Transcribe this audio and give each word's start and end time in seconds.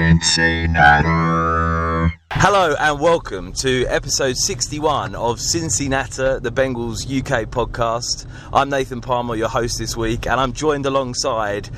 Cincinnati. 0.00 1.06
Hello 2.32 2.74
and 2.80 3.00
welcome 3.00 3.52
to 3.52 3.84
episode 3.84 4.34
61 4.34 5.14
of 5.14 5.38
Cincinnati, 5.38 6.38
the 6.40 6.50
Bengals 6.50 7.04
UK 7.04 7.44
podcast. 7.44 8.26
I'm 8.50 8.70
Nathan 8.70 9.02
Palmer, 9.02 9.34
your 9.34 9.50
host 9.50 9.78
this 9.78 9.98
week, 9.98 10.26
and 10.26 10.40
I'm 10.40 10.54
joined 10.54 10.86
alongside 10.86 11.68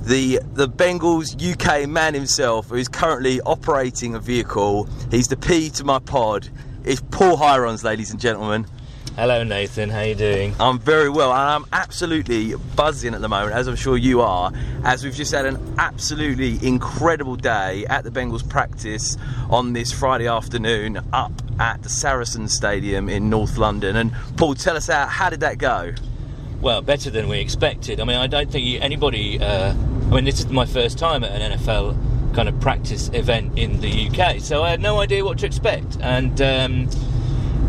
the 0.00 0.40
the 0.54 0.66
Bengals 0.66 1.36
UK 1.36 1.86
man 1.86 2.14
himself, 2.14 2.70
who 2.70 2.76
is 2.76 2.88
currently 2.88 3.42
operating 3.42 4.14
a 4.14 4.20
vehicle. 4.20 4.88
He's 5.10 5.28
the 5.28 5.36
P 5.36 5.68
to 5.72 5.84
my 5.84 5.98
pod. 5.98 6.48
It's 6.82 7.02
Paul 7.10 7.36
Hirons, 7.36 7.84
ladies 7.84 8.10
and 8.10 8.18
gentlemen. 8.18 8.66
Hello, 9.16 9.42
Nathan. 9.44 9.88
How 9.88 10.02
you 10.02 10.14
doing? 10.14 10.54
I'm 10.60 10.78
very 10.78 11.08
well, 11.08 11.32
and 11.32 11.40
I'm 11.40 11.64
absolutely 11.72 12.54
buzzing 12.54 13.14
at 13.14 13.22
the 13.22 13.30
moment, 13.30 13.54
as 13.54 13.66
I'm 13.66 13.74
sure 13.74 13.96
you 13.96 14.20
are, 14.20 14.52
as 14.84 15.02
we've 15.02 15.14
just 15.14 15.32
had 15.32 15.46
an 15.46 15.74
absolutely 15.78 16.58
incredible 16.62 17.34
day 17.34 17.86
at 17.86 18.04
the 18.04 18.10
Bengals 18.10 18.46
practice 18.46 19.16
on 19.48 19.72
this 19.72 19.90
Friday 19.90 20.26
afternoon 20.26 21.00
up 21.14 21.32
at 21.58 21.82
the 21.82 21.88
Saracens 21.88 22.52
Stadium 22.52 23.08
in 23.08 23.30
North 23.30 23.56
London. 23.56 23.96
And 23.96 24.12
Paul, 24.36 24.54
tell 24.54 24.76
us 24.76 24.88
how, 24.88 25.06
how 25.06 25.30
did 25.30 25.40
that 25.40 25.56
go? 25.56 25.94
Well, 26.60 26.82
better 26.82 27.08
than 27.08 27.26
we 27.26 27.38
expected. 27.38 28.00
I 28.00 28.04
mean, 28.04 28.18
I 28.18 28.26
don't 28.26 28.52
think 28.52 28.82
anybody. 28.82 29.40
Uh, 29.40 29.70
I 29.70 30.14
mean, 30.14 30.26
this 30.26 30.40
is 30.40 30.48
my 30.48 30.66
first 30.66 30.98
time 30.98 31.24
at 31.24 31.32
an 31.32 31.58
NFL 31.58 32.34
kind 32.34 32.50
of 32.50 32.60
practice 32.60 33.08
event 33.14 33.58
in 33.58 33.80
the 33.80 34.10
UK, 34.10 34.40
so 34.40 34.62
I 34.62 34.68
had 34.68 34.82
no 34.82 35.00
idea 35.00 35.24
what 35.24 35.38
to 35.38 35.46
expect, 35.46 35.96
and. 36.02 36.38
Um, 36.42 36.90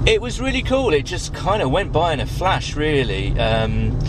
it 0.08 0.22
was 0.22 0.40
really 0.40 0.62
cool. 0.62 0.94
It 0.94 1.06
just 1.06 1.34
kind 1.34 1.62
of 1.62 1.70
went 1.70 1.92
by 1.92 2.14
in 2.14 2.22
a 2.22 2.26
flash, 2.26 2.76
really. 2.76 3.38
Um, 3.38 4.00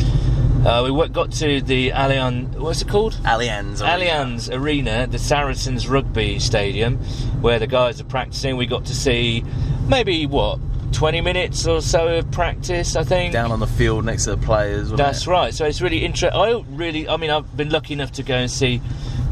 uh, 0.65 0.88
we 0.88 1.09
got 1.09 1.33
to 1.33 1.61
the 1.61 1.91
Allianz. 1.91 2.57
What's 2.57 2.83
it 2.83 2.88
called? 2.88 3.15
Allianz. 3.24 3.80
Arena. 3.80 4.07
Allianz 4.07 4.57
Arena, 4.57 5.07
the 5.09 5.19
Saracens 5.19 5.88
rugby 5.88 6.38
stadium, 6.38 6.98
where 7.41 7.59
the 7.59 7.66
guys 7.66 8.01
are 8.01 8.05
practicing. 8.05 8.57
We 8.57 8.66
got 8.66 8.84
to 8.87 8.95
see 8.95 9.45
maybe 9.88 10.26
what 10.26 10.60
20 10.93 11.21
minutes 11.21 11.66
or 11.66 11.80
so 11.82 12.19
of 12.19 12.30
practice, 12.30 12.95
I 12.95 13.02
think. 13.02 13.32
Down 13.32 13.51
on 13.51 13.59
the 13.59 13.66
field 13.66 14.04
next 14.04 14.24
to 14.24 14.37
the 14.37 14.46
players. 14.46 14.91
That's 14.91 15.26
it? 15.26 15.30
right. 15.30 15.52
So 15.52 15.65
it's 15.65 15.80
really 15.80 16.04
interesting. 16.04 16.41
I 16.41 16.63
really, 16.71 17.09
I 17.09 17.16
mean, 17.16 17.30
I've 17.30 17.57
been 17.57 17.71
lucky 17.71 17.95
enough 17.95 18.13
to 18.13 18.23
go 18.23 18.37
and 18.37 18.51
see 18.51 18.80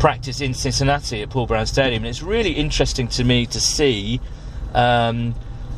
practice 0.00 0.40
in 0.40 0.52
Cincinnati 0.52 1.22
at 1.22 1.30
Paul 1.30 1.46
Brown 1.46 1.66
Stadium, 1.66 2.02
and 2.02 2.08
it's 2.08 2.22
really 2.22 2.52
interesting 2.52 3.06
to 3.08 3.24
me 3.24 3.46
to 3.46 3.60
see 3.60 4.20
um, 4.74 5.34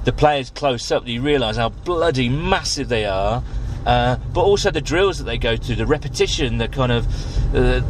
the 0.08 0.12
players 0.14 0.48
close 0.48 0.90
up. 0.90 1.06
You 1.06 1.20
realise 1.20 1.58
how 1.58 1.68
bloody 1.68 2.30
massive 2.30 2.88
they 2.88 3.04
are. 3.04 3.42
Uh, 3.84 4.16
but 4.32 4.40
also 4.40 4.70
the 4.70 4.80
drills 4.80 5.18
that 5.18 5.24
they 5.24 5.36
go 5.36 5.54
through, 5.54 5.74
the 5.74 5.84
repetition, 5.84 6.56
the 6.56 6.66
kind 6.66 6.90
of 6.90 7.06
uh, 7.54 7.80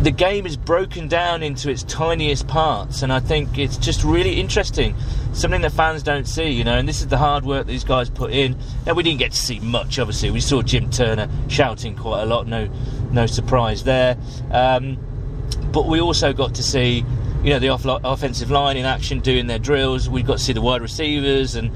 the, 0.00 0.10
game 0.10 0.44
is 0.44 0.56
broken 0.56 1.06
down 1.06 1.40
into 1.40 1.70
its 1.70 1.84
tiniest 1.84 2.48
parts, 2.48 3.02
and 3.02 3.12
I 3.12 3.20
think 3.20 3.58
it's 3.58 3.76
just 3.76 4.02
really 4.02 4.40
interesting, 4.40 4.96
something 5.34 5.60
that 5.60 5.70
fans 5.70 6.02
don't 6.02 6.26
see, 6.26 6.50
you 6.50 6.64
know. 6.64 6.76
And 6.76 6.88
this 6.88 7.00
is 7.00 7.06
the 7.06 7.18
hard 7.18 7.44
work 7.44 7.68
these 7.68 7.84
guys 7.84 8.10
put 8.10 8.32
in. 8.32 8.56
Now 8.84 8.94
we 8.94 9.04
didn't 9.04 9.20
get 9.20 9.30
to 9.30 9.38
see 9.38 9.60
much, 9.60 10.00
obviously. 10.00 10.32
We 10.32 10.40
saw 10.40 10.62
Jim 10.62 10.90
Turner 10.90 11.28
shouting 11.48 11.96
quite 11.96 12.22
a 12.22 12.26
lot, 12.26 12.48
no, 12.48 12.68
no 13.12 13.26
surprise 13.26 13.84
there. 13.84 14.16
Um, 14.50 14.98
but 15.72 15.86
we 15.86 16.00
also 16.00 16.32
got 16.32 16.56
to 16.56 16.62
see 16.62 17.04
you 17.42 17.50
know 17.50 17.58
the 17.58 17.68
off- 17.68 17.84
offensive 18.04 18.50
line 18.50 18.76
in 18.76 18.84
action 18.84 19.20
doing 19.20 19.46
their 19.46 19.58
drills. 19.58 20.08
We've 20.08 20.26
got 20.26 20.38
to 20.38 20.44
see 20.44 20.52
the 20.52 20.62
wide 20.62 20.82
receivers 20.82 21.54
and 21.54 21.70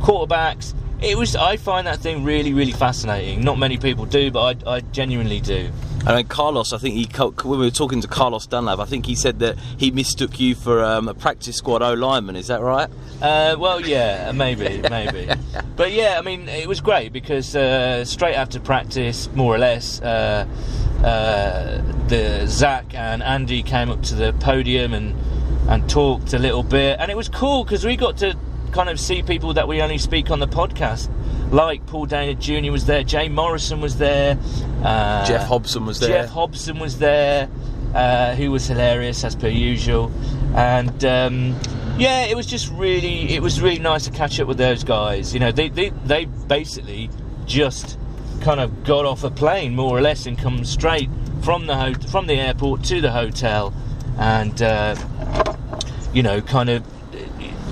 quarterbacks. 0.00 0.74
It 1.02 1.18
was 1.18 1.36
i 1.36 1.56
find 1.58 1.86
that 1.86 1.98
thing 1.98 2.24
really 2.24 2.54
really 2.54 2.72
fascinating. 2.72 3.42
Not 3.44 3.58
many 3.58 3.76
people 3.76 4.06
do 4.06 4.30
but 4.30 4.66
i, 4.66 4.76
I 4.76 4.80
genuinely 4.80 5.40
do 5.40 5.70
I 6.06 6.14
mean, 6.14 6.28
Carlos, 6.28 6.72
I 6.72 6.78
think 6.78 6.94
he 6.94 7.08
when 7.42 7.58
we 7.58 7.66
were 7.66 7.70
talking 7.70 8.00
to 8.00 8.06
Carlos 8.06 8.46
Dunlap, 8.46 8.78
I 8.78 8.84
think 8.84 9.06
he 9.06 9.16
said 9.16 9.40
that 9.40 9.58
he 9.76 9.90
mistook 9.90 10.38
you 10.38 10.54
for 10.54 10.84
um, 10.84 11.08
a 11.08 11.14
practice 11.14 11.56
squad 11.56 11.82
O 11.82 11.94
lineman. 11.94 12.36
Is 12.36 12.46
that 12.46 12.60
right? 12.60 12.88
Uh, 13.20 13.56
well, 13.58 13.84
yeah, 13.84 14.30
maybe, 14.30 14.80
maybe. 14.90 15.28
But 15.74 15.90
yeah, 15.90 16.16
I 16.16 16.22
mean, 16.22 16.48
it 16.48 16.68
was 16.68 16.80
great 16.80 17.12
because 17.12 17.56
uh, 17.56 18.04
straight 18.04 18.36
after 18.36 18.60
practice, 18.60 19.28
more 19.34 19.52
or 19.52 19.58
less, 19.58 20.00
uh, 20.00 20.46
uh, 21.02 21.82
the 22.06 22.46
Zac 22.46 22.94
and 22.94 23.20
Andy 23.20 23.64
came 23.64 23.90
up 23.90 24.02
to 24.04 24.14
the 24.14 24.32
podium 24.34 24.94
and 24.94 25.14
and 25.68 25.90
talked 25.90 26.32
a 26.32 26.38
little 26.38 26.62
bit, 26.62 27.00
and 27.00 27.10
it 27.10 27.16
was 27.16 27.28
cool 27.28 27.64
because 27.64 27.84
we 27.84 27.96
got 27.96 28.16
to 28.18 28.38
kind 28.72 28.88
of 28.88 28.98
see 29.00 29.22
people 29.22 29.54
that 29.54 29.68
we 29.68 29.80
only 29.82 29.98
speak 29.98 30.30
on 30.30 30.38
the 30.38 30.48
podcast. 30.48 31.10
Like 31.52 31.86
Paul 31.86 32.06
Dehner 32.06 32.38
Jr. 32.38 32.72
was 32.72 32.86
there, 32.86 33.04
Jay 33.04 33.28
Morrison 33.28 33.80
was 33.80 33.98
there, 33.98 34.38
uh, 34.82 35.24
Geoff 35.26 35.46
Hobson 35.46 35.86
was 35.86 36.00
there. 36.00 36.22
Geoff 36.22 36.30
Hobson 36.30 36.78
was 36.78 36.98
there, 36.98 37.48
uh, 37.94 38.34
who 38.34 38.50
was 38.50 38.66
hilarious 38.66 39.22
as 39.24 39.36
per 39.36 39.48
usual, 39.48 40.10
and 40.56 41.04
um, 41.04 41.58
yeah, 41.98 42.24
it 42.24 42.36
was 42.36 42.46
just 42.46 42.70
really, 42.72 43.32
it 43.32 43.42
was 43.42 43.60
really 43.60 43.78
nice 43.78 44.04
to 44.04 44.10
catch 44.10 44.40
up 44.40 44.48
with 44.48 44.58
those 44.58 44.82
guys. 44.84 45.32
You 45.32 45.40
know, 45.40 45.52
they 45.52 45.68
they, 45.68 45.90
they 46.04 46.24
basically 46.24 47.10
just 47.46 47.96
kind 48.40 48.60
of 48.60 48.84
got 48.84 49.04
off 49.06 49.24
a 49.24 49.30
plane 49.30 49.74
more 49.74 49.96
or 49.96 50.00
less 50.00 50.26
and 50.26 50.36
come 50.36 50.64
straight 50.64 51.08
from 51.42 51.66
the 51.66 51.76
ho- 51.76 52.08
from 52.10 52.26
the 52.26 52.34
airport 52.34 52.82
to 52.84 53.00
the 53.00 53.12
hotel, 53.12 53.72
and 54.18 54.60
uh, 54.60 54.96
you 56.12 56.22
know, 56.22 56.40
kind 56.40 56.68
of 56.70 56.84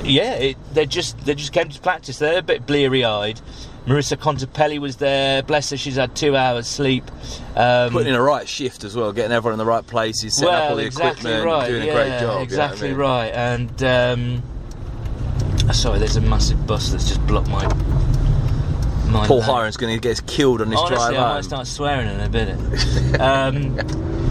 yeah, 0.05 0.35
it, 0.35 0.57
they 0.75 0.87
just 0.87 1.19
they 1.25 1.35
just 1.35 1.53
came 1.53 1.69
to 1.69 1.81
practice. 1.81 2.19
They're 2.19 2.39
a 2.39 2.43
bit 2.43 2.67
bleary 2.67 3.05
eyed. 3.05 3.41
Marissa 3.87 4.17
Contepelli 4.17 4.79
was 4.79 4.97
there. 4.97 5.43
Bless 5.43 5.69
her, 5.71 5.77
she's 5.77 5.97
had 5.97 6.17
two 6.17 6.35
hours 6.37 6.67
sleep. 6.67 7.05
Um, 7.55 7.91
Putting 7.93 8.09
in 8.09 8.15
a 8.15 8.23
right 8.23 8.49
shift 8.49 8.83
as 8.83 8.97
well, 8.97 9.13
getting 9.13 9.33
everyone 9.33 9.53
in 9.55 9.59
the 9.59 9.67
right 9.71 9.87
places, 9.87 10.39
setting 10.39 10.55
up 10.55 10.61
all 10.63 10.69
well, 10.69 10.77
the 10.77 10.87
exactly 10.87 11.31
equipment, 11.33 11.45
right. 11.45 11.69
doing 11.69 11.85
yeah, 11.85 11.91
a 11.91 11.95
great 11.95 12.09
job. 12.13 12.21
you 12.21 12.27
know 12.29 12.39
I 12.39 12.43
Exactly 12.43 12.89
mean? 12.89 12.97
right. 12.97 13.33
And 13.35 13.83
um, 13.85 14.43
sorry, 15.75 15.99
there's 15.99 16.17
a 16.17 16.23
massive 16.23 16.67
bus 16.67 16.91
that's 16.93 17.07
just 17.07 17.25
blocked 17.27 17.51
my. 17.51 17.67
my 19.11 19.27
Paul. 19.27 19.43
Hiron's 19.43 19.77
going 19.77 19.95
to 19.95 20.01
get 20.01 20.27
killed 20.27 20.63
on 20.63 20.71
this 20.71 20.81
Honestly, 20.81 20.97
drive 20.97 21.15
I 21.15 21.19
home. 21.19 21.35
might 21.35 21.45
start 21.45 21.67
swearing 21.67 22.09
in 22.09 22.21
a 22.21 22.29
minute. 22.31 23.21
um, 23.21 23.77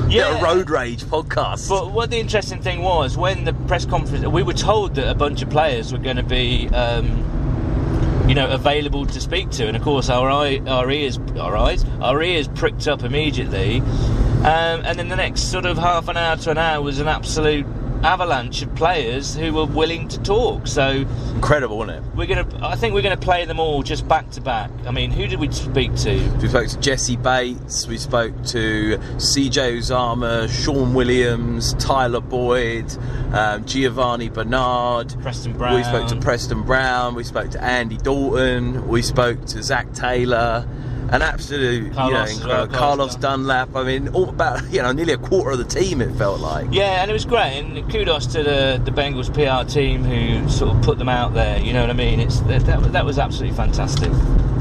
yeah, 0.09 0.41
road 0.41 0.69
rage 0.69 1.03
podcast. 1.03 1.69
But 1.69 1.91
what 1.91 2.11
the 2.11 2.17
interesting 2.17 2.61
thing 2.61 2.81
was 2.81 3.17
when 3.17 3.45
the 3.45 3.53
press 3.53 3.85
conference, 3.85 4.25
we 4.27 4.43
were 4.43 4.53
told 4.53 4.95
that 4.95 5.09
a 5.09 5.15
bunch 5.15 5.41
of 5.41 5.49
players 5.49 5.91
were 5.91 5.99
going 5.99 6.17
to 6.17 6.23
be, 6.23 6.69
um, 6.69 8.25
you 8.27 8.35
know, 8.35 8.49
available 8.49 9.05
to 9.05 9.19
speak 9.19 9.49
to, 9.51 9.67
and 9.67 9.75
of 9.75 9.83
course 9.83 10.09
our 10.09 10.29
eye, 10.29 10.61
our 10.67 10.89
ears, 10.91 11.17
our 11.39 11.57
eyes, 11.57 11.83
our 12.01 12.21
ears 12.21 12.47
pricked 12.49 12.87
up 12.87 13.03
immediately, 13.03 13.79
um, 13.79 14.81
and 14.85 14.99
then 14.99 15.09
the 15.09 15.15
next 15.15 15.51
sort 15.51 15.65
of 15.65 15.77
half 15.77 16.07
an 16.07 16.17
hour 16.17 16.35
to 16.37 16.51
an 16.51 16.57
hour 16.57 16.81
was 16.81 16.99
an 16.99 17.07
absolute 17.07 17.65
avalanche 18.03 18.61
of 18.61 18.73
players 18.75 19.35
who 19.35 19.53
were 19.53 19.65
willing 19.65 20.07
to 20.09 20.21
talk. 20.21 20.67
So 20.67 21.05
Incredible, 21.35 21.77
wasn't 21.77 22.05
it? 22.05 22.15
we're 22.15 22.27
gonna, 22.27 22.47
I 22.61 22.75
think 22.75 22.93
we're 22.93 23.01
gonna 23.01 23.17
play 23.17 23.45
them 23.45 23.59
all 23.59 23.83
just 23.83 24.07
back 24.07 24.29
to 24.31 24.41
back. 24.41 24.69
I 24.85 24.91
mean, 24.91 25.11
who 25.11 25.27
did 25.27 25.39
we 25.39 25.51
speak 25.51 25.95
to? 25.97 26.37
We 26.41 26.47
spoke 26.49 26.67
to 26.67 26.79
Jessie 26.79 27.17
Bates, 27.17 27.87
we 27.87 27.97
spoke 27.97 28.33
to 28.47 28.97
CJ 28.97 29.77
Uzomah, 29.77 30.49
Shawn 30.63 30.93
Williams, 30.93 31.73
Tyler 31.75 32.21
Boyd, 32.21 32.91
um, 33.33 33.65
Giovani 33.65 34.29
Bernard. 34.29 35.15
Preston 35.21 35.53
Brown. 35.53 35.75
We 35.75 35.83
spoke 35.83 36.07
to 36.09 36.15
Preston 36.17 36.63
Brown, 36.63 37.15
we 37.15 37.23
spoke 37.23 37.51
to 37.51 37.63
Andy 37.63 37.97
Dalton, 37.97 38.87
we 38.87 39.01
spoke 39.01 39.45
to 39.45 39.63
Zac 39.63 39.91
Taylor. 39.93 40.67
An 41.11 41.21
absolute, 41.21 41.93
Carlos 41.93 42.33
you 42.33 42.39
know, 42.39 42.43
incredible- 42.43 42.77
Carlos 42.77 43.15
Dunlap. 43.15 43.75
I 43.75 43.83
mean, 43.83 44.07
all 44.09 44.29
about 44.29 44.71
you 44.71 44.81
know, 44.81 44.91
nearly 44.91 45.13
a 45.13 45.17
quarter 45.17 45.51
of 45.51 45.57
the 45.57 45.65
team. 45.65 46.01
It 46.01 46.13
felt 46.15 46.39
like. 46.39 46.67
Yeah, 46.71 47.01
and 47.01 47.09
it 47.09 47.13
was 47.13 47.25
great. 47.25 47.59
And 47.59 47.91
kudos 47.91 48.25
to 48.27 48.43
the, 48.43 48.81
the 48.83 48.91
Bengals 48.91 49.31
PR 49.33 49.69
team 49.69 50.03
who 50.03 50.49
sort 50.49 50.75
of 50.75 50.81
put 50.81 50.97
them 50.97 51.09
out 51.09 51.33
there. 51.33 51.59
You 51.59 51.73
know 51.73 51.81
what 51.81 51.89
I 51.89 51.93
mean? 51.93 52.19
It's 52.19 52.39
that, 52.41 52.65
that, 52.65 53.05
was 53.05 53.19
absolutely 53.19 53.55
fantastic. 53.55 54.11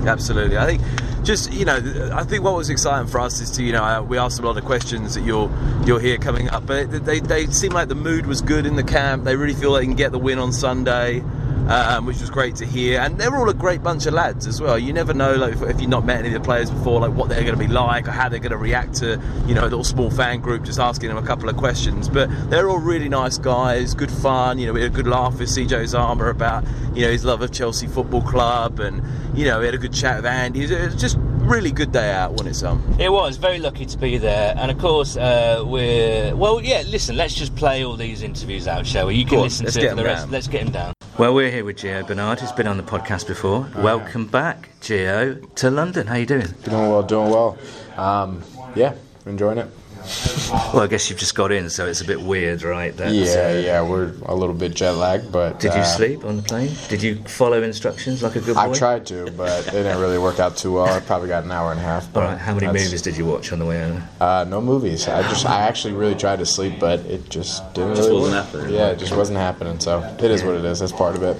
Absolutely. 0.07 0.59
I 0.59 0.67
think 0.67 0.83
just 1.25 1.53
you 1.53 1.65
know, 1.65 2.11
I 2.13 2.25
think 2.25 2.43
what 2.43 2.55
was 2.55 2.71
exciting 2.71 3.09
for 3.09 3.21
us 3.21 3.41
is 3.41 3.51
to 3.53 3.63
you 3.63 3.73
know 3.73 3.85
uh, 3.85 4.03
we 4.03 4.19
asked 4.19 4.41
a 4.41 4.43
lot 4.43 4.57
of 4.57 4.65
questions 4.65 5.15
that 5.15 5.23
you'll 5.23 5.51
you'll 5.87 5.99
hear 5.99 6.19
coming 6.19 6.49
up, 6.51 6.67
but 6.67 6.91
they 7.05 7.21
they 7.21 7.47
seem 7.47 7.73
like 7.73 7.89
the 7.89 7.95
mood 7.95 8.27
was 8.27 8.41
good 8.43 8.67
in 8.67 8.77
the 8.77 8.83
camp. 8.83 9.25
They 9.25 9.37
really 9.37 9.55
feel 9.55 9.73
they 9.75 9.85
can 9.85 9.95
get 9.95 10.13
the 10.13 10.19
win 10.19 10.39
on 10.39 10.53
Sunday. 10.53 11.23
Um, 11.69 12.07
which 12.07 12.21
was 12.21 12.29
great 12.29 12.57
to 12.57 12.67
hear, 12.67 13.01
and 13.01 13.19
they're 13.19 13.35
all 13.37 13.49
a 13.49 13.55
great 13.55 13.83
bunch 13.83 14.07
of 14.07 14.15
lads 14.15 14.47
as 14.47 14.61
well. 14.61 14.79
You 14.79 14.93
never 14.93 15.15
know, 15.15 15.37
like 15.37 15.55
if, 15.55 15.63
if 15.63 15.81
you've 15.81 15.89
not 15.89 16.05
met 16.05 16.19
any 16.19 16.29
of 16.29 16.35
the 16.35 16.41
players 16.41 16.71
before, 16.71 17.01
like 17.01 17.13
what 17.13 17.29
they're 17.29 17.43
going 17.43 17.55
to 17.55 17.59
be 17.59 17.69
like 17.69 18.09
or 18.09 18.11
how 18.11 18.29
they're 18.29 18.41
going 18.41 18.51
to 18.51 18.57
react 18.57 18.95
to, 18.97 19.21
you 19.47 19.55
know, 19.55 19.63
a 19.63 19.71
little 19.71 19.85
small 19.85 20.11
fan 20.11 20.41
group 20.41 20.65
just 20.65 20.81
asking 20.81 21.09
them 21.09 21.19
a 21.19 21.27
couple 21.27 21.49
of 21.49 21.57
questions. 21.57 22.09
But 22.09 22.29
they're 22.51 22.69
all 22.69 22.81
really 22.81 23.09
nice 23.09 23.39
guys, 23.39 23.95
good 23.95 24.11
fun. 24.11 24.59
You 24.59 24.67
know, 24.67 24.73
we 24.73 24.83
had 24.83 24.91
a 24.91 24.95
good 24.95 25.07
laugh 25.07 25.39
with 25.39 25.49
CJ 25.49 25.69
Uzomah 25.69 26.31
about, 26.31 26.65
you 26.95 27.03
know, 27.03 27.13
his 27.13 27.25
love 27.25 27.43
of 27.43 27.53
Chelsea 27.53 27.87
Football 27.87 28.23
Club, 28.23 28.81
and 28.81 29.03
you 29.37 29.45
know, 29.45 29.61
we 29.61 29.67
had 29.67 29.75
a 29.75 29.79
good 29.79 29.95
chat 29.95 30.17
with 30.17 30.27
Andy. 30.27 30.65
It 30.65 30.93
was 30.93 31.01
just 31.01 31.17
really 31.43 31.71
good 31.71 31.93
day 31.93 32.11
out, 32.11 32.33
wasn't 32.33 32.51
it, 32.51 32.55
Sam? 32.55 32.97
It 32.99 33.11
was 33.11 33.37
very 33.37 33.59
lucky 33.59 33.87
to 33.87 33.99
be 33.99 34.19
there, 34.19 34.55
and 34.57 34.71
of 34.71 34.79
course 34.79 35.17
uh, 35.17 35.63
we're 35.65 36.35
well. 36.35 36.61
Yeah, 36.63 36.83
listen, 36.87 37.17
let's 37.17 37.35
just 37.35 37.55
play 37.57 37.85
all 37.85 37.97
these 37.97 38.23
interviews 38.23 38.67
out, 38.67 38.87
shall 38.87 39.07
we? 39.07 39.17
You 39.17 39.27
can 39.27 39.41
listen 39.41 39.65
let's 39.65 39.75
to 39.77 39.81
get 39.81 39.87
it 39.87 39.91
for 39.91 39.97
the 39.97 40.05
rest. 40.05 40.25
down. 40.25 40.33
Let's 40.33 40.49
get 40.49 40.63
him 40.63 40.73
down. 40.73 40.95
Well, 41.19 41.35
we're 41.35 41.51
here 41.51 41.65
with 41.65 41.77
Gio 41.77 42.07
Bernard, 42.07 42.41
who's 42.41 42.53
been 42.53 42.67
on 42.67 42.79
the 42.79 42.83
podcast 42.83 43.27
before. 43.27 43.69
Welcome 43.77 44.27
back, 44.27 44.71
Gio, 44.81 45.55
to 45.57 45.71
London. 45.71 46.07
How 46.07 46.15
you 46.17 46.25
doing? 46.27 46.47
Doing 46.65 46.89
well, 46.89 47.03
doing 47.03 47.31
well. 47.31 47.59
Um, 47.97 48.43
yeah, 48.75 48.95
enjoying 49.27 49.59
it. 49.59 49.69
Well, 50.75 50.83
I 50.83 50.87
guess 50.87 51.09
you've 51.09 51.19
just 51.19 51.35
got 51.35 51.51
in, 51.53 51.69
so 51.71 51.87
it's 51.87 52.01
a 52.01 52.05
bit 52.05 52.21
weird, 52.21 52.63
right? 52.63 52.95
That, 52.97 53.13
Yeah, 53.15 53.59
yeah, 53.59 53.83
we're 53.83 54.13
a 54.27 54.35
little 54.35 54.55
bit 54.55 54.75
jet 54.75 54.93
lagged, 54.93 55.31
but 55.33 55.61
Did 55.61 55.73
you 55.75 55.81
uh, 55.81 55.85
sleep 55.85 56.25
on 56.25 56.37
the 56.39 56.43
plane? 56.43 56.71
Did 56.89 57.03
you 57.03 57.17
follow 57.25 57.63
instructions 57.63 58.23
like 58.23 58.37
a 58.37 58.41
good 58.41 58.55
boy? 58.55 58.61
I 58.71 58.73
tried 58.73 59.07
to, 59.07 59.31
but 59.33 59.67
it 59.69 59.71
didn't 59.73 59.99
really 60.01 60.19
work 60.19 60.41
out 60.41 60.57
too 60.57 60.73
well. 60.73 60.87
I 60.87 61.01
probably 61.13 61.29
got 61.29 61.45
an 61.45 61.53
hour 61.53 61.71
and 61.73 61.81
a 61.81 61.83
half. 61.83 62.05
All 62.05 62.11
But 62.15 62.21
right. 62.25 62.39
How 62.39 62.55
many 62.55 62.67
movies 62.67 63.03
did 63.03 63.17
you 63.17 63.25
watch 63.27 63.53
on 63.53 63.59
the 63.61 63.67
way 63.67 63.83
over? 63.85 64.03
Uh, 64.21 64.45
no 64.49 64.61
movies. 64.61 65.09
I 65.09 65.23
just, 65.23 65.47
I 65.47 65.61
actually 65.63 65.95
really 65.95 66.15
tried 66.15 66.39
to 66.41 66.47
sleep, 66.47 66.75
but 66.81 67.01
it 67.01 67.29
just 67.31 67.73
didn't 67.75 67.97
Just 67.97 68.09
really 68.09 68.21
wasn't 68.23 68.37
work. 68.37 68.45
happening. 68.53 68.75
Yeah, 68.75 68.89
it 68.91 68.99
just 68.99 69.17
wasn't 69.17 69.39
happening. 69.39 69.79
So 69.81 70.03
it 70.19 70.31
is 70.31 70.43
what 70.43 70.55
it 70.57 70.65
is. 70.65 70.81
That's 70.81 70.93
part 70.93 71.17
of 71.17 71.23
it. 71.23 71.37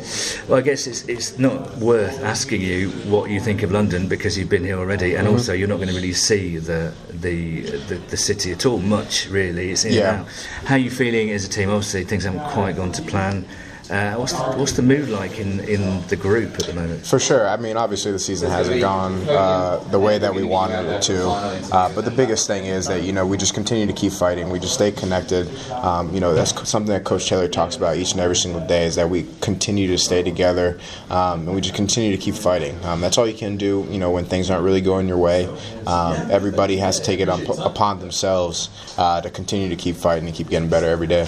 Well, 0.49 0.59
I 0.59 0.63
guess 0.63 0.87
it's 0.87 1.03
it's 1.09 1.39
not 1.39 1.77
worth 1.79 2.23
asking 2.23 2.61
you 2.63 2.91
what 3.11 3.31
you 3.31 3.41
think 3.41 3.63
of 3.63 3.73
London 3.73 4.09
because 4.09 4.37
you've 4.39 4.49
been 4.51 4.65
here 4.65 4.79
already, 4.79 5.15
and 5.17 5.27
Mm-hmm. 5.27 5.37
also 5.37 5.53
you're 5.53 5.69
not 5.69 5.77
going 5.77 5.89
to 5.89 5.95
really 5.95 6.13
see 6.13 6.59
the 6.59 6.93
the 7.11 7.63
the, 7.89 7.95
the 8.11 8.17
city 8.17 8.52
at 8.53 8.65
all 8.67 8.79
much. 8.79 9.29
Really, 9.29 9.71
it's 9.71 9.85
in 9.85 9.93
Yeah. 9.95 10.11
and 10.11 10.21
out. 10.21 10.29
How 10.65 10.75
are 10.77 10.79
you 10.79 10.91
feeling 10.91 11.31
as 11.31 11.45
a 11.45 11.49
team? 11.49 11.71
Obviously, 11.71 12.05
things 12.05 12.25
haven't 12.25 12.45
quite 12.51 12.77
gone 12.77 12.93
to 12.93 13.03
plan. 13.03 13.45
Uh, 13.93 14.15
what's 14.15 14.33
the, 14.33 14.43
what's 14.57 14.73
the 14.73 14.81
mood 14.81 15.11
like 15.11 15.39
in, 15.39 15.61
in 15.61 16.01
the 16.07 16.17
group 16.17 16.55
at 16.55 16.65
the 16.65 16.73
moment? 16.73 17.05
For 17.05 17.19
sure. 17.19 17.47
I 17.47 17.59
mean, 17.59 17.77
obviously 17.77 18.11
the 18.11 18.19
season 18.19 18.51
hasn't 18.51 18.81
gone 18.81 19.13
uh, 19.29 19.85
the 19.91 20.01
way 20.01 20.17
that 20.17 20.35
we 20.35 20.45
wanted 20.45 20.87
it 20.87 21.03
to. 21.03 21.29
Uh, 21.29 21.95
but 21.95 22.07
the 22.07 22.11
biggest 22.11 22.47
thing 22.47 22.65
is 22.65 22.87
that 22.87 23.03
you 23.03 23.13
know 23.13 23.27
we 23.27 23.37
just 23.37 23.53
continue 23.53 23.87
to 23.87 23.93
keep 23.93 24.13
fighting. 24.13 24.49
We 24.49 24.61
just 24.61 24.73
stay 24.73 24.93
connected. 24.93 25.47
Um, 25.73 26.13
you 26.15 26.21
know 26.21 26.33
that's 26.33 26.67
something 26.67 26.91
that 26.91 27.05
Coach 27.05 27.29
Taylor 27.29 27.49
talks 27.49 27.77
about 27.77 27.99
each 27.99 28.13
and 28.13 28.21
every 28.23 28.37
single 28.37 28.67
day 28.67 28.87
is 28.87 28.95
that 28.95 29.11
we 29.11 29.27
continue 29.43 29.87
to 29.89 29.99
stay 29.99 30.23
together 30.23 30.81
um, 31.11 31.47
and 31.47 31.55
we 31.55 31.61
just 31.61 31.75
continue 31.75 32.17
to 32.17 32.23
keep 32.23 32.35
fighting. 32.35 32.83
Um, 32.87 33.03
that's 33.03 33.19
all 33.19 33.29
you 33.29 33.37
can 33.37 33.59
do. 33.59 33.87
You 33.91 33.99
know 33.99 34.11
when 34.11 34.25
things 34.25 34.49
aren't 34.51 34.65
really 34.65 34.81
going 34.81 35.07
your 35.07 35.19
way. 35.19 35.45
Um, 35.87 36.31
everybody 36.31 36.79
has 36.79 36.99
to 36.99 37.05
take 37.05 37.21
it 37.21 37.29
up, 37.29 37.47
upon 37.59 38.01
themselves 38.01 38.71
uh, 38.97 39.21
to 39.21 39.29
continue 39.29 39.69
to 39.69 39.77
keep 39.77 39.97
fighting 39.97 40.27
and 40.27 40.35
keep 40.35 40.49
getting 40.49 40.71
better 40.71 40.87
every 40.87 41.07
day. 41.07 41.27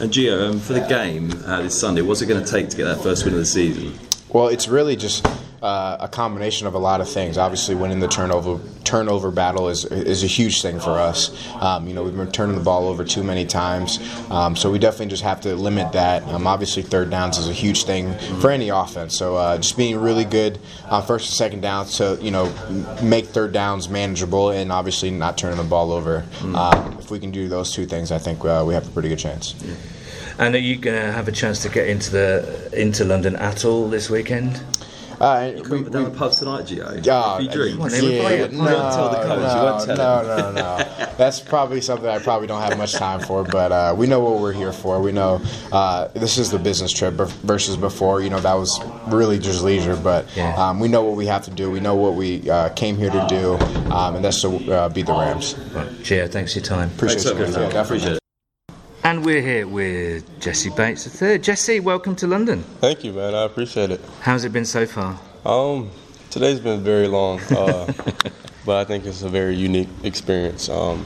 And 0.00 0.10
Gio, 0.12 0.50
um, 0.50 0.58
for 0.58 0.72
the 0.72 0.80
game 0.80 1.32
uh, 1.46 1.62
this 1.62 1.78
Sunday, 1.78 2.02
what's 2.02 2.20
it 2.20 2.26
going 2.26 2.44
to 2.44 2.50
take 2.50 2.68
to 2.68 2.76
get 2.76 2.84
that 2.84 3.00
first 3.00 3.24
win 3.24 3.34
of 3.34 3.40
the 3.40 3.46
season? 3.46 3.96
Well, 4.28 4.48
it's 4.48 4.66
really 4.66 4.96
just 4.96 5.24
uh, 5.64 5.96
a 5.98 6.08
combination 6.08 6.66
of 6.66 6.74
a 6.74 6.78
lot 6.78 7.00
of 7.00 7.08
things. 7.08 7.38
Obviously, 7.38 7.74
winning 7.74 7.98
the 7.98 8.06
turnover 8.06 8.60
turnover 8.84 9.30
battle 9.30 9.70
is 9.70 9.86
is 9.86 10.22
a 10.22 10.26
huge 10.26 10.60
thing 10.60 10.78
for 10.78 10.90
us. 10.90 11.32
Um, 11.54 11.88
you 11.88 11.94
know, 11.94 12.02
we've 12.02 12.14
been 12.14 12.30
turning 12.30 12.54
the 12.54 12.62
ball 12.62 12.86
over 12.86 13.02
too 13.02 13.24
many 13.24 13.46
times, 13.46 13.98
um, 14.30 14.56
so 14.56 14.70
we 14.70 14.78
definitely 14.78 15.06
just 15.06 15.22
have 15.22 15.40
to 15.40 15.56
limit 15.56 15.92
that. 15.92 16.22
Um, 16.24 16.46
obviously, 16.46 16.82
third 16.82 17.08
downs 17.08 17.38
is 17.38 17.48
a 17.48 17.54
huge 17.54 17.84
thing 17.84 18.12
for 18.40 18.50
any 18.50 18.68
offense. 18.68 19.16
So 19.16 19.36
uh, 19.36 19.56
just 19.56 19.78
being 19.78 19.96
really 19.96 20.26
good 20.26 20.58
on 20.90 21.02
first 21.02 21.28
and 21.28 21.34
second 21.34 21.60
downs 21.62 21.96
to 21.96 22.18
you 22.20 22.30
know 22.30 22.44
make 23.02 23.28
third 23.28 23.52
downs 23.52 23.88
manageable, 23.88 24.50
and 24.50 24.70
obviously 24.70 25.10
not 25.10 25.38
turning 25.38 25.56
the 25.56 25.64
ball 25.64 25.92
over. 25.92 26.26
Um, 26.42 26.98
if 26.98 27.10
we 27.10 27.18
can 27.18 27.30
do 27.30 27.48
those 27.48 27.72
two 27.72 27.86
things, 27.86 28.12
I 28.12 28.18
think 28.18 28.44
uh, 28.44 28.64
we 28.66 28.74
have 28.74 28.86
a 28.86 28.90
pretty 28.90 29.08
good 29.08 29.18
chance. 29.18 29.54
And 30.38 30.54
are 30.54 30.58
you 30.58 30.76
going 30.76 31.00
to 31.00 31.12
have 31.12 31.28
a 31.28 31.32
chance 31.32 31.62
to 31.62 31.70
get 31.70 31.88
into 31.88 32.10
the 32.10 32.68
into 32.74 33.04
London 33.04 33.34
at 33.36 33.64
all 33.64 33.88
this 33.88 34.10
weekend? 34.10 34.60
Uh, 35.24 35.52
we- 35.54 35.62
Come 35.62 35.84
down 35.90 36.04
we- 36.04 36.10
the 36.10 36.16
pub 36.16 36.32
tonight, 36.32 36.64
Gio. 36.66 37.04
Yeah, 37.04 37.36
if 37.36 37.42
you 37.44 37.48
drink. 37.50 37.80
Well, 37.80 37.88
they 37.88 38.02
would 38.02 38.22
buy 38.22 38.32
Yeah, 38.34 38.44
it. 38.44 38.52
no, 38.52 38.58
You 38.68 38.76
won't 38.76 38.94
tell 38.94 39.08
the 39.10 39.16
coach, 39.16 39.28
you 39.28 39.56
no, 39.56 39.64
won't 39.64 39.84
tell 39.86 39.96
no, 39.96 40.36
no, 40.36 40.52
no. 40.52 41.06
That's 41.16 41.40
probably 41.40 41.80
something 41.80 42.08
I 42.08 42.18
probably 42.18 42.46
don't 42.46 42.60
have 42.60 42.76
much 42.76 42.92
time 42.94 43.20
for, 43.20 43.44
but 43.44 43.72
uh, 43.72 43.94
we 43.96 44.06
know 44.06 44.20
what 44.20 44.40
we're 44.40 44.52
here 44.52 44.72
for. 44.72 45.00
We 45.00 45.12
know 45.12 45.40
uh, 45.72 46.08
this 46.14 46.36
is 46.38 46.50
the 46.50 46.58
business 46.58 46.92
trip 46.92 47.14
versus 47.14 47.76
before. 47.76 48.20
You 48.20 48.30
know 48.30 48.40
that 48.40 48.54
was 48.54 48.80
really 49.06 49.38
just 49.38 49.62
leisure, 49.62 49.96
but 49.96 50.26
um, 50.38 50.80
we 50.80 50.88
know 50.88 51.02
what 51.04 51.16
we 51.16 51.26
have 51.26 51.44
to 51.44 51.50
do. 51.50 51.70
We 51.70 51.80
know 51.80 51.94
what 51.94 52.14
we 52.14 52.48
uh, 52.50 52.68
came 52.70 52.96
here 52.98 53.10
to 53.10 53.26
do, 53.28 53.54
um, 53.92 54.16
and 54.16 54.24
that's 54.24 54.40
to 54.42 54.72
uh, 54.72 54.88
beat 54.88 55.06
the 55.06 55.12
Rams. 55.12 55.54
Right, 55.72 55.88
Gio, 56.02 56.28
thanks 56.30 56.52
for 56.52 56.58
your 56.58 56.66
time. 56.66 56.90
Appreciate 56.90 57.22
Thanks 57.22 57.24
so 57.24 57.32
you. 57.38 57.46
much. 57.46 57.54
guys. 57.54 57.72
Yeah. 57.74 57.80
Appreciate 57.82 58.12
it. 58.14 58.23
And 59.04 59.22
we're 59.24 59.42
here 59.42 59.66
with 59.66 60.40
Jessie 60.40 60.70
Bates 60.70 61.20
III. 61.22 61.38
Jessie, 61.38 61.78
welcome 61.78 62.16
to 62.16 62.26
London. 62.26 62.62
Thank 62.80 63.04
you, 63.04 63.12
man. 63.12 63.34
I 63.34 63.42
appreciate 63.44 63.90
it. 63.90 64.00
How's 64.20 64.44
it 64.44 64.52
been 64.52 64.64
so 64.64 64.86
far? 64.86 65.20
Um, 65.44 65.90
today's 66.30 66.58
been 66.58 66.82
very 66.82 67.06
long, 67.06 67.38
uh, 67.50 67.92
but 68.64 68.76
I 68.78 68.84
think 68.84 69.04
it's 69.04 69.20
a 69.22 69.28
very 69.28 69.56
unique 69.56 69.90
experience 70.04 70.70
um, 70.70 71.04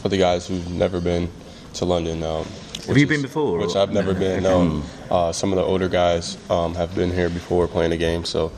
for 0.00 0.08
the 0.08 0.16
guys 0.16 0.46
who've 0.46 0.70
never 0.70 1.00
been 1.00 1.28
to 1.74 1.84
London. 1.84 2.22
Um, 2.22 2.44
Have 2.86 2.96
you 2.96 3.08
been 3.08 3.22
before, 3.22 3.58
Which 3.58 3.74
I've 3.74 3.92
never 3.92 4.14
been. 4.14 4.44
No, 4.44 4.82
uh, 5.10 5.32
some 5.32 5.50
of 5.52 5.56
the 5.56 5.64
older 5.64 5.88
guys 5.88 6.38
um, 6.50 6.74
have 6.76 6.94
been 6.94 7.10
here 7.10 7.28
before 7.30 7.66
playing 7.66 7.90
the 7.90 7.96
game, 7.96 8.24
so 8.24 8.52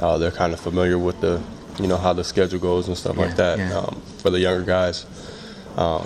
uh, 0.00 0.18
they're 0.18 0.32
kind 0.32 0.52
of 0.52 0.58
familiar 0.58 0.98
with 0.98 1.20
the, 1.20 1.40
you 1.78 1.86
know, 1.86 1.96
how 1.96 2.12
the 2.12 2.24
schedule 2.24 2.58
goes 2.58 2.88
and 2.88 2.98
stuff 2.98 3.16
Yeah, 3.16 3.24
like 3.26 3.36
that. 3.36 3.58
yeah. 3.60 3.78
Um, 3.78 4.02
for 4.18 4.30
the 4.30 4.40
younger 4.40 4.64
guys, 4.64 5.06
um, 5.76 6.04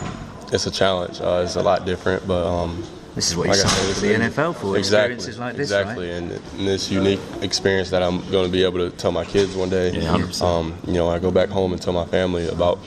it's 0.52 0.66
a 0.66 0.70
challenge. 0.70 1.20
Uh, 1.20 1.42
it's 1.44 1.56
a 1.56 1.62
lot 1.62 1.84
different, 1.86 2.26
but. 2.26 2.46
Um, 2.46 2.84
This 3.14 3.30
is 3.30 3.36
what 3.36 3.44
you 3.44 3.52
like 3.52 3.64
I 3.64 3.68
signed 3.68 3.94
for 3.94 4.00
the 4.00 4.14
NFL 4.14 4.54
for, 4.56 4.76
exactly, 4.76 5.14
experiences 5.14 5.38
like 5.38 5.56
this, 5.56 5.70
exactly, 5.70 6.08
right? 6.10 6.18
and, 6.18 6.32
and 6.32 6.68
this 6.68 6.90
unique 6.90 7.20
experience 7.40 7.88
that 7.90 8.02
I'm 8.02 8.18
going 8.30 8.44
to 8.44 8.52
be 8.52 8.62
able 8.62 8.78
to 8.78 8.90
tell 8.96 9.10
my 9.10 9.24
kids 9.24 9.56
one 9.56 9.70
day. 9.70 9.90
Yeah, 9.90 10.18
100%. 10.18 10.42
Um, 10.42 10.74
you 10.86 10.92
know, 10.92 11.08
I 11.08 11.18
go 11.18 11.30
back 11.30 11.48
home 11.48 11.72
and 11.72 11.80
tell 11.80 11.94
my 11.94 12.04
family 12.04 12.46
about 12.48 12.78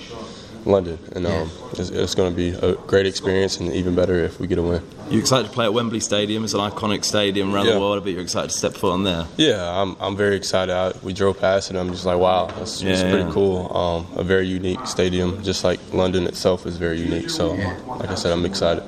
London, 0.65 0.99
and 1.15 1.25
um, 1.25 1.49
it's, 1.73 1.89
it's 1.89 2.15
going 2.15 2.31
to 2.31 2.35
be 2.35 2.49
a 2.49 2.75
great 2.87 3.05
experience, 3.05 3.57
and 3.59 3.71
even 3.73 3.95
better 3.95 4.15
if 4.23 4.39
we 4.39 4.47
get 4.47 4.57
a 4.57 4.61
win. 4.61 4.81
You 5.09 5.19
excited 5.19 5.47
to 5.47 5.53
play 5.53 5.65
at 5.65 5.73
Wembley 5.73 5.99
Stadium? 5.99 6.43
It's 6.43 6.53
an 6.53 6.59
iconic 6.59 7.03
stadium 7.03 7.53
around 7.53 7.65
Yeah. 7.65 7.73
the 7.73 7.79
world. 7.79 8.03
but 8.03 8.11
you're 8.11 8.21
excited 8.21 8.51
to 8.51 8.57
step 8.57 8.73
foot 8.73 8.91
on 8.91 9.03
there. 9.03 9.25
Yeah, 9.37 9.63
I'm, 9.81 9.95
I'm 9.99 10.15
very 10.15 10.35
excited. 10.35 10.71
I, 10.73 10.93
we 11.01 11.13
drove 11.13 11.39
past 11.39 11.71
it. 11.71 11.77
I'm 11.77 11.89
just 11.91 12.05
like, 12.05 12.19
wow, 12.19 12.45
that's, 12.47 12.81
that's 12.81 13.01
Yeah, 13.01 13.09
pretty 13.11 13.31
cool. 13.31 13.75
Um, 13.75 14.07
a 14.17 14.23
very 14.23 14.47
unique 14.47 14.85
stadium, 14.85 15.41
just 15.43 15.63
like 15.63 15.79
London 15.93 16.27
itself 16.27 16.65
is 16.65 16.77
very 16.77 16.99
unique. 16.99 17.29
So, 17.29 17.53
like 17.87 18.09
I 18.09 18.15
said, 18.15 18.31
I'm 18.31 18.45
excited. 18.45 18.83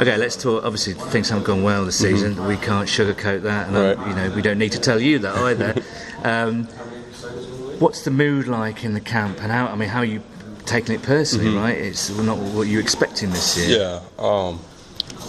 Okay, 0.00 0.16
let's 0.16 0.36
talk. 0.36 0.64
Obviously, 0.64 0.94
things 0.94 1.28
haven't 1.28 1.44
gone 1.44 1.62
well 1.62 1.84
this 1.84 1.98
season. 1.98 2.46
We 2.46 2.56
can't 2.56 2.88
sugarcoat 2.88 3.42
that, 3.42 3.66
and 3.68 3.76
Right. 3.76 4.08
you 4.08 4.14
know 4.14 4.30
we 4.34 4.40
don't 4.40 4.56
need 4.58 4.72
to 4.72 4.80
tell 4.80 4.98
you 4.98 5.18
that 5.18 5.36
either. 5.36 5.74
um, 6.24 6.64
what's 7.80 8.02
the 8.04 8.10
mood 8.10 8.48
like 8.48 8.82
in 8.84 8.94
the 8.94 9.00
camp, 9.00 9.42
and 9.42 9.52
how? 9.52 9.66
I 9.66 9.74
mean, 9.76 9.90
how 9.90 9.98
are 9.98 10.04
you 10.06 10.22
taking 10.70 10.94
it 10.94 11.02
personally? 11.02 11.54
Right, 11.54 11.76
it's 11.76 12.10
not 12.10 12.38
what 12.38 12.68
you're 12.68 12.80
expecting 12.80 13.30
this 13.30 13.58
year. 13.58 13.78
Yeah, 13.78 14.00
um, 14.18 14.60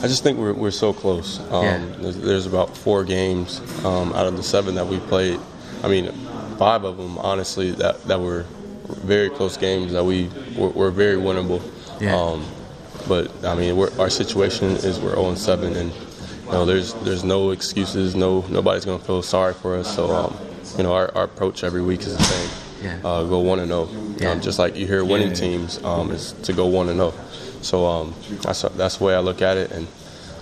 I 0.03 0.07
just 0.07 0.23
think 0.23 0.37
we're, 0.37 0.53
we're 0.53 0.71
so 0.71 0.93
close. 0.93 1.39
Um, 1.51 1.63
Yeah. 1.63 1.85
there's, 1.99 2.17
there's 2.17 2.45
about 2.45 2.77
four 2.77 3.03
games 3.03 3.59
um, 3.83 4.13
out 4.13 4.27
of 4.27 4.37
the 4.37 4.43
seven 4.43 4.75
that 4.75 4.87
we 4.87 4.99
played. 4.99 5.39
I 5.83 5.87
mean, 5.87 6.11
five 6.57 6.83
of 6.83 6.97
them, 6.97 7.17
honestly, 7.17 7.71
that, 7.71 8.03
that 8.03 8.19
were 8.19 8.45
very 8.87 9.29
close 9.29 9.57
games 9.57 9.91
that 9.93 10.03
we 10.03 10.29
were, 10.55 10.69
were 10.69 10.91
very 10.91 11.17
winnable. 11.17 11.61
Yeah. 11.99 12.15
Um, 12.15 12.45
but 13.07 13.31
I 13.43 13.55
mean, 13.55 13.77
we're, 13.77 13.91
our 13.99 14.09
situation 14.09 14.69
is 14.71 14.99
we're 14.99 15.15
0 15.15 15.35
7, 15.35 15.75
and 15.75 15.91
you 15.91 16.51
know, 16.51 16.65
there's 16.65 16.93
there's 17.05 17.23
no 17.23 17.49
excuses. 17.51 18.15
No, 18.15 18.41
nobody's 18.49 18.85
gonna 18.85 19.03
feel 19.03 19.23
sorry 19.23 19.53
for 19.53 19.75
us. 19.77 19.95
So, 19.95 20.11
um, 20.11 20.37
you 20.77 20.83
know, 20.83 20.93
our, 20.93 21.09
our 21.15 21.23
approach 21.23 21.63
every 21.63 21.81
week 21.81 22.01
is 22.01 22.15
the 22.15 22.23
same. 22.23 22.49
Yeah. 22.81 22.97
Uh, 23.03 23.23
go 23.23 23.39
one 23.39 23.59
and 23.59 23.67
zero. 23.69 23.89
Yeah. 24.17 24.31
Um, 24.31 24.41
just 24.41 24.59
like 24.59 24.75
you 24.75 24.87
hear 24.87 25.03
winning 25.05 25.33
teams 25.33 25.83
um, 25.83 26.11
is 26.11 26.33
to 26.43 26.53
go 26.53 26.65
one 26.67 26.89
and 26.89 26.97
zero. 26.97 27.13
So 27.61 27.85
um, 27.85 28.13
that's 28.41 28.61
that's 28.63 28.97
the 28.97 29.03
way 29.03 29.15
I 29.15 29.19
look 29.19 29.41
at 29.41 29.57
it, 29.57 29.71
and 29.71 29.87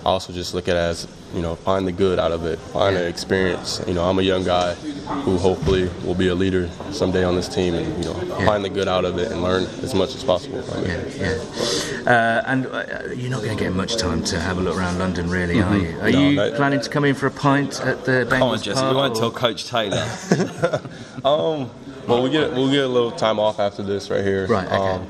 I 0.04 0.08
also 0.08 0.32
just 0.32 0.54
look 0.54 0.68
at 0.68 0.76
it 0.76 0.80
as 0.80 1.06
you 1.34 1.42
know 1.42 1.54
find 1.54 1.86
the 1.86 1.92
good 1.92 2.18
out 2.18 2.32
of 2.32 2.46
it, 2.46 2.58
find 2.58 2.94
Yeah. 2.96 3.02
the 3.02 3.08
experience. 3.08 3.82
You 3.86 3.92
know, 3.94 4.04
I'm 4.08 4.18
a 4.18 4.22
young 4.22 4.42
guy 4.42 4.74
who 5.24 5.36
hopefully 5.36 5.90
will 6.04 6.14
be 6.14 6.28
a 6.28 6.34
leader 6.34 6.70
someday 6.92 7.22
on 7.24 7.36
this 7.36 7.46
team, 7.48 7.74
and 7.74 7.86
you 8.02 8.10
know 8.10 8.14
find 8.46 8.64
the 8.64 8.70
good 8.70 8.88
out 8.88 9.04
of 9.04 9.18
it 9.18 9.30
and 9.30 9.42
learn 9.42 9.64
as 9.82 9.94
much 9.94 10.14
as 10.14 10.24
possible 10.24 10.62
from 10.62 10.84
it. 10.86 11.16
Yeah, 11.16 11.26
yeah. 11.26 12.10
Uh, 12.10 12.42
and 12.46 12.66
uh, 12.66 13.12
you're 13.14 13.30
not 13.30 13.42
going 13.42 13.54
to 13.58 13.62
get 13.62 13.74
much 13.74 13.96
time 13.98 14.24
to 14.24 14.40
have 14.40 14.56
a 14.56 14.62
look 14.62 14.78
around 14.78 14.98
London, 14.98 15.28
really, 15.28 15.60
are 15.60 15.76
you? 15.76 15.98
Are 16.00 16.10
No, 16.10 16.28
you 16.30 16.36
no. 16.36 16.56
planning 16.56 16.80
to 16.80 16.88
come 16.88 17.04
in 17.04 17.14
for 17.14 17.26
a 17.26 17.30
pint 17.30 17.78
at 17.82 18.06
the 18.06 18.26
Bengals 18.26 18.30
Come 18.30 18.42
on, 18.44 18.62
Jessie. 18.62 18.86
We 18.88 18.94
won't 18.94 19.16
or- 19.16 19.20
tell 19.20 19.30
Coach 19.30 19.66
Taylor. 19.66 20.08
Um, 21.22 21.70
well, 22.10 22.22
we 22.22 22.30
get 22.30 22.52
we'll 22.52 22.70
get 22.70 22.84
a 22.84 22.88
little 22.88 23.10
time 23.12 23.38
off 23.38 23.58
after 23.60 23.82
this 23.82 24.10
right 24.10 24.22
here. 24.24 24.46
Right, 24.46 24.66
okay. 24.66 24.76
Um, 24.76 25.06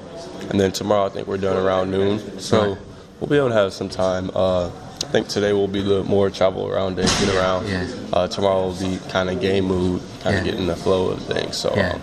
and 0.51 0.61
then 0.61 0.73
tomorrow 0.73 1.07
I 1.07 1.09
think 1.11 1.27
we're 1.29 1.37
done 1.39 1.57
around 1.57 1.91
noon, 1.91 2.39
so 2.41 2.61
Right. 2.75 2.79
we'll 3.21 3.29
be 3.29 3.37
able 3.37 3.49
to 3.49 3.55
have 3.55 3.73
some 3.73 3.89
time. 3.89 4.31
Uh, 4.35 4.67
I 4.69 5.07
think 5.13 5.29
today 5.29 5.53
will 5.53 5.69
be 5.69 5.83
the 5.83 6.05
more 6.05 6.31
travel 6.31 6.69
around 6.69 6.97
day, 6.97 7.03
get 7.03 7.35
around. 7.35 7.69
Yeah. 7.69 7.87
Uh, 8.13 8.29
tomorrow 8.29 8.67
will 8.69 8.75
be 8.75 8.99
kind 9.09 9.29
of 9.31 9.41
game 9.41 9.65
mood, 9.65 10.01
kind 10.23 10.37
of 10.39 10.45
Yeah. 10.47 10.51
getting 10.53 10.67
the 10.67 10.77
flow 10.77 11.09
of 11.09 11.23
things. 11.23 11.57
So, 11.57 11.73
Yeah. 11.75 11.95
um, 11.95 12.01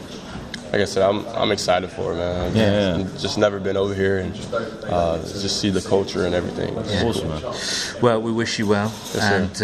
like 0.74 0.82
I 0.82 0.86
said, 0.86 1.04
I'm 1.04 1.26
I'm 1.28 1.52
excited 1.54 1.90
for 1.90 2.12
it, 2.14 2.18
man. 2.18 2.56
Yeah, 2.56 2.98
yeah. 2.98 3.04
Just 3.18 3.38
never 3.38 3.60
been 3.60 3.78
over 3.78 3.94
here 3.94 4.18
and 4.18 4.34
uh, 4.90 5.20
just 5.20 5.62
see 5.62 5.70
the 5.70 5.82
culture 5.82 6.26
and 6.26 6.36
everything. 6.36 6.76
It's 6.80 7.02
awesome, 7.04 7.30
man. 7.30 7.42
Well, 8.02 8.22
we 8.22 8.32
wish 8.34 8.60
you 8.60 8.68
well, 8.68 8.92
Yes, 9.16 9.24
and 9.24 9.62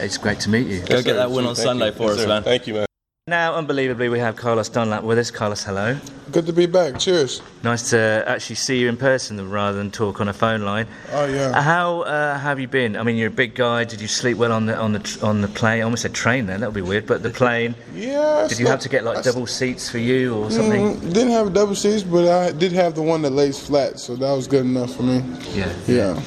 uh, 0.00 0.04
it's 0.04 0.18
great 0.18 0.40
to 0.40 0.50
meet 0.50 0.66
you. 0.66 0.80
Go 0.80 0.96
get 0.96 1.04
sir. 1.04 1.14
that 1.14 1.30
win 1.30 1.46
on 1.46 1.54
Thank 1.54 1.66
Sunday 1.66 1.86
you. 1.86 1.92
for 1.92 2.02
Yes, 2.10 2.12
us, 2.16 2.20
sir. 2.22 2.28
man. 2.28 2.42
Thank 2.42 2.66
you, 2.66 2.74
man. 2.74 2.86
Now, 3.28 3.54
unbelievably, 3.54 4.08
we 4.08 4.18
have 4.18 4.34
Carlos 4.34 4.68
Dunlap 4.68 5.04
with 5.04 5.16
us. 5.16 5.30
Carlos, 5.30 5.62
hello. 5.62 5.96
Good 6.32 6.44
to 6.46 6.52
be 6.52 6.66
back. 6.66 6.98
Cheers. 6.98 7.40
Nice 7.62 7.90
to 7.90 8.24
actually 8.26 8.56
see 8.56 8.80
you 8.80 8.88
in 8.88 8.96
person 8.96 9.48
rather 9.48 9.78
than 9.78 9.92
talk 9.92 10.20
on 10.20 10.26
a 10.26 10.32
phone 10.32 10.62
line. 10.62 10.88
Oh 11.12 11.26
yeah. 11.26 11.62
How 11.62 12.00
uh, 12.00 12.36
have 12.36 12.58
you 12.58 12.66
been? 12.66 12.96
I 12.96 13.04
mean, 13.04 13.14
you're 13.14 13.28
a 13.28 13.30
big 13.30 13.54
guy. 13.54 13.84
Did 13.84 14.00
you 14.00 14.08
sleep 14.08 14.38
well 14.38 14.50
on 14.50 14.66
the 14.66 14.76
on 14.76 14.94
the 14.94 15.20
on 15.22 15.40
the 15.40 15.46
plane? 15.46 15.78
I 15.78 15.82
almost 15.82 16.02
said 16.02 16.14
train 16.14 16.46
then. 16.46 16.58
That 16.58 16.66
would 16.66 16.74
be 16.74 16.82
weird. 16.82 17.06
But 17.06 17.22
the 17.22 17.30
plane. 17.42 17.76
Yeah. 17.94 18.48
Did 18.48 18.58
you 18.58 18.66
have 18.66 18.80
to 18.80 18.88
get 18.88 19.04
like 19.04 19.22
double 19.22 19.46
seats 19.46 19.88
for 19.88 19.98
you 19.98 20.34
or 20.34 20.50
something? 20.50 20.96
Mm, 20.96 21.14
didn't 21.14 21.30
have 21.30 21.52
double 21.52 21.76
seats, 21.76 22.02
but 22.02 22.26
I 22.26 22.50
did 22.50 22.72
have 22.72 22.96
the 22.96 23.02
one 23.02 23.22
that 23.22 23.30
lays 23.30 23.64
flat, 23.64 24.00
so 24.00 24.16
that 24.16 24.32
was 24.32 24.48
good 24.48 24.64
enough 24.64 24.96
for 24.96 25.04
me. 25.04 25.22
Yeah. 25.52 25.72
Yeah. 25.86 26.20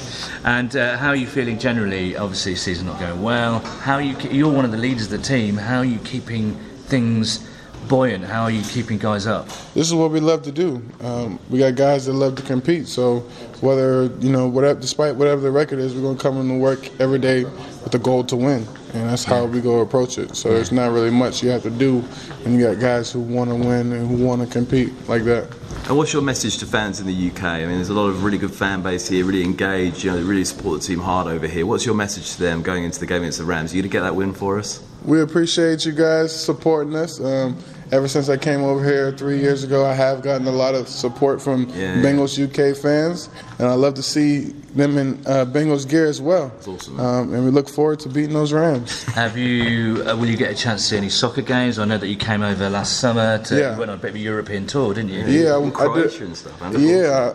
And 0.46 0.74
uh, 0.78 0.96
how 0.96 1.10
are 1.10 1.18
you 1.18 1.28
feeling 1.28 1.60
generally? 1.60 2.16
Obviously, 2.16 2.54
the 2.54 2.60
season's 2.60 2.88
not 2.88 3.02
going 3.02 3.22
well. 3.22 3.60
How 3.60 3.98
you? 3.98 4.16
You're 4.30 4.54
one 4.54 4.64
of 4.64 4.72
the 4.72 4.78
leaders 4.78 5.12
of 5.12 5.22
the 5.22 5.28
team. 5.28 5.58
How 5.58 5.80
are 5.80 5.84
you 5.84 6.00
keeping 6.00 6.58
things 6.86 7.48
buoyant? 7.88 8.24
How 8.24 8.44
are 8.44 8.52
you 8.52 8.64
keeping 8.64 8.98
guys 8.98 9.28
up? 9.28 9.48
This 9.74 9.88
is 9.88 9.94
what 9.94 10.12
we 10.12 10.20
love 10.20 10.44
to 10.44 10.52
do. 10.52 10.82
Um, 11.02 11.40
we 11.50 11.60
got 11.60 11.76
guys 11.76 12.06
that 12.06 12.14
love 12.14 12.36
to 12.36 12.42
compete, 12.42 12.88
so 12.88 13.20
whether 13.62 14.06
you 14.20 14.32
know 14.32 14.48
whatever, 14.48 14.80
despite 14.80 15.16
whatever 15.16 15.42
the 15.42 15.52
record 15.52 15.80
is, 15.80 15.94
we're 15.94 16.02
gonna 16.02 16.18
come 16.18 16.36
in 16.36 16.50
into 16.50 16.56
work 16.56 16.90
every 17.00 17.20
day 17.20 17.44
with 17.44 17.92
the 17.92 18.00
goal 18.00 18.24
to 18.26 18.36
win, 18.36 18.68
and 18.94 19.10
that's 19.10 19.24
how 19.24 19.46
we 19.46 19.62
go 19.62 19.82
approach 19.82 20.18
it. 20.18 20.36
So 20.36 20.54
there's 20.54 20.72
not 20.72 20.92
really 20.92 21.12
much 21.12 21.44
you 21.44 21.50
have 21.50 21.64
to 21.64 21.70
do 21.70 22.00
when 22.44 22.58
you 22.58 22.66
got 22.66 22.80
guys 22.80 23.12
who 23.12 23.20
want 23.22 23.50
to 23.50 23.56
win 23.56 23.92
and 23.94 24.08
who 24.08 24.26
want 24.26 24.42
to 24.42 24.48
compete 24.48 24.92
like 25.08 25.24
that. 25.24 25.54
And 25.88 25.96
what's 25.98 26.14
your 26.14 26.24
message 26.24 26.58
to 26.60 26.66
fans 26.66 27.00
in 27.00 27.06
the 27.06 27.30
UK? 27.30 27.44
I 27.44 27.60
mean, 27.60 27.76
there's 27.76 27.90
a 27.90 27.94
lot 27.94 28.08
of 28.08 28.24
really 28.24 28.40
good 28.40 28.54
fan 28.54 28.82
base 28.82 29.08
here, 29.08 29.24
really 29.24 29.44
engaged. 29.44 30.04
You 30.04 30.12
know, 30.12 30.18
they 30.18 30.24
really 30.24 30.46
support 30.46 30.82
the 30.82 30.88
team 30.88 31.00
hard 31.00 31.28
over 31.28 31.46
here. 31.46 31.64
What's 31.68 31.86
your 31.86 31.94
message 31.94 32.32
to 32.34 32.40
them 32.40 32.64
going 32.64 32.86
into 32.86 33.00
the 33.00 33.06
game 33.06 33.22
against 33.22 33.38
the 33.38 33.46
Rams? 33.46 33.72
Are 33.72 33.76
you 33.76 33.84
going 33.84 33.92
to 33.92 33.94
get 33.94 34.02
that 34.02 34.16
win 34.16 34.34
for 34.34 34.58
us? 34.58 34.82
We 35.06 35.22
appreciate 35.22 35.86
you 35.86 35.92
guys 35.92 36.34
supporting 36.38 36.96
us. 36.96 37.20
Um, 37.20 37.56
ever 37.92 38.08
since 38.08 38.28
I 38.28 38.38
came 38.38 38.64
over 38.64 38.84
here 38.84 39.12
three 39.12 39.40
years 39.40 39.64
ago, 39.64 39.86
I 39.86 39.94
have 39.94 40.24
gotten 40.24 40.48
a 40.48 40.52
lot 40.52 40.74
of 40.74 40.88
support 40.88 41.40
from 41.42 41.70
Yeah. 41.76 41.98
Bengals 42.02 42.40
UK 42.42 42.76
fans, 42.76 43.30
and 43.60 43.68
I 43.68 43.74
love 43.76 43.94
to 43.96 44.04
see 44.04 44.46
them 44.76 44.98
in 44.98 45.22
uh, 45.28 45.46
Bengals 45.46 45.88
gear 45.88 46.08
as 46.08 46.20
well. 46.22 46.52
Awesome. 46.68 47.00
Um, 47.00 47.34
and 47.36 47.46
we 47.46 47.52
look 47.52 47.70
forward 47.70 48.00
to 48.00 48.10
beating 48.10 48.34
those 48.34 48.52
Rams. 48.52 49.04
Have 49.14 49.38
you? 49.38 50.04
Uh, 50.08 50.16
will 50.18 50.26
you 50.28 50.38
get 50.38 50.52
a 50.52 50.56
chance 50.56 50.82
to 50.82 50.88
see 50.90 50.98
any 50.98 51.10
soccer 51.10 51.44
games? 51.44 51.78
I 51.78 51.86
know 51.86 52.00
that 52.00 52.08
you 52.08 52.18
came 52.18 52.42
over 52.42 52.68
last 52.70 52.98
summer. 53.00 53.38
To, 53.38 53.56
Yeah. 53.60 53.74
You 53.74 53.80
went 53.80 53.92
on 53.92 53.98
a 54.00 54.02
bit 54.02 54.10
of 54.10 54.16
a 54.16 54.20
European 54.20 54.66
tour, 54.66 54.94
didn't 54.96 55.12
you? 55.12 55.24
Yeah, 55.26 55.52
I, 55.56 55.60
I 55.60 55.96
did. 56.02 56.22
and 56.22 56.36
stuff. 56.36 56.60
Yeah, 56.80 57.34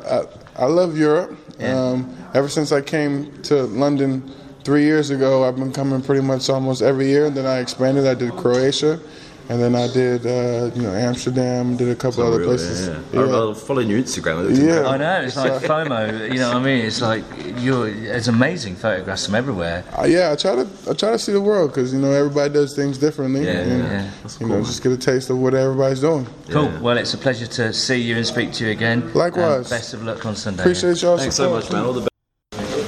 I, 0.59 0.63
I, 0.63 0.65
I 0.65 0.67
love 0.67 0.99
Europe. 0.99 1.39
Um, 1.61 2.17
ever 2.35 2.49
since 2.49 2.73
I 2.73 2.81
came 2.81 3.31
to 3.43 3.63
London 3.65 4.33
three 4.65 4.85
years 4.85 5.11
ago, 5.11 5.45
I've 5.47 5.57
been 5.57 5.73
coming 5.73 6.01
pretty 6.03 6.23
much 6.23 6.49
almost 6.51 6.83
every 6.83 7.09
year. 7.09 7.27
And 7.27 7.37
then 7.37 7.47
I 7.47 7.59
expanded. 7.59 8.07
I 8.07 8.15
did 8.15 8.33
Croatia, 8.37 8.99
and 9.49 9.61
then 9.61 9.75
I 9.75 9.87
did 9.93 10.27
uh, 10.27 10.71
you 10.75 10.83
know 10.83 10.93
Amsterdam. 10.95 11.77
Did 11.77 11.89
a 11.89 11.95
couple 11.97 12.23
other 12.23 12.37
Oh, 12.37 12.39
really? 12.39 12.57
places. 12.57 12.89
Yeah. 12.89 13.21
I- 13.21 13.49
I'm 13.49 13.55
following 13.55 13.89
your 13.91 13.99
Instagram. 14.01 14.37
Yeah. 14.57 14.87
I 14.89 14.97
know 14.97 15.21
it's 15.23 15.37
like 15.37 15.53
FOMO. 15.63 16.31
You 16.33 16.39
know 16.39 16.49
what 16.49 16.57
I 16.59 16.63
mean? 16.63 16.85
It's 16.85 17.01
like 17.01 17.25
you're. 17.59 17.89
It's 17.89 18.29
amazing 18.29 18.77
photographs 18.77 19.27
from 19.27 19.35
everywhere. 19.35 19.83
Uh, 19.99 20.05
yeah, 20.05 20.31
I 20.33 20.37
try 20.37 20.55
to 20.55 20.67
I 20.89 20.93
try 20.95 21.11
to 21.11 21.19
see 21.19 21.33
the 21.33 21.41
world 21.41 21.71
because 21.71 21.93
you 21.93 21.99
know 22.01 22.13
everybody 22.13 22.53
does 22.55 22.75
things 22.77 22.97
differently. 22.99 23.45
Yeah, 23.45 23.53
and, 23.61 23.83
yeah. 23.83 24.11
That's 24.23 24.41
You 24.41 24.47
cool. 24.47 24.57
know, 24.59 24.63
just 24.65 24.83
get 24.83 24.93
a 24.93 24.97
taste 24.99 25.31
of 25.31 25.39
what 25.39 25.55
everybody's 25.55 26.01
doing. 26.01 26.27
Cool. 26.51 26.71
Well, 26.81 26.97
it's 26.99 27.15
a 27.15 27.19
pleasure 27.19 27.47
to 27.47 27.73
see 27.73 28.01
you 28.01 28.17
and 28.17 28.27
speak 28.27 28.53
to 28.55 28.65
you 28.67 28.71
again. 28.71 29.13
Likewise. 29.15 29.57
And 29.61 29.69
best 29.71 29.95
of 29.95 30.03
luck 30.05 30.25
on 30.27 30.37
Sunday. 30.37 30.63
Appreciate 30.63 31.01
y'all 31.03 31.19
Thanks 31.19 31.37
so 31.37 31.51
much, 31.51 31.71
man. 31.73 31.85
All 31.85 31.93
the 31.93 32.01
best. 32.01 32.10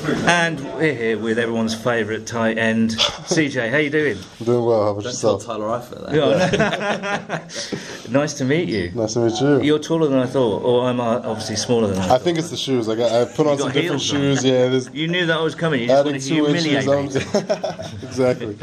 And 0.05 0.59
we're 0.75 0.95
here 0.95 1.17
with 1.19 1.39
everyone's 1.39 1.75
favourite 1.81 2.27
tight 2.27 2.59
end, 2.59 2.91
CJ. 2.91 3.71
How 3.71 3.77
you 3.77 3.89
doing? 3.91 4.19
Doing 4.43 4.65
well. 4.65 4.83
How 4.83 4.89
about 4.91 5.05
Don't 5.05 5.15
tell 5.17 5.33
yourself? 5.35 5.45
Tyler 5.47 5.67
Eifert 5.67 6.11
that. 6.59 8.09
nice 8.11 8.35
to 8.35 8.45
meet 8.45 8.69
you. 8.69 8.91
Nice 8.97 9.15
to 9.15 9.21
meet 9.21 9.41
you. 9.41 9.63
You're 9.63 9.79
taller 9.79 10.09
than 10.09 10.19
I 10.19 10.27
thought, 10.27 10.65
or 10.65 10.89
I'm 10.89 10.99
uh, 10.99 11.21
obviously 11.21 11.55
smaller 11.55 11.87
than 11.89 11.99
I 11.99 12.05
I 12.05 12.09
thought. 12.09 12.23
think 12.23 12.39
it's 12.39 12.51
the 12.51 12.57
shoes. 12.57 12.89
Like 12.89 12.99
I, 12.99 13.23
I 13.23 13.25
put 13.27 13.47
on 13.47 13.53
You 13.53 13.59
some 13.63 13.73
different 13.73 14.03
heels 14.03 14.13
on. 14.13 14.21
shoes. 14.21 14.45
Yeah, 14.45 14.69
there's 14.69 14.91
You 14.93 15.07
knew 15.07 15.25
that 15.27 15.39
I 15.39 15.43
was 15.43 15.55
coming. 15.55 15.83
You 15.83 15.87
just 15.87 16.01
adding 16.01 16.13
wanted 16.13 16.23
to 16.23 16.29
two 16.29 16.35
humiliate 16.47 16.85
inches. 16.85 17.35
me. 17.35 17.41
I'm- 17.41 17.81
exactly. 18.03 18.57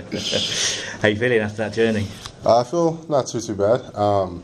How 1.01 1.07
you 1.07 1.15
feeling 1.15 1.39
after 1.39 1.57
that 1.57 1.71
journey? 1.73 2.05
I 2.45 2.63
feel 2.65 3.05
not 3.07 3.27
too 3.27 3.39
too 3.39 3.55
bad. 3.55 3.95
Um, 3.95 4.43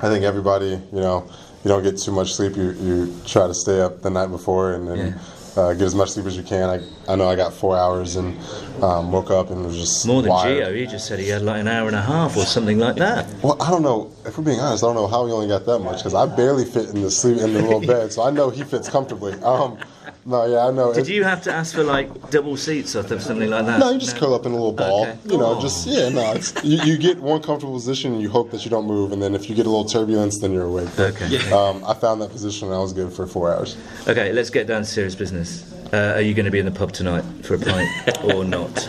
I 0.00 0.08
think 0.08 0.24
everybody, 0.24 0.68
you 0.92 1.00
know, 1.00 1.28
you 1.62 1.68
don't 1.68 1.82
get 1.82 1.98
too 1.98 2.12
much 2.12 2.32
sleep. 2.32 2.56
You 2.56 2.70
you 2.72 3.14
try 3.26 3.46
to 3.48 3.54
stay 3.54 3.82
up 3.82 4.00
the 4.00 4.08
night 4.08 4.28
before 4.28 4.72
and 4.72 4.88
then. 4.88 5.20
Uh, 5.56 5.74
get 5.74 5.82
as 5.82 5.94
much 5.94 6.10
sleep 6.10 6.24
as 6.24 6.34
you 6.36 6.42
can. 6.42 6.70
I, 6.70 7.12
I 7.12 7.16
know 7.16 7.28
I 7.28 7.36
got 7.36 7.52
four 7.52 7.76
hours 7.76 8.16
and 8.16 8.38
um, 8.82 9.12
woke 9.12 9.30
up 9.30 9.50
and 9.50 9.66
was 9.66 9.76
just 9.76 10.06
More 10.06 10.22
than 10.22 10.30
wired. 10.30 10.66
Gio, 10.66 10.76
he 10.76 10.86
just 10.86 11.06
said 11.06 11.18
he 11.18 11.28
had 11.28 11.42
like 11.42 11.60
an 11.60 11.68
hour 11.68 11.86
and 11.88 11.96
a 11.96 12.00
half 12.00 12.36
or 12.38 12.44
something 12.44 12.78
like 12.78 12.96
that. 12.96 13.26
Well, 13.42 13.60
I 13.60 13.70
don't 13.70 13.82
know. 13.82 14.10
If 14.24 14.38
we're 14.38 14.44
being 14.44 14.60
honest, 14.60 14.82
I 14.82 14.86
don't 14.86 14.94
know 14.96 15.08
how 15.08 15.26
he 15.26 15.32
only 15.32 15.48
got 15.48 15.66
that 15.66 15.80
much 15.80 15.98
because 15.98 16.14
I 16.14 16.24
barely 16.24 16.64
fit 16.64 16.88
in 16.88 17.02
the 17.02 17.10
sleep 17.10 17.36
in 17.38 17.52
the 17.52 17.60
little 17.60 17.80
bed. 17.86 18.12
So 18.14 18.22
I 18.22 18.30
know 18.30 18.48
he 18.48 18.64
fits 18.64 18.88
comfortably. 18.88 19.34
Um, 19.42 19.78
no, 20.24 20.46
yeah, 20.46 20.66
I 20.66 20.70
know. 20.70 20.92
Did 20.92 21.08
It- 21.08 21.14
you 21.14 21.24
have 21.24 21.42
to 21.42 21.52
ask 21.52 21.74
for 21.74 21.82
like 21.82 22.30
double 22.30 22.56
seats 22.56 22.94
or 22.96 23.02
something 23.20 23.50
like 23.50 23.66
that? 23.66 23.78
No, 23.80 23.90
you 23.90 23.98
just 23.98 24.16
curl 24.16 24.34
up 24.34 24.46
in 24.46 24.52
a 24.52 24.54
little 24.54 24.72
ball. 24.72 25.02
Okay. 25.02 25.16
You 25.26 25.38
know, 25.38 25.60
just 25.60 25.86
yeah, 25.86 26.08
no. 26.08 26.32
It's, 26.32 26.52
you, 26.64 26.78
you 26.84 26.96
get 26.98 27.18
one 27.20 27.40
comfortable 27.42 27.74
position, 27.74 28.12
and 28.12 28.22
you 28.22 28.28
hope 28.30 28.50
that 28.52 28.64
you 28.64 28.70
don't 28.70 28.86
move, 28.86 29.12
and 29.12 29.22
then 29.22 29.34
if 29.34 29.48
you 29.50 29.56
get 29.56 29.66
a 29.66 29.70
little 29.70 29.84
turbulence, 29.84 30.38
then 30.38 30.52
you're 30.52 30.64
awake. 30.66 30.88
Okay. 30.98 31.50
Um, 31.52 31.82
I 31.84 31.94
found 31.94 32.20
that 32.22 32.30
position, 32.30 32.68
and 32.68 32.74
I 32.76 32.78
was 32.78 32.92
good 32.92 33.12
for 33.12 33.26
four 33.26 33.52
hours. 33.52 33.76
Okay, 34.06 34.32
let's 34.32 34.50
get 34.50 34.66
down 34.66 34.82
to 34.82 34.86
serious 34.86 35.14
business. 35.14 35.64
Uh, 35.92 36.12
are 36.16 36.22
you 36.22 36.32
going 36.34 36.46
to 36.46 36.50
be 36.50 36.58
in 36.58 36.64
the 36.64 36.70
pub 36.72 36.92
tonight 36.92 37.24
for 37.42 37.54
a 37.54 37.58
pint 37.58 37.88
or 38.24 38.44
not? 38.44 38.88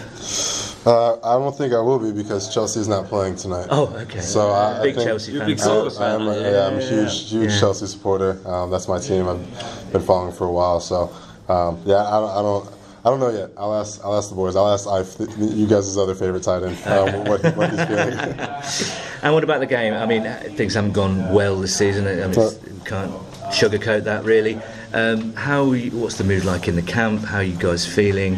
Uh, 0.85 1.15
I 1.23 1.37
don't 1.37 1.57
think 1.57 1.73
I 1.73 1.79
will 1.79 1.97
be 1.99 2.11
because 2.11 2.53
Chelsea's 2.53 2.87
not 2.89 3.07
playing 3.07 3.37
tonight. 3.37 3.67
Oh, 3.69 3.87
okay. 4.01 4.19
So 4.19 4.49
I, 4.51 4.79
I 4.79 4.83
Big 4.83 4.95
think 4.95 5.07
Chelsea 5.07 5.31
You're 5.31 5.43
a 5.43 5.45
fan. 5.45 5.49
big 5.55 5.59
soccer 5.59 5.95
I, 5.95 5.99
fan. 5.99 6.21
am 6.21 6.27
a, 6.27 6.39
Yeah, 6.41 6.51
yeah, 6.51 6.67
I'm 6.67 6.77
a 6.77 6.81
huge, 6.81 7.29
huge 7.29 7.51
Yeah. 7.51 7.59
Chelsea 7.59 7.87
supporter. 7.87 8.39
Um, 8.45 8.69
that's 8.69 8.87
my 8.89 8.99
team. 8.99 9.27
I've 9.29 9.91
been 9.93 10.01
following 10.01 10.33
for 10.33 10.45
a 10.45 10.51
while. 10.51 10.81
So 10.81 11.13
um, 11.47 11.81
yeah, 11.85 12.03
I 12.03 12.19
don't, 12.19 12.29
I 12.29 12.41
don't, 12.41 12.69
I 13.05 13.09
don't 13.09 13.19
know 13.19 13.29
yet. 13.29 13.51
I'll 13.57 13.75
ask, 13.75 13.99
I'll 14.03 14.17
ask 14.17 14.29
the 14.29 14.35
boys. 14.35 14.55
I'll 14.55 14.69
ask 14.69 14.87
Ife, 14.87 15.19
you 15.37 15.67
guys' 15.67 15.97
other 15.97 16.15
favorite 16.15 16.43
tight 16.43 16.63
end, 16.63 16.77
um, 16.87 17.25
what, 17.25 17.43
what 17.57 17.69
he's 17.69 17.83
feeling. 17.85 18.17
And 19.21 19.33
what 19.33 19.43
about 19.43 19.59
the 19.59 19.65
game? 19.65 19.93
I 19.93 20.05
mean, 20.05 20.23
things 20.55 20.73
haven't 20.73 20.93
gone 20.93 21.33
well 21.33 21.59
this 21.59 21.75
season. 21.75 22.07
I 22.07 22.27
mean, 22.27 22.39
it's, 22.39 22.57
can't 22.85 23.11
sugarcoat 23.51 24.03
that 24.03 24.23
really. 24.23 24.59
Um, 24.93 25.33
how? 25.33 25.73
What's 25.73 26.17
the 26.17 26.23
mood 26.23 26.45
like 26.45 26.67
in 26.67 26.75
the 26.75 26.81
camp? 26.81 27.21
How 27.21 27.37
are 27.37 27.43
you 27.43 27.57
guys 27.57 27.85
feeling? 27.85 28.37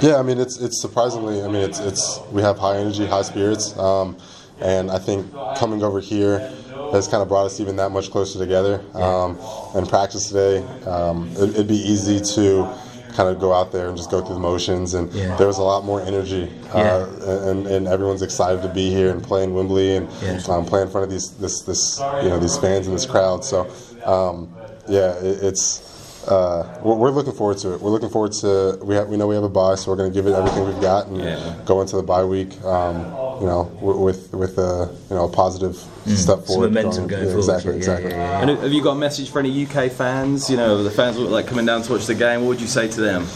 Yeah, 0.00 0.16
I 0.16 0.22
mean 0.22 0.38
it's 0.38 0.58
it's 0.58 0.80
surprisingly. 0.80 1.42
I 1.42 1.48
mean 1.48 1.62
it's 1.62 1.78
it's 1.80 2.20
we 2.30 2.42
have 2.42 2.58
high 2.58 2.78
energy, 2.78 3.06
high 3.06 3.22
spirits, 3.22 3.76
um, 3.78 4.16
and 4.60 4.90
I 4.90 4.98
think 4.98 5.30
coming 5.56 5.82
over 5.82 6.00
here 6.00 6.52
has 6.92 7.08
kind 7.08 7.22
of 7.22 7.28
brought 7.28 7.46
us 7.46 7.60
even 7.60 7.76
that 7.76 7.90
much 7.90 8.10
closer 8.10 8.38
together. 8.38 8.80
Um, 8.94 9.38
and 9.74 9.88
practice 9.88 10.28
today, 10.28 10.58
um, 10.86 11.28
it, 11.36 11.50
it'd 11.50 11.68
be 11.68 11.76
easy 11.76 12.20
to 12.34 12.72
kind 13.14 13.28
of 13.28 13.40
go 13.40 13.52
out 13.52 13.72
there 13.72 13.88
and 13.88 13.96
just 13.96 14.10
go 14.10 14.20
through 14.24 14.34
the 14.34 14.40
motions. 14.40 14.94
And 14.94 15.12
Yeah. 15.12 15.34
there 15.36 15.46
was 15.46 15.58
a 15.58 15.62
lot 15.62 15.84
more 15.84 16.00
energy, 16.00 16.48
uh, 16.72 17.06
and, 17.48 17.66
and 17.66 17.88
everyone's 17.88 18.22
excited 18.22 18.62
to 18.62 18.68
be 18.68 18.90
here 18.90 19.10
and 19.10 19.22
play 19.22 19.42
in 19.44 19.52
Wembley 19.54 19.96
and 19.96 20.08
Yeah. 20.22 20.40
um, 20.48 20.64
play 20.64 20.82
in 20.82 20.88
front 20.88 21.04
of 21.04 21.10
these 21.10 21.30
this 21.30 21.62
this 21.62 21.98
you 22.22 22.28
know 22.28 22.38
these 22.38 22.56
fans 22.58 22.86
and 22.86 22.94
this 22.94 23.06
crowd. 23.06 23.44
So 23.44 23.68
um, 24.04 24.48
yeah, 24.88 25.14
it, 25.18 25.42
it's 25.42 25.82
uh, 26.28 26.78
we're, 26.82 26.94
we're 26.94 27.10
looking 27.10 27.32
forward 27.32 27.58
to 27.58 27.74
it. 27.74 27.80
We're 27.80 27.90
looking 27.90 28.10
forward 28.10 28.32
to 28.42 28.78
we 28.82 28.94
have 28.94 29.08
we 29.08 29.16
know 29.16 29.26
we 29.26 29.34
have 29.34 29.44
a 29.44 29.48
bye, 29.48 29.74
so 29.74 29.90
we're 29.90 29.96
going 29.96 30.10
to 30.10 30.14
give 30.14 30.26
it 30.26 30.34
everything 30.34 30.64
we've 30.66 30.80
got 30.80 31.06
and 31.08 31.20
Yeah. 31.20 31.54
go 31.64 31.80
into 31.80 31.96
the 31.96 32.02
bye 32.02 32.24
week. 32.24 32.62
Um, 32.64 33.04
you 33.40 33.46
know, 33.46 33.62
with 33.80 34.32
with 34.34 34.58
a 34.58 34.94
you 35.08 35.16
know 35.16 35.24
a 35.24 35.28
positive 35.32 35.76
step 35.76 35.86
forward, 36.06 36.16
Some 36.16 36.44
forward. 36.46 36.72
momentum 36.74 37.06
going 37.08 37.24
yeah, 37.24 37.32
forward. 37.32 37.38
Exactly, 37.38 37.72
Yeah, 37.72 37.76
exactly. 37.78 38.10
yeah, 38.10 38.16
yeah. 38.16 38.40
And 38.50 38.50
have 38.60 38.72
you 38.72 38.82
got 38.82 38.92
a 38.92 38.98
message 38.98 39.30
for 39.30 39.38
any 39.38 39.64
UK 39.66 39.90
fans? 39.90 40.50
You 40.50 40.56
know, 40.56 40.82
the 40.82 40.90
fans 40.90 41.16
who 41.16 41.24
like 41.26 41.46
coming 41.46 41.66
down 41.66 41.82
to 41.82 41.92
watch 41.92 42.06
the 42.06 42.14
game. 42.14 42.40
What 42.40 42.48
would 42.48 42.60
you 42.60 42.66
say 42.66 42.88
to 42.88 43.00
them? 43.00 43.26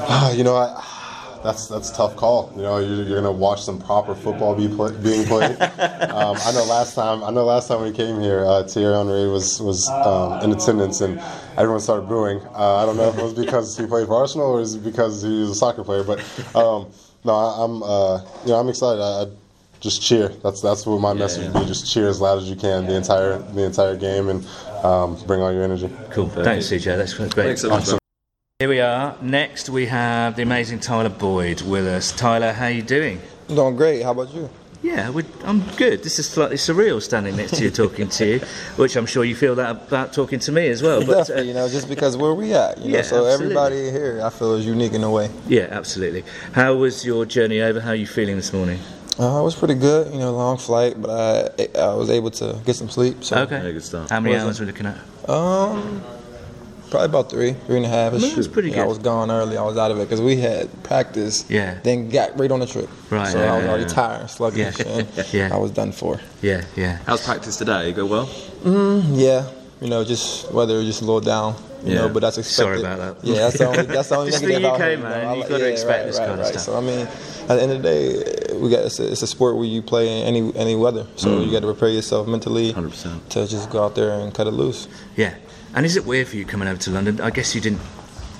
Ah, 0.00 0.30
you 0.38 0.44
know, 0.44 0.56
I, 0.56 0.82
that's 1.42 1.68
that's 1.68 1.90
a 1.90 1.94
tough 1.94 2.16
call. 2.16 2.50
You 2.56 2.62
know, 2.62 2.78
you're, 2.78 3.04
you're 3.04 3.20
going 3.20 3.24
to 3.24 3.32
watch 3.32 3.62
some 3.62 3.78
proper 3.78 4.14
football 4.14 4.54
be 4.54 4.66
play, 4.66 4.92
being 5.02 5.26
played. 5.26 5.60
um, 5.60 6.36
I 6.40 6.52
know 6.52 6.64
last 6.64 6.94
time. 6.94 7.22
I 7.22 7.30
know 7.30 7.44
last 7.44 7.68
time 7.68 7.82
we 7.82 7.92
came 7.92 8.20
here, 8.20 8.46
uh, 8.46 8.62
Thierry 8.64 8.94
Henry 8.96 9.28
was 9.28 9.60
was 9.60 9.88
um, 9.90 10.40
in 10.42 10.52
attendance, 10.52 11.02
and 11.02 11.20
everyone 11.58 11.80
started 11.80 12.08
booing. 12.08 12.40
Uh, 12.54 12.76
I 12.76 12.86
don't 12.86 12.96
know 12.96 13.10
if 13.10 13.18
it 13.18 13.22
was 13.22 13.34
because 13.34 13.76
he 13.76 13.86
played 13.86 14.06
for 14.06 14.14
Arsenal 14.14 14.46
or 14.56 14.60
is 14.62 14.74
it 14.74 14.82
because 14.84 15.22
he 15.22 15.40
was 15.40 15.50
a 15.50 15.54
soccer 15.54 15.84
player, 15.84 16.02
but 16.02 16.18
um, 16.56 16.86
no, 17.24 17.34
I, 17.34 17.64
I'm 17.64 17.82
uh, 17.82 18.20
you 18.44 18.50
know 18.50 18.60
I'm 18.60 18.68
excited. 18.68 19.00
I, 19.00 19.22
I 19.22 19.26
just 19.80 20.02
cheer. 20.02 20.28
That's 20.28 20.60
that's 20.60 20.86
what 20.86 21.00
my 21.00 21.12
message 21.12 21.52
would 21.52 21.60
be. 21.60 21.66
Just 21.66 21.90
cheer 21.92 22.08
as 22.08 22.20
loud 22.20 22.38
as 22.38 22.48
you 22.48 22.56
can 22.56 22.86
the 22.86 22.94
entire 22.94 23.38
the 23.38 23.62
entire 23.64 23.96
game, 23.96 24.28
and 24.28 24.46
um, 24.82 25.16
bring 25.26 25.40
all 25.40 25.52
your 25.52 25.62
energy. 25.62 25.90
Cool. 26.10 26.28
Thanks, 26.28 26.66
CJ. 26.66 26.96
That's 26.96 27.14
great. 27.14 27.32
Thanks 27.32 27.60
so 27.62 27.68
much. 27.70 27.88
man. 27.88 27.98
Here 28.60 28.68
we 28.68 28.80
are. 28.80 29.16
Next, 29.20 29.68
we 29.68 29.86
have 29.86 30.36
the 30.36 30.42
amazing 30.42 30.80
Tyler 30.80 31.08
Boyd 31.08 31.62
with 31.62 31.86
us. 31.86 32.12
Tyler, 32.12 32.52
how 32.52 32.66
are 32.66 32.70
you 32.70 32.82
doing? 32.82 33.20
Doing 33.48 33.76
great. 33.76 34.02
How 34.02 34.12
about 34.12 34.32
you? 34.32 34.48
Yeah, 34.84 35.10
I'm 35.44 35.62
good. 35.76 36.02
This 36.02 36.18
is 36.18 36.28
slightly 36.28 36.56
surreal 36.56 37.00
standing 37.00 37.36
next 37.36 37.56
to 37.56 37.64
you, 37.64 37.70
talking 37.70 38.06
to 38.10 38.26
you, 38.26 38.38
which 38.76 38.96
I'm 38.96 39.06
sure 39.06 39.24
you 39.24 39.34
feel 39.34 39.54
that 39.54 39.70
about 39.70 40.12
talking 40.12 40.38
to 40.40 40.52
me 40.52 40.68
as 40.68 40.82
well. 40.82 41.00
But 41.00 41.08
uh, 41.16 41.18
Definitely, 41.20 41.48
you 41.48 41.54
know, 41.54 41.68
just 41.70 41.88
because 41.88 42.18
where 42.18 42.34
we 42.34 42.52
at, 42.52 42.76
you 42.78 42.90
Yeah, 42.90 42.96
know, 42.98 43.02
so 43.02 43.16
absolutely. 43.26 43.32
everybody 43.56 43.90
here, 43.90 44.20
I 44.22 44.28
feel 44.28 44.54
is 44.56 44.66
unique 44.66 44.92
in 44.92 45.02
a 45.02 45.10
way. 45.10 45.30
yeah, 45.48 45.68
absolutely. 45.70 46.22
How 46.52 46.74
was 46.74 47.02
your 47.02 47.24
journey 47.24 47.62
over? 47.62 47.80
How 47.80 47.90
are 47.90 47.94
you 47.94 48.06
feeling 48.06 48.36
this 48.36 48.52
morning? 48.52 48.78
Uh, 49.18 49.40
it 49.40 49.44
was 49.44 49.54
pretty 49.54 49.74
good. 49.74 50.12
You 50.12 50.18
know, 50.18 50.32
long 50.34 50.58
flight, 50.58 51.00
but 51.00 51.10
I 51.58 51.68
I 51.78 51.94
was 51.94 52.10
able 52.10 52.30
to 52.32 52.60
get 52.66 52.76
some 52.76 52.90
sleep. 52.90 53.24
So 53.24 53.38
Okay. 53.38 53.64
Yeah, 53.64 53.72
good 53.72 53.84
stuff. 53.84 54.10
How 54.10 54.20
many 54.20 54.34
Was 54.34 54.42
it? 54.42 54.46
hours 54.46 54.60
were 54.60 54.66
we 54.66 54.72
looking 54.72 54.86
at? 54.86 54.98
Um, 55.30 56.02
probably 56.90 57.06
about 57.06 57.30
three, 57.30 57.52
three 57.66 57.76
and 57.76 57.86
a 57.86 57.88
half. 57.88 58.12
I 58.14 58.18
mean, 58.18 58.34
that's 58.34 58.48
pretty 58.48 58.70
Yeah, 58.70 58.82
I 58.82 58.86
was 58.86 58.98
gone 58.98 59.30
early. 59.30 59.56
I 59.56 59.62
was 59.62 59.76
out 59.76 59.90
of 59.90 59.98
it 59.98 60.04
because 60.04 60.20
we 60.20 60.36
had 60.36 60.68
practice. 60.82 61.44
Yeah. 61.48 61.78
Then 61.82 62.08
got 62.08 62.38
right 62.38 62.50
on 62.50 62.60
the 62.60 62.66
trip. 62.66 62.88
Right, 63.10 63.28
So 63.28 63.38
yeah, 63.38 63.52
I 63.52 63.56
was 63.56 63.64
yeah, 63.64 63.70
already 63.70 63.84
yeah. 63.84 63.88
tired, 63.88 64.30
sluggish, 64.30 64.78
Yeah. 64.78 64.86
and 64.88 65.08
Yeah. 65.32 65.54
I 65.54 65.58
was 65.58 65.70
done 65.70 65.92
for. 65.92 66.20
Yeah, 66.42 66.64
yeah. 66.76 66.98
How's 67.06 67.24
practice 67.24 67.56
today? 67.56 67.92
Go 67.92 68.06
well? 68.06 68.26
Mm, 68.62 69.18
yeah. 69.20 69.48
You 69.80 69.88
know, 69.90 70.04
just 70.04 70.50
weather 70.52 70.82
just 70.84 71.02
a 71.02 71.04
little 71.04 71.20
down. 71.20 71.56
You 71.84 71.92
Yeah. 71.92 72.00
know, 72.02 72.08
but 72.08 72.20
that's 72.20 72.38
expected. 72.38 72.80
Sorry 72.80 72.80
about 72.80 73.20
that. 73.20 73.26
Yeah, 73.28 73.34
that's 73.40 73.58
the 73.58 73.66
only. 73.66 73.82
That's 73.82 74.08
the 74.08 74.16
only 74.18 74.28
It's 74.28 74.40
the 74.40 74.46
negative 74.46 74.70
UK, 74.72 74.78
here, 74.80 74.90
you 74.92 74.96
know. 74.96 75.02
man. 75.02 75.28
You've 75.30 75.38
like- 75.40 75.48
gotta 75.50 75.70
expect 75.70 75.98
right, 75.98 76.06
this 76.06 76.18
right, 76.18 76.26
kind 76.28 76.40
of 76.40 76.46
right. 76.46 76.48
stuff. 76.54 76.62
So 76.62 76.76
I 76.78 76.80
mean, 76.80 77.00
at 77.00 77.48
the 77.56 77.62
end 77.62 77.72
of 77.72 77.82
the 77.82 77.88
day, 77.88 78.54
we 78.58 78.70
got 78.70 78.86
it's 78.86 78.98
a, 79.00 79.12
it's 79.12 79.20
a 79.20 79.26
sport 79.26 79.56
where 79.56 79.66
you 79.66 79.82
play 79.82 80.08
in 80.22 80.26
any 80.26 80.56
any 80.56 80.76
weather. 80.76 81.06
So 81.16 81.28
mm. 81.28 81.44
you 81.44 81.52
got 81.52 81.60
to 81.60 81.66
prepare 81.66 81.90
yourself 81.90 82.26
mentally 82.26 82.72
100%. 82.72 83.28
to 83.30 83.46
just 83.46 83.68
go 83.68 83.84
out 83.84 83.94
there 83.94 84.12
and 84.18 84.32
cut 84.32 84.46
it 84.46 84.52
loose. 84.52 84.88
Yeah. 85.16 85.34
And 85.74 85.84
is 85.84 85.96
it 85.96 86.06
weird 86.06 86.28
for 86.28 86.36
you 86.36 86.44
coming 86.44 86.68
over 86.68 86.80
to 86.82 86.90
London? 86.90 87.20
I 87.20 87.30
guess 87.30 87.54
you 87.54 87.60
didn't, 87.60 87.80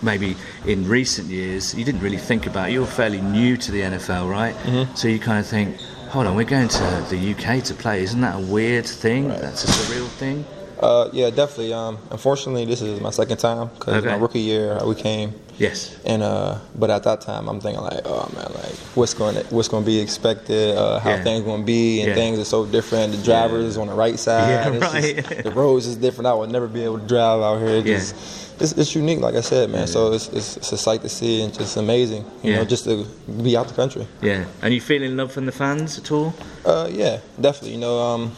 maybe 0.02 0.36
in 0.66 0.88
recent 0.88 1.28
years, 1.28 1.74
you 1.74 1.84
didn't 1.84 2.00
really 2.00 2.18
think 2.18 2.46
about 2.46 2.68
it. 2.68 2.72
You're 2.72 2.86
fairly 2.86 3.20
new 3.20 3.56
to 3.56 3.72
the 3.72 3.80
NFL, 3.80 4.30
right? 4.30 4.54
Mm-hmm. 4.54 4.94
So 4.94 5.08
you 5.08 5.18
kind 5.18 5.40
of 5.40 5.46
think, 5.46 5.80
hold 6.10 6.26
on, 6.26 6.36
we're 6.36 6.44
going 6.44 6.68
to 6.68 7.06
the 7.10 7.34
UK 7.34 7.64
to 7.64 7.74
play. 7.74 8.02
Isn't 8.02 8.20
that 8.20 8.36
a 8.36 8.46
weird 8.46 8.86
thing? 8.86 9.28
That's 9.28 9.64
a 9.64 9.66
surreal 9.66 10.08
thing? 10.08 10.44
Uh, 10.80 11.08
yeah, 11.12 11.30
definitely. 11.30 11.72
Um, 11.72 11.98
unfortunately, 12.10 12.64
this 12.64 12.82
is 12.82 13.00
my 13.00 13.10
second 13.10 13.38
time 13.38 13.68
because 13.74 13.94
Okay. 14.04 14.08
my 14.08 14.16
rookie 14.16 14.40
year 14.40 14.72
uh, 14.78 14.86
we 14.86 14.94
came, 14.94 15.32
Yes. 15.58 15.96
and 16.04 16.22
uh, 16.22 16.58
but 16.74 16.90
at 16.90 17.04
that 17.04 17.20
time 17.20 17.48
I'm 17.48 17.60
thinking 17.60 17.82
like, 17.82 18.00
oh 18.04 18.28
man, 18.34 18.50
like 18.54 18.74
what's 18.96 19.14
going 19.14 19.36
to, 19.36 19.42
what's 19.54 19.68
going 19.68 19.84
to 19.84 19.86
be 19.86 19.98
expected, 20.00 20.76
uh, 20.76 20.98
how 20.98 21.10
Yeah. 21.10 21.22
things 21.22 21.44
going 21.44 21.60
to 21.62 21.66
be, 21.66 22.00
and 22.00 22.08
Yeah. 22.08 22.14
things 22.14 22.38
are 22.38 22.44
so 22.44 22.66
different. 22.66 23.12
The 23.12 23.22
drivers 23.22 23.64
is 23.66 23.78
on 23.78 23.86
the 23.86 23.94
right 23.94 24.18
side, 24.18 24.48
Yeah, 24.48 24.68
It's 24.72 24.92
just- 24.92 25.30
right. 25.30 25.44
the 25.44 25.50
roads 25.52 25.86
is 25.86 25.96
different. 25.96 26.26
I 26.26 26.34
would 26.34 26.50
never 26.50 26.66
be 26.66 26.82
able 26.84 26.98
to 26.98 27.06
drive 27.06 27.40
out 27.40 27.58
here. 27.60 27.76
Yeah. 27.76 27.98
just, 27.98 28.14
it's, 28.60 28.72
it's 28.72 28.94
unique, 28.94 29.20
like 29.20 29.34
I 29.36 29.40
said, 29.42 29.70
man. 29.70 29.86
So 29.86 30.12
it's, 30.12 30.28
it's 30.28 30.56
it's 30.56 30.72
a 30.72 30.76
sight 30.78 31.02
to 31.02 31.08
see 31.08 31.42
and 31.42 31.52
just 31.52 31.76
amazing, 31.76 32.24
you 32.42 32.50
Yeah. 32.50 32.56
know, 32.58 32.64
just 32.64 32.84
to 32.84 33.04
be 33.42 33.56
out 33.56 33.68
the 33.68 33.74
country. 33.74 34.06
Yeah. 34.22 34.44
And 34.62 34.72
you 34.74 34.80
feeling 34.80 35.16
love 35.16 35.32
from 35.32 35.46
the 35.46 35.52
fans 35.52 35.98
at 35.98 36.10
all? 36.12 36.34
Uh, 36.64 36.88
yeah, 36.92 37.18
definitely. 37.40 37.72
You 37.72 37.80
know, 37.80 37.98
um, 38.00 38.32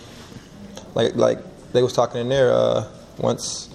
like 0.94 1.16
like 1.16 1.38
they 1.76 1.82
was 1.82 1.92
talking 1.92 2.20
in 2.20 2.28
there. 2.28 2.50
Uh, 2.52 2.88
once 3.18 3.68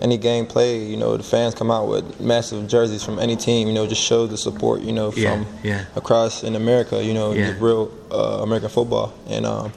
any 0.00 0.16
game 0.16 0.46
played, 0.46 0.88
you 0.90 0.96
know, 0.96 1.16
the 1.16 1.22
fans 1.22 1.54
come 1.54 1.70
out 1.70 1.86
with 1.88 2.20
massive 2.20 2.66
jerseys 2.66 3.04
from 3.04 3.18
any 3.18 3.36
team. 3.36 3.68
You 3.68 3.74
know, 3.74 3.86
just 3.86 4.02
shows 4.02 4.30
the 4.30 4.38
support. 4.38 4.80
You 4.80 4.92
know, 4.92 5.10
from 5.10 5.22
Yeah, 5.22 5.44
yeah. 5.62 5.84
across 5.94 6.42
in 6.42 6.56
America. 6.56 7.04
You 7.04 7.12
know, 7.12 7.32
Yeah. 7.32 7.52
the 7.52 7.58
real 7.58 7.90
uh, 8.10 8.40
American 8.42 8.70
football, 8.70 9.12
and 9.28 9.44
um, 9.44 9.72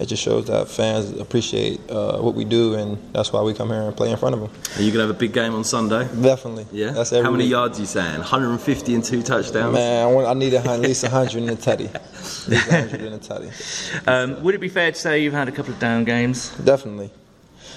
it 0.00 0.06
just 0.06 0.22
shows 0.22 0.46
that 0.46 0.68
fans 0.68 1.12
appreciate 1.20 1.80
uh, 1.88 2.18
what 2.18 2.34
we 2.34 2.44
do, 2.44 2.74
and 2.74 2.98
that's 3.12 3.32
why 3.32 3.40
we 3.42 3.54
come 3.54 3.68
here 3.68 3.82
and 3.82 3.96
play 3.96 4.10
in 4.10 4.16
front 4.16 4.34
of 4.34 4.40
them. 4.40 4.50
Are 4.76 4.82
you 4.82 4.90
going 4.90 5.02
to 5.02 5.06
have 5.06 5.10
a 5.10 5.18
big 5.18 5.32
game 5.32 5.54
on 5.54 5.62
Sunday? 5.64 6.08
Definitely. 6.20 6.66
Yeah. 6.72 6.90
That's 6.90 7.12
every 7.12 7.24
How 7.24 7.30
many 7.30 7.44
week. 7.44 7.52
yards 7.52 7.78
are 7.78 7.82
you 7.82 7.86
saying? 7.86 8.18
150 8.18 8.94
and 8.94 9.04
two 9.04 9.22
touchdowns? 9.22 9.72
Man, 9.74 10.02
I, 10.08 10.10
want, 10.10 10.26
I 10.26 10.34
need 10.34 10.52
a, 10.54 10.58
at 10.68 10.80
least 10.80 11.04
100 11.04 11.38
in 11.38 11.46
the 11.46 11.52
tutty. 11.56 11.94
At 11.94 12.48
least 12.48 12.68
100 12.70 13.00
in 13.02 13.12
the 13.12 13.18
tutty. 13.18 14.08
Um, 14.08 14.42
would 14.42 14.54
it 14.56 14.60
be 14.60 14.68
fair 14.68 14.90
to 14.90 14.98
say 14.98 15.22
you've 15.22 15.32
had 15.32 15.48
a 15.48 15.52
couple 15.52 15.72
of 15.72 15.78
down 15.78 16.04
games? 16.04 16.50
Definitely. 16.56 17.10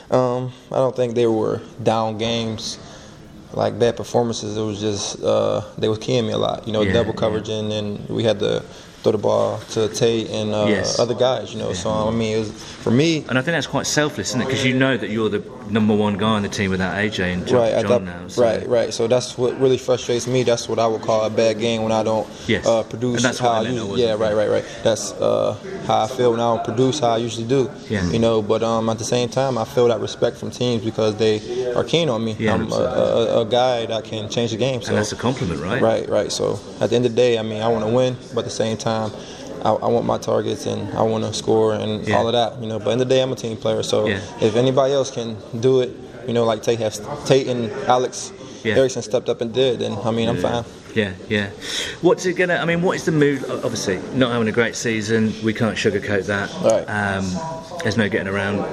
Um, 0.10 0.52
I 0.72 0.76
don't 0.78 0.96
think 0.96 1.16
they 1.16 1.28
were 1.28 1.62
down 1.84 2.18
games, 2.18 2.80
like 3.54 3.78
bad 3.78 3.96
performances. 3.98 4.58
It 4.58 4.62
was 4.62 4.80
just 4.80 5.22
uh, 5.22 5.62
they 5.78 5.90
was 5.90 6.00
keying 6.00 6.26
me 6.26 6.32
a 6.34 6.38
lot. 6.38 6.66
You 6.66 6.74
know, 6.74 6.82
Yeah, 6.82 6.94
double 6.94 7.14
coverage, 7.14 7.50
and 7.50 7.70
then 7.70 8.06
we 8.10 8.24
had 8.24 8.40
to 8.40 8.64
throw 9.04 9.12
the 9.12 9.18
ball 9.18 9.60
to 9.72 9.88
Tate 9.90 10.30
and 10.30 10.54
uh, 10.54 10.66
Yes. 10.68 11.00
other 11.00 11.14
guys. 11.14 11.54
You 11.54 11.60
know, 11.60 11.74
so 11.74 11.90
I 11.90 12.12
mean, 12.12 12.36
it 12.36 12.40
was 12.40 12.52
for 12.52 12.92
me. 12.92 13.26
And 13.30 13.38
I 13.38 13.42
think 13.42 13.54
that's 13.56 13.68
quite 13.68 13.86
selfless, 13.88 14.30
isn't 14.30 14.42
it? 14.42 14.46
Because 14.46 14.66
you 14.66 14.74
know 14.74 14.98
that 14.98 15.10
you're 15.10 15.30
the 15.30 15.44
number 15.70 15.94
one 15.96 16.18
guy 16.18 16.28
on 16.30 16.44
the 16.44 16.50
team 16.50 16.72
without 16.72 16.96
AJ 16.96 17.34
and 17.34 17.46
John, 17.48 17.60
Right, 17.60 17.86
John 17.86 18.06
now. 18.06 18.28
So. 18.30 18.42
right, 18.42 18.68
right. 18.68 18.94
So 18.94 19.08
that's 19.08 19.38
what 19.38 19.60
really 19.60 19.78
frustrates 19.78 20.26
me. 20.26 20.44
That's 20.44 20.70
what 20.70 20.80
I 20.80 20.88
would 20.88 21.02
call 21.02 21.26
a 21.26 21.30
bad 21.30 21.60
game 21.60 21.84
when 21.84 21.92
I 21.92 22.04
don't 22.04 22.28
Yes. 22.48 22.66
uh, 22.66 22.84
produce 22.84 23.18
And 23.18 23.26
that's 23.26 23.40
how 23.40 23.50
I 23.50 23.58
I 23.60 23.62
usually. 23.64 24.02
Yeah, 24.04 24.14
right, 24.14 24.34
right, 24.34 24.50
right. 24.50 24.66
That's 24.84 25.12
uh, 25.14 25.56
how 25.86 26.04
I 26.04 26.08
feel 26.08 26.32
when 26.32 26.40
I 26.40 26.56
don't 26.56 26.64
produce 26.66 27.00
how 27.00 27.10
I 27.10 27.18
usually 27.18 27.48
do. 27.48 27.70
Yeah. 27.90 28.10
You 28.10 28.20
know, 28.20 28.42
but 28.42 28.64
um, 28.64 28.90
at 28.90 28.98
the 28.98 29.04
same 29.04 29.28
time, 29.30 29.58
I 29.58 29.66
feel 29.66 29.88
that 29.90 30.00
respect 30.00 30.38
from 30.38 30.52
teams 30.52 30.84
because 30.86 31.16
they 31.18 31.74
are 31.76 31.84
keen 31.84 32.08
on 32.10 32.24
me. 32.24 32.36
Yeah, 32.40 32.54
I'm 32.54 32.72
a, 32.72 32.76
a, 32.76 33.42
a 33.42 33.46
guy 33.46 33.86
that 33.88 34.06
can 34.06 34.30
change 34.30 34.52
the 34.52 34.58
game. 34.58 34.82
So 34.82 34.90
And 34.90 34.98
that's 34.98 35.12
a 35.12 35.16
compliment, 35.18 35.62
right? 35.62 35.82
Right, 35.82 36.08
right. 36.10 36.32
So 36.32 36.60
at 36.80 36.90
the 36.90 36.96
end 36.96 37.06
of 37.06 37.12
the 37.12 37.18
day, 37.18 37.38
I 37.38 37.42
mean, 37.42 37.62
I 37.62 37.68
want 37.68 37.84
to 37.86 37.92
win, 37.92 38.16
but 38.34 38.40
at 38.40 38.46
the 38.46 38.50
same 38.64 38.78
time, 38.78 38.87
I, 38.88 39.72
I 39.72 39.88
want 39.88 40.06
my 40.06 40.18
targets 40.18 40.66
and 40.66 40.96
I 40.98 41.02
want 41.02 41.24
to 41.24 41.34
score 41.34 41.74
and 41.74 42.08
Yeah. 42.08 42.18
all 42.18 42.28
of 42.28 42.34
that. 42.34 42.62
You 42.62 42.68
know, 42.68 42.80
but 42.80 42.92
in 42.92 43.00
the 43.00 43.06
day, 43.06 43.22
I'm 43.22 43.32
a 43.32 43.36
team 43.36 43.58
player. 43.58 43.84
So 43.84 44.08
Yeah. 44.08 44.20
if 44.42 44.56
anybody 44.56 44.94
else 44.94 45.12
can 45.12 45.38
do 45.60 45.82
it, 45.82 45.92
you 46.28 46.34
know, 46.34 46.44
like 46.46 46.62
Tate 46.64 46.80
has, 46.80 47.02
Tate 47.26 47.48
and 47.48 47.72
Alex 47.88 48.32
Yeah. 48.64 48.76
Erickson 48.76 49.02
stepped 49.02 49.30
up 49.30 49.42
and 49.42 49.54
did, 49.54 49.80
then 49.80 49.98
I 50.04 50.12
mean, 50.12 50.30
I'm 50.30 50.38
fine. 50.38 50.64
Yeah, 50.94 51.12
yeah. 51.30 51.50
What's 52.02 52.26
it 52.26 52.34
gonna? 52.34 52.56
I 52.56 52.66
mean, 52.66 52.82
what 52.82 52.96
is 52.96 53.06
the 53.06 53.12
mood? 53.12 53.44
Obviously, 53.50 54.00
not 54.16 54.32
having 54.32 54.48
a 54.48 54.52
great 54.52 54.76
season. 54.76 55.32
We 55.44 55.54
can't 55.54 55.76
sugarcoat 55.78 56.26
that. 56.26 56.50
Right. 56.64 56.86
Um, 56.90 57.26
there's 57.84 57.98
no 57.98 58.10
getting 58.10 58.28
around 58.28 58.66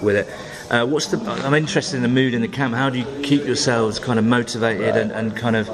with 0.00 0.14
it. 0.16 0.28
Uh, 0.70 0.86
what's 0.86 1.06
the? 1.08 1.18
I'm 1.44 1.54
interested 1.54 1.96
in 1.96 2.02
the 2.02 2.08
mood 2.20 2.34
in 2.34 2.40
the 2.40 2.46
camp. 2.48 2.74
How 2.74 2.88
do 2.88 2.98
you 2.98 3.06
keep 3.22 3.44
yourselves 3.44 3.98
kind 3.98 4.18
of 4.18 4.24
motivated 4.24 4.96
and, 4.96 5.10
and 5.10 5.36
kind 5.36 5.56
of 5.56 5.68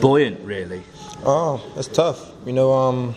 buoyant, 0.00 0.40
really? 0.46 0.82
Oh, 1.26 1.60
it's 1.76 1.88
tough. 1.88 2.32
You 2.46 2.54
know, 2.54 2.72
um, 2.72 3.14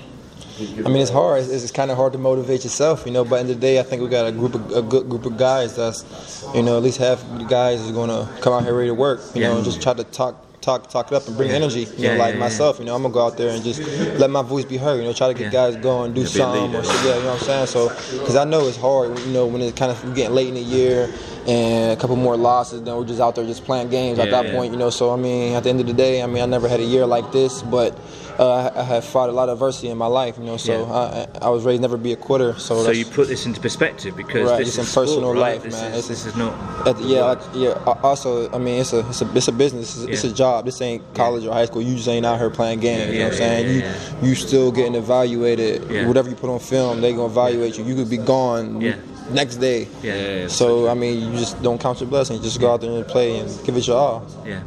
I 0.59 0.89
mean, 0.89 0.97
it's 1.01 1.09
hard. 1.11 1.41
It's, 1.43 1.49
it's 1.63 1.71
kind 1.71 1.89
of 1.89 1.97
hard 1.97 2.13
to 2.13 2.19
motivate 2.19 2.63
yourself, 2.63 3.05
you 3.05 3.11
know. 3.11 3.25
But 3.25 3.41
in 3.41 3.47
the 3.47 3.55
day, 3.55 3.79
I 3.79 3.83
think 3.83 4.01
we 4.01 4.07
got 4.09 4.27
a 4.27 4.31
group 4.31 4.53
of 4.55 4.71
a 4.71 4.81
good 4.81 5.09
group 5.09 5.25
of 5.25 5.37
guys 5.37 5.75
that's, 5.75 6.05
you 6.53 6.61
know, 6.61 6.77
at 6.77 6.83
least 6.83 6.99
half 6.99 7.21
the 7.37 7.45
guys 7.45 7.81
is 7.81 7.91
gonna 7.91 8.29
come 8.41 8.53
out 8.53 8.63
here 8.63 8.75
ready 8.75 8.89
to 8.89 8.93
work, 8.93 9.19
you 9.33 9.41
Yeah. 9.41 9.49
know, 9.49 9.55
and 9.57 9.65
just 9.65 9.81
try 9.81 9.93
to 9.93 10.03
talk. 10.03 10.35
Talk, 10.63 10.89
talk 10.89 11.11
it 11.11 11.15
up 11.15 11.27
and 11.27 11.35
bring 11.35 11.49
energy. 11.51 11.81
You 11.81 11.87
Yeah, 11.97 12.13
know, 12.13 12.19
like 12.19 12.27
yeah, 12.29 12.33
yeah. 12.35 12.39
myself. 12.39 12.79
You 12.79 12.85
know, 12.85 12.95
I'm 12.95 13.01
gonna 13.01 13.13
go 13.13 13.25
out 13.25 13.35
there 13.35 13.49
and 13.49 13.61
just 13.65 13.81
let 14.17 14.29
my 14.29 14.41
voice 14.41 14.63
be 14.63 14.77
heard. 14.77 14.95
You 14.95 15.03
know, 15.03 15.11
try 15.11 15.27
to 15.27 15.33
get 15.33 15.47
Yeah. 15.51 15.71
guys 15.71 15.75
going, 15.75 16.13
do 16.13 16.21
a 16.21 16.25
something, 16.25 16.73
or 16.73 16.81
so, 16.85 16.93
yeah, 17.05 17.17
you 17.17 17.23
know 17.23 17.31
what 17.33 17.41
I'm 17.41 17.45
saying. 17.45 17.67
So, 17.67 17.89
because 18.19 18.37
I 18.37 18.45
know 18.45 18.65
it's 18.69 18.77
hard. 18.77 19.19
You 19.25 19.33
know, 19.33 19.45
when 19.45 19.61
it's 19.61 19.77
kind 19.77 19.91
of 19.91 20.15
getting 20.15 20.33
late 20.33 20.47
in 20.47 20.53
the 20.53 20.61
year 20.61 21.09
and 21.47 21.91
a 21.91 21.97
couple 21.97 22.15
more 22.15 22.37
losses, 22.37 22.81
then 22.81 22.95
we're 22.95 23.03
just 23.03 23.19
out 23.19 23.35
there 23.35 23.43
just 23.45 23.65
playing 23.65 23.89
games 23.89 24.19
at 24.19 24.29
that 24.29 24.45
yeah. 24.45 24.51
point. 24.53 24.71
You 24.71 24.79
know, 24.79 24.89
so 24.89 25.11
I 25.11 25.17
mean, 25.17 25.53
at 25.53 25.63
the 25.65 25.69
end 25.69 25.81
of 25.81 25.85
the 25.87 25.91
day, 25.91 26.23
I 26.23 26.27
mean, 26.27 26.41
I 26.41 26.45
never 26.45 26.69
had 26.69 26.79
a 26.79 26.85
year 26.85 27.05
like 27.05 27.33
this, 27.33 27.61
but 27.61 27.97
uh, 28.39 28.71
I 28.75 28.83
have 28.83 29.05
fought 29.05 29.29
a 29.29 29.31
lot 29.31 29.49
of 29.49 29.53
adversity 29.53 29.89
in 29.89 29.97
my 29.97 30.07
life. 30.07 30.37
You 30.37 30.43
know, 30.45 30.57
so 30.57 30.85
Yeah. 30.87 31.27
I, 31.41 31.45
I 31.45 31.49
was 31.49 31.63
raised 31.65 31.81
never 31.81 31.97
be 31.97 32.13
a 32.13 32.15
quitter. 32.15 32.57
So, 32.59 32.83
So 32.83 32.91
you 32.91 33.05
put 33.05 33.27
this 33.27 33.45
into 33.45 33.59
perspective 33.61 34.15
because 34.15 34.49
Right, 34.49 34.59
this 34.59 34.69
it's 34.69 34.77
is 34.77 34.95
in 34.95 35.01
personal 35.01 35.21
sport, 35.21 35.37
right? 35.37 35.53
life, 35.53 35.63
this 35.63 35.73
man. 35.81 35.93
Is, 35.93 36.07
this 36.07 36.25
is 36.25 36.35
not. 36.35 36.85
the, 36.85 36.95
yeah, 37.03 37.23
like, 37.23 37.39
yeah. 37.53 37.97
Also, 38.03 38.51
I 38.51 38.57
mean, 38.57 38.81
it's 38.81 38.93
a 38.93 38.99
it's 39.09 39.21
a 39.21 39.31
it's 39.37 39.47
a 39.47 39.51
business. 39.51 39.95
It's, 40.03 40.05
it's 40.11 40.23
a 40.23 40.33
job. 40.33 40.65
This 40.65 40.81
ain't 40.81 41.01
college 41.13 41.45
or 41.45 41.53
high 41.53 41.65
school. 41.65 41.81
You 41.81 41.95
just 41.95 42.07
ain't 42.07 42.25
out 42.25 42.39
here 42.39 42.49
playing 42.49 42.79
games. 42.79 43.11
you 43.11 43.19
know 43.19 43.25
what 43.25 43.31
I'm 43.33 43.37
saying? 43.37 43.65
yeah, 43.67 43.73
you 43.73 43.79
yeah. 43.81 44.23
you 44.29 44.35
still 44.35 44.71
getting 44.71 44.95
evaluated. 44.95 45.89
Yeah. 45.91 46.07
Whatever 46.07 46.29
you 46.29 46.35
put 46.35 46.49
on 46.49 46.59
film, 46.59 47.01
they 47.01 47.11
gonna 47.11 47.25
evaluate 47.25 47.77
you. 47.77 47.83
You 47.85 47.95
could 47.95 48.09
be 48.09 48.17
gone 48.17 48.81
Yeah. 48.81 48.95
next 49.31 49.57
day. 49.57 49.87
Yeah, 50.01 50.15
yeah, 50.15 50.35
yeah. 50.41 50.47
So 50.47 50.87
I 50.89 50.93
mean, 50.93 51.21
you 51.31 51.37
just 51.37 51.61
don't 51.61 51.79
count 51.79 51.99
your 51.99 52.09
blessings. 52.09 52.41
Just 52.41 52.59
go 52.59 52.73
out 52.73 52.81
there 52.81 52.91
and 52.91 53.05
play 53.07 53.39
and 53.39 53.49
give 53.65 53.75
it 53.77 53.85
your 53.87 53.97
all. 53.97 54.25
Yeah. 54.45 54.61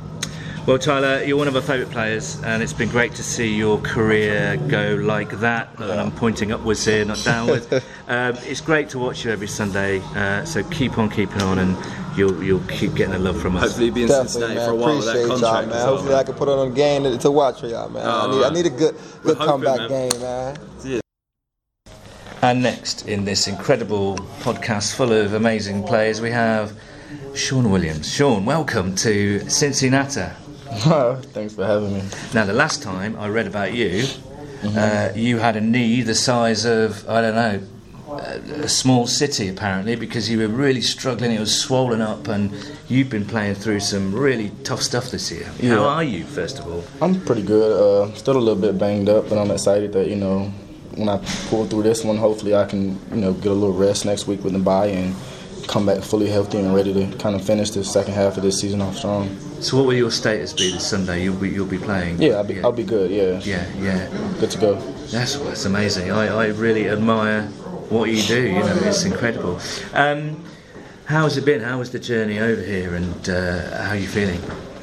Well, 0.67 0.79
Tyler, 0.79 1.23
you're 1.23 1.37
one 1.37 1.47
of 1.47 1.55
our 1.55 1.63
favourite 1.63 1.93
players, 1.93 2.43
and 2.43 2.61
it's 2.61 2.73
been 2.73 2.89
great 2.89 3.15
to 3.15 3.23
see 3.23 3.55
your 3.55 3.79
career 3.83 4.57
go 4.67 4.97
like 5.01 5.31
that. 5.39 5.69
And 5.79 5.93
I'm 5.93 6.11
pointing 6.11 6.51
upwards 6.51 6.85
here, 6.85 7.05
not 7.05 7.23
downwards. 7.23 7.71
um, 8.09 8.37
it's 8.43 8.61
great 8.61 8.89
to 8.91 8.99
watch 8.99 9.25
you 9.25 9.31
every 9.31 9.47
Sunday. 9.47 10.01
Uh, 10.17 10.45
so 10.45 10.65
keep 10.65 10.99
on 10.99 11.09
keeping 11.09 11.41
on, 11.41 11.61
and 11.61 11.77
you'll 12.19 12.43
you'll 12.43 12.67
keep 12.67 12.97
getting 12.97 13.13
the 13.13 13.19
love 13.21 13.41
from 13.41 13.55
us. 13.55 13.63
Hopefully, 13.63 13.87
you'll 13.87 13.95
be 13.95 14.03
in 14.03 14.09
Cincinnati 14.09 14.55
man. 14.57 14.67
for 14.67 14.73
a 14.73 14.75
while 14.75 14.97
with 14.97 15.05
that 15.05 15.11
Appreciate 15.13 15.29
y'all, 15.29 15.39
contract. 15.41 15.69
man. 15.69 15.77
as 15.77 15.85
well, 15.85 15.97
Hopefully, 15.97 16.15
I 16.17 16.23
can 16.25 16.35
put 16.35 16.49
on 16.49 16.67
a 16.67 16.71
game 16.75 17.03
to, 17.05 17.17
to 17.19 17.31
watch 17.31 17.61
for 17.61 17.69
y'all, 17.69 17.89
man. 17.89 18.05
I, 18.05 18.25
Oh, 18.25 18.31
need, 18.37 18.45
I 18.45 18.51
need 18.51 18.67
a 18.67 18.71
good 18.71 18.97
good 19.23 19.37
hoping, 19.37 19.47
comeback 19.65 19.89
man. 19.89 20.09
game, 20.11 20.21
man. 20.21 20.57
And 22.43 22.63
next, 22.63 23.07
in 23.07 23.25
this 23.25 23.47
incredible 23.47 24.17
podcast 24.41 24.97
full 24.97 25.13
of 25.13 25.33
amazing 25.33 25.85
players, 25.85 26.21
we 26.21 26.33
have 26.33 26.77
Shawn 27.35 27.71
Williams. 27.71 28.13
Shawn, 28.13 28.45
welcome 28.45 28.97
to 28.97 29.49
Cincinnati. 29.49 30.27
Thanks 31.33 31.55
for 31.55 31.65
having 31.65 31.95
me. 31.95 32.03
Now, 32.35 32.45
the 32.45 32.53
last 32.53 32.83
time 32.83 33.17
I 33.17 33.29
read 33.29 33.47
about 33.47 33.73
you, 33.75 34.07
uh, 34.65 35.11
you 35.15 35.39
had 35.39 35.57
a 35.57 35.61
knee 35.61 36.03
the 36.03 36.15
size 36.15 36.65
of, 36.65 37.09
I 37.09 37.21
don't 37.21 37.35
know, 37.35 37.63
a, 38.19 38.69
small 38.69 39.07
city 39.07 39.49
apparently, 39.49 39.97
because 39.97 40.31
you 40.31 40.39
were 40.39 40.49
really 40.49 40.81
struggling, 40.81 41.33
it 41.33 41.41
was 41.41 41.57
swollen 41.57 42.01
up, 42.01 42.29
and 42.29 42.53
you've 42.89 43.11
been 43.11 43.25
playing 43.25 43.55
through 43.55 43.81
some 43.81 44.15
really 44.15 44.51
tough 44.65 44.83
stuff 44.83 45.11
this 45.11 45.31
year. 45.31 45.45
How 45.63 45.85
are 45.85 46.05
you, 46.05 46.25
first 46.25 46.59
of 46.59 46.67
all? 46.67 46.85
I'm 47.01 47.21
pretty 47.25 47.43
good. 47.43 47.73
Uh, 47.73 48.15
still 48.15 48.37
a 48.37 48.39
little 48.39 48.61
bit 48.61 48.79
banged 48.79 49.09
up, 49.09 49.29
but 49.29 49.39
I'm 49.39 49.51
excited 49.51 49.93
that 49.93 50.09
you 50.09 50.17
know 50.17 50.53
when 50.97 51.09
I 51.09 51.19
pull 51.49 51.67
through 51.67 51.83
this 51.83 52.05
one, 52.05 52.17
hopefully 52.17 52.55
I 52.55 52.65
can 52.65 52.99
you 53.11 53.17
know 53.17 53.33
get 53.35 53.53
a 53.53 53.55
little 53.55 53.77
rest 53.77 54.05
next 54.07 54.27
week 54.27 54.43
with 54.43 54.55
the 54.55 54.59
bye 54.59 54.87
and 54.87 55.15
come 55.67 55.87
back 55.87 56.03
fully 56.03 56.29
healthy 56.29 56.59
and 56.59 56.75
ready 56.75 56.93
to 56.93 57.17
kind 57.19 57.35
of 57.35 57.45
finish 57.45 57.71
the 57.71 57.85
second 57.85 58.15
half 58.15 58.37
of 58.37 58.43
this 58.43 58.61
season 58.61 58.81
off 58.81 58.97
strong. 58.97 59.37
So, 59.61 59.77
what 59.77 59.87
will 59.87 59.95
your 59.95 60.11
status 60.11 60.53
be 60.53 60.71
this 60.71 60.87
Sunday? 60.87 61.25
You'll 61.25 61.37
be 61.37 61.49
you'll 61.51 61.67
be 61.67 61.79
playing. 61.79 62.21
Yeah, 62.21 62.35
I'll 62.37 62.45
be, 62.45 62.63
I'll 62.63 62.73
be 62.73 62.85
good. 62.85 63.11
Yeah. 63.11 63.41
Yeah, 63.41 63.67
yeah. 63.79 64.09
Good 64.39 64.51
to 64.53 64.59
go. 64.59 64.75
That's 65.11 65.37
that's 65.37 65.65
amazing. 65.65 66.11
I, 66.11 66.27
I 66.27 66.47
really 66.49 66.89
admire 66.89 67.43
what 67.89 68.11
you 68.11 68.23
do. 68.23 68.43
You 68.43 68.61
know, 68.61 68.79
it's 68.83 69.05
incredible. 69.05 69.61
Um, 69.93 70.45
how 71.07 71.25
has 71.25 71.37
it 71.37 71.45
been? 71.45 71.61
How 71.61 71.79
was 71.79 71.91
the 71.93 72.01
journey 72.01 72.39
over 72.39 72.61
here, 72.63 72.95
and 72.95 73.29
uh, 73.29 73.83
how 73.83 73.91
are 73.91 73.97
you 73.97 74.09
feeling? 74.09 74.41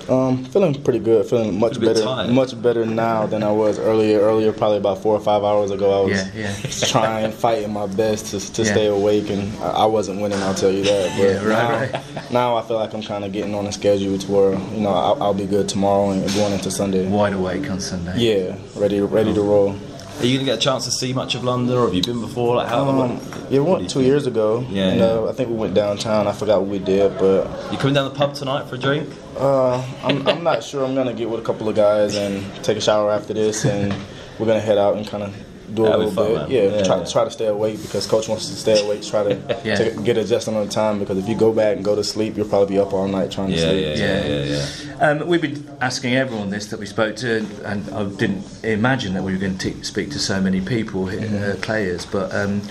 Um, 0.09 0.43
feeling 0.45 0.73
pretty 0.83 0.99
good. 0.99 1.25
Feeling 1.25 1.59
much 1.59 1.79
better, 1.79 2.01
tired. 2.03 2.29
much 2.31 2.61
better 2.61 2.85
now 2.85 3.25
than 3.25 3.41
I 3.43 3.51
was 3.51 3.79
earlier. 3.79 4.19
Earlier, 4.19 4.51
probably 4.51 4.77
about 4.77 5.01
four 5.01 5.15
or 5.15 5.19
five 5.21 5.43
hours 5.43 5.71
ago, 5.71 6.01
I 6.01 6.05
was 6.09 6.35
Yeah, 6.35 6.51
yeah. 6.51 6.55
trying, 6.87 7.31
fighting 7.31 7.71
my 7.71 7.87
best 7.87 8.27
to, 8.31 8.53
to 8.53 8.63
Yeah. 8.63 8.71
stay 8.71 8.85
awake, 8.87 9.29
and 9.29 9.55
I 9.63 9.85
wasn't 9.85 10.19
winning. 10.21 10.39
I'll 10.39 10.53
tell 10.55 10.71
you 10.71 10.83
that. 10.83 11.03
But 11.17 11.23
Yeah, 11.23 11.43
right, 11.45 11.91
now, 11.93 11.99
right. 12.15 12.31
now 12.31 12.55
I 12.57 12.61
feel 12.63 12.77
like 12.77 12.93
I'm 12.93 13.03
kind 13.03 13.23
of 13.23 13.31
getting 13.31 13.55
on 13.55 13.65
a 13.67 13.71
schedule 13.71 14.17
to 14.17 14.31
where 14.31 14.53
you 14.73 14.81
know 14.81 14.89
I'll, 14.89 15.21
I'll 15.23 15.33
be 15.33 15.45
good 15.45 15.69
tomorrow 15.69 16.09
and 16.11 16.25
going 16.33 16.53
into 16.53 16.69
Sunday. 16.71 17.07
Wide 17.07 17.33
awake 17.33 17.69
on 17.69 17.79
Sunday. 17.79 18.17
Yeah, 18.17 18.55
ready, 18.75 18.99
ready 19.01 19.33
to 19.33 19.41
roll. 19.41 19.75
Are 20.19 20.26
you 20.26 20.38
going 20.38 20.45
to 20.45 20.52
get 20.52 20.58
a 20.60 20.62
chance 20.62 20.86
to 20.86 20.91
see 20.91 21.12
much 21.12 21.36
of 21.36 21.43
London, 21.43 21.76
or 21.76 21.86
have 21.86 21.93
you 21.93 22.02
been 22.02 22.21
before? 22.21 22.56
Like 22.56 22.69
how? 22.69 22.88
Um, 22.88 23.19
yeah, 23.49 23.60
we 23.60 23.71
went 23.71 23.89
two 23.89 24.02
years 24.02 24.26
ago. 24.26 24.65
Yeah, 24.69 24.89
and, 24.89 24.99
yeah. 24.99 25.06
Uh, 25.06 25.30
I 25.30 25.34
think 25.34 25.49
we 25.49 25.56
went 25.56 25.73
downtown. 25.73 26.28
I 26.28 26.32
forgot 26.32 26.62
what 26.62 26.69
we 26.69 26.80
did, 26.80 27.17
but 27.17 27.45
you 27.71 27.78
coming 27.78 27.93
down 27.93 28.06
the 28.10 28.15
pub 28.15 28.34
tonight 28.34 28.69
for 28.69 28.76
a 28.76 28.78
drink? 28.78 29.10
Uh, 29.38 29.84
I'm, 30.04 30.26
I'm 30.28 30.43
not 30.43 30.63
sure. 30.63 30.86
I'm 30.86 30.95
gonna 30.95 31.13
get 31.13 31.30
with 31.30 31.41
a 31.41 31.43
couple 31.43 31.67
of 31.67 31.76
guys 31.76 32.15
and 32.15 32.45
take 32.63 32.78
a 32.78 32.82
shower 32.82 33.12
after 33.12 33.34
this, 33.34 33.65
and 33.65 33.93
we're 34.39 34.45
gonna 34.45 34.62
head 34.62 34.78
out 34.78 34.95
and 34.95 35.06
kind 35.06 35.23
of 35.23 35.36
do 35.73 35.83
a 35.86 35.89
That'll 35.89 35.99
be 36.01 36.05
little 36.07 36.23
fun, 36.23 36.33
bit. 36.33 36.41
man. 36.41 36.51
Yeah, 36.51 36.77
Yeah, 36.77 36.83
try, 36.83 36.97
yeah. 36.99 37.05
try 37.05 37.23
to 37.25 37.31
stay 37.31 37.47
awake 37.47 37.81
because 37.81 38.05
coach 38.07 38.27
wants 38.29 38.45
us 38.45 38.51
to 38.51 38.57
stay 38.57 38.86
awake. 38.86 39.01
Try 39.03 39.23
to, 39.23 39.62
Yeah. 39.65 39.75
to 39.75 40.01
get 40.03 40.17
adjusted 40.17 40.53
on 40.55 40.65
the 40.65 40.71
time 40.71 40.99
because 40.99 41.17
if 41.17 41.27
you 41.27 41.36
go 41.36 41.51
back 41.51 41.75
and 41.75 41.83
go 41.86 41.95
to 41.95 42.03
sleep, 42.03 42.38
you'll 42.38 42.47
probably 42.47 42.75
be 42.75 42.79
up 42.79 42.93
all 42.93 43.07
night 43.07 43.31
trying 43.31 43.49
to 43.49 43.55
Yeah, 43.55 43.62
sleep. 43.69 43.97
yeah, 43.97 44.25
yeah, 44.25 44.43
yeah, 44.45 44.65
yeah. 44.99 45.07
Um, 45.09 45.27
we've 45.27 45.41
been 45.41 45.69
asking 45.81 46.15
everyone 46.15 46.49
this 46.49 46.67
that 46.67 46.79
we 46.79 46.86
spoke 46.86 47.15
to, 47.17 47.45
and 47.65 47.89
I 47.93 48.03
didn't 48.05 48.43
imagine 48.63 49.13
that 49.15 49.23
we 49.23 49.33
were 49.33 49.39
going 49.39 49.57
to 49.57 49.71
t- 49.73 49.83
speak 49.83 50.12
to 50.12 50.19
so 50.19 50.39
many 50.41 50.62
people, 50.62 51.09
uh, 51.09 51.55
players. 51.62 52.05
But 52.05 52.33
um, 52.33 52.62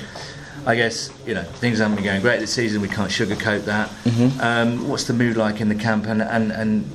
I 0.64 0.76
guess 0.76 1.10
you 1.26 1.34
know 1.34 1.42
things 1.42 1.78
haven't 1.78 1.96
been 1.96 2.04
going 2.04 2.20
great 2.22 2.38
this 2.40 2.52
season. 2.54 2.80
We 2.82 2.88
can't 2.88 3.10
sugarcoat 3.10 3.64
that. 3.64 3.90
Um, 4.40 4.88
what's 4.88 5.04
the 5.04 5.12
mood 5.12 5.36
like 5.36 5.60
in 5.60 5.68
the 5.68 5.74
camp, 5.74 6.06
and 6.06 6.22
and, 6.22 6.52
and 6.52 6.88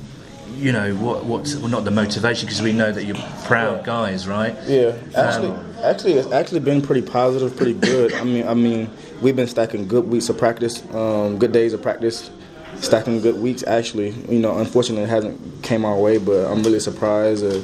you 0.56 0.72
know 0.72 0.94
what 0.96 1.24
what's 1.24 1.56
well, 1.56 1.68
not 1.68 1.84
the 1.84 1.90
motivation 1.90 2.46
because 2.46 2.62
we 2.62 2.72
know 2.72 2.92
that 2.92 3.04
you're 3.04 3.16
proud 3.44 3.84
guys, 3.84 4.26
right? 4.26 4.56
Yeah, 4.66 4.96
actually, 5.16 5.50
actually, 5.82 6.12
it's 6.14 6.30
actually 6.32 6.60
been 6.60 6.82
pretty 6.82 7.02
positive, 7.02 7.56
pretty 7.56 7.74
good. 7.74 8.12
I 8.14 8.24
mean, 8.24 8.46
I 8.46 8.54
mean, 8.54 8.90
we've 9.20 9.36
been 9.36 9.46
stacking 9.46 9.86
good 9.88 10.08
weeks 10.08 10.28
of 10.28 10.38
practice, 10.38 10.82
um, 10.94 11.38
good 11.38 11.52
days 11.52 11.72
of 11.72 11.82
practice, 11.82 12.30
stacking 12.76 13.20
good 13.20 13.36
weeks. 13.36 13.62
Actually, 13.66 14.10
you 14.28 14.38
know, 14.38 14.58
unfortunately, 14.58 15.04
it 15.04 15.10
hasn't 15.10 15.62
came 15.62 15.84
our 15.84 15.98
way, 15.98 16.18
but 16.18 16.50
I'm 16.50 16.62
really 16.62 16.80
surprised 16.80 17.44
at 17.44 17.62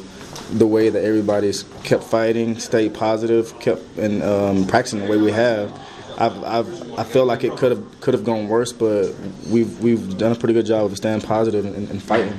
the 0.58 0.66
way 0.66 0.88
that 0.88 1.04
everybody's 1.04 1.64
kept 1.82 2.04
fighting, 2.04 2.58
stayed 2.58 2.94
positive, 2.94 3.58
kept 3.60 3.82
and 3.98 4.22
um, 4.22 4.66
practicing 4.66 5.00
the 5.00 5.06
way 5.06 5.16
we 5.16 5.32
have. 5.32 5.72
I've, 6.16 6.44
I've, 6.44 6.98
I 6.98 7.04
feel 7.04 7.24
like 7.24 7.42
it 7.42 7.56
could 7.56 7.72
have 7.72 8.00
could 8.00 8.14
have 8.14 8.24
gone 8.24 8.48
worse, 8.48 8.72
but 8.72 9.12
we've 9.48 9.80
we've 9.80 10.16
done 10.16 10.32
a 10.32 10.36
pretty 10.36 10.54
good 10.54 10.66
job 10.66 10.90
of 10.90 10.96
staying 10.96 11.22
positive 11.22 11.64
and, 11.64 11.90
and 11.90 12.02
fighting. 12.02 12.38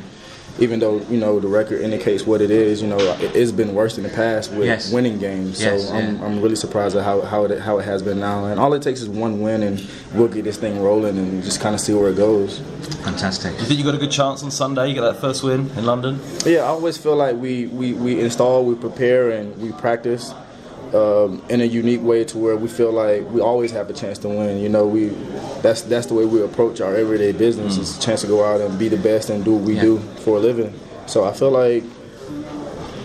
Even 0.57 0.79
though 0.79 1.01
you 1.09 1.17
know 1.17 1.39
the 1.41 1.47
record 1.49 1.81
indicates 1.81 2.25
what 2.25 2.39
it 2.41 2.49
is, 2.49 2.81
you 2.81 2.87
know 2.87 2.97
it, 2.97 3.35
it's 3.35 3.51
been 3.51 3.73
worse 3.75 3.97
in 3.97 4.03
the 4.03 4.09
past 4.09 4.51
with 4.51 4.65
Yes. 4.65 4.91
winning 4.91 5.19
games. 5.19 5.61
Yes, 5.61 5.89
so 5.89 5.93
I'm, 5.93 6.15
yeah. 6.17 6.25
I'm 6.25 6.41
really 6.41 6.55
surprised 6.55 6.95
at 6.95 7.03
how 7.03 7.21
how 7.21 7.43
it, 7.43 7.59
how 7.59 7.77
it 7.79 7.83
has 7.83 8.01
been 8.01 8.19
now. 8.21 8.45
And 8.45 8.57
all 8.59 8.73
it 8.73 8.81
takes 8.81 9.01
is 9.01 9.09
one 9.09 9.41
win, 9.41 9.63
and 9.63 9.85
we'll 10.13 10.29
get 10.29 10.45
this 10.45 10.57
thing 10.57 10.81
rolling 10.81 11.17
and 11.17 11.43
just 11.43 11.59
kind 11.59 11.75
of 11.75 11.81
see 11.81 11.93
where 11.93 12.09
it 12.09 12.15
goes. 12.15 12.59
Fantastic. 13.03 13.51
You 13.59 13.65
think 13.65 13.79
you 13.79 13.85
got 13.85 13.95
a 13.95 13.97
good 13.97 14.11
chance 14.11 14.43
on 14.43 14.51
Sunday? 14.51 14.87
You 14.87 14.93
get 14.95 15.01
that 15.01 15.19
first 15.19 15.43
win 15.43 15.69
in 15.75 15.85
London? 15.85 16.19
Yeah, 16.45 16.59
I 16.59 16.67
always 16.67 16.97
feel 16.97 17.15
like 17.15 17.35
we, 17.35 17.67
we, 17.67 17.93
we 17.93 18.19
install, 18.21 18.65
we 18.65 18.75
prepare, 18.75 19.31
and 19.31 19.55
we 19.61 19.71
practice 19.73 20.33
um, 20.95 21.41
in 21.49 21.61
a 21.61 21.65
unique 21.65 22.01
way 22.01 22.23
to 22.25 22.37
where 22.37 22.55
we 22.55 22.67
feel 22.67 22.91
like 22.91 23.29
we 23.31 23.41
always 23.41 23.71
have 23.71 23.89
a 23.89 23.93
chance 23.93 24.17
to 24.19 24.29
win. 24.29 24.57
You 24.59 24.69
know, 24.69 24.85
we 24.87 25.07
that's 25.61 25.81
that's 25.83 26.07
the 26.07 26.13
way 26.13 26.25
we 26.25 26.41
approach 26.41 26.81
our 26.81 26.95
everyday 26.95 27.31
business. 27.31 27.77
It's 27.77 27.97
a 27.97 28.01
chance 28.01 28.21
to 28.21 28.27
go 28.27 28.43
out 28.43 28.61
and 28.61 28.77
be 28.79 28.87
the 28.87 28.97
best 28.97 29.29
and 29.29 29.43
do 29.43 29.53
what 29.55 29.63
we 29.63 29.75
Yeah. 29.75 29.81
do 29.81 29.99
for 30.23 30.37
a 30.37 30.39
living. 30.39 30.73
So 31.07 31.25
I 31.25 31.33
feel 31.33 31.51
like 31.51 31.83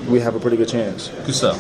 we 0.09 0.21
have 0.21 0.35
a 0.35 0.41
pretty 0.41 0.57
good 0.57 0.69
chance. 0.69 1.09
Good 1.27 1.35
stuff. 1.35 1.59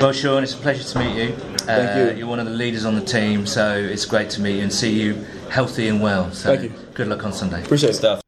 Well, 0.00 0.12
Shawn, 0.12 0.42
it's 0.42 0.54
a 0.54 0.58
pleasure 0.58 0.82
to 0.84 0.98
meet 0.98 1.16
you. 1.16 1.32
Thank 1.70 1.96
you. 2.12 2.18
You're 2.18 2.26
one 2.28 2.40
of 2.40 2.46
the 2.46 2.52
leaders 2.52 2.84
on 2.84 2.94
the 2.94 3.04
team, 3.04 3.46
so 3.46 3.74
it's 3.76 4.06
great 4.06 4.30
to 4.30 4.40
meet 4.40 4.56
you 4.56 4.62
and 4.62 4.72
see 4.72 4.90
you 5.00 5.14
healthy 5.50 5.88
and 5.88 6.00
well. 6.02 6.32
So 6.32 6.56
Thank 6.56 6.70
you. 6.72 6.78
good 6.94 7.08
luck 7.08 7.24
on 7.24 7.32
Sunday. 7.32 7.62
Appreciate 7.62 7.90
it. 7.90 7.94
Stuff. 7.94 8.20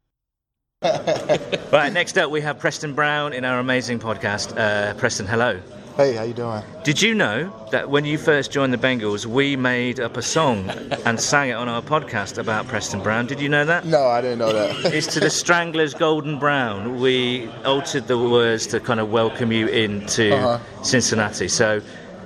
Right, 1.73 1.91
next 1.91 2.19
up 2.19 2.29
we 2.29 2.39
have 2.41 2.59
Preston 2.59 2.93
Brown 2.93 3.33
in 3.33 3.45
our 3.45 3.57
amazing 3.57 3.97
podcast. 3.97 4.55
Uh, 4.55 4.93
Preston, 4.93 5.25
hello. 5.25 5.59
Hey, 5.95 6.15
how 6.15 6.23
you 6.23 6.33
doing? 6.33 6.63
Did 6.83 7.01
you 7.03 7.13
know 7.13 7.53
that 7.71 7.87
when 7.89 8.03
you 8.03 8.17
first 8.17 8.51
joined 8.51 8.73
the 8.73 8.79
Bengals, 8.79 9.27
we 9.27 9.55
made 9.55 9.99
up 9.99 10.17
a 10.17 10.23
song 10.23 10.67
and 11.05 11.19
sang 11.19 11.49
it 11.49 11.53
on 11.53 11.69
our 11.69 11.83
podcast 11.83 12.39
about 12.39 12.67
Preston 12.67 13.01
Brown? 13.03 13.27
Did 13.27 13.39
you 13.39 13.47
know 13.47 13.63
that? 13.65 13.85
No, 13.85 14.07
I 14.07 14.19
didn't 14.21 14.39
know 14.39 14.51
that. 14.53 14.91
It's 14.93 15.05
to 15.13 15.19
the 15.19 15.29
Stranglers 15.29 15.93
Golden 15.93 16.39
Brown. 16.39 16.99
We 16.99 17.47
altered 17.63 18.07
the 18.07 18.17
words 18.17 18.65
to 18.67 18.79
kind 18.79 18.99
of 18.99 19.11
welcome 19.11 19.51
you 19.51 19.67
into 19.67 20.33
Uh-huh. 20.35 20.83
Cincinnati. 20.83 21.47
So 21.47 21.79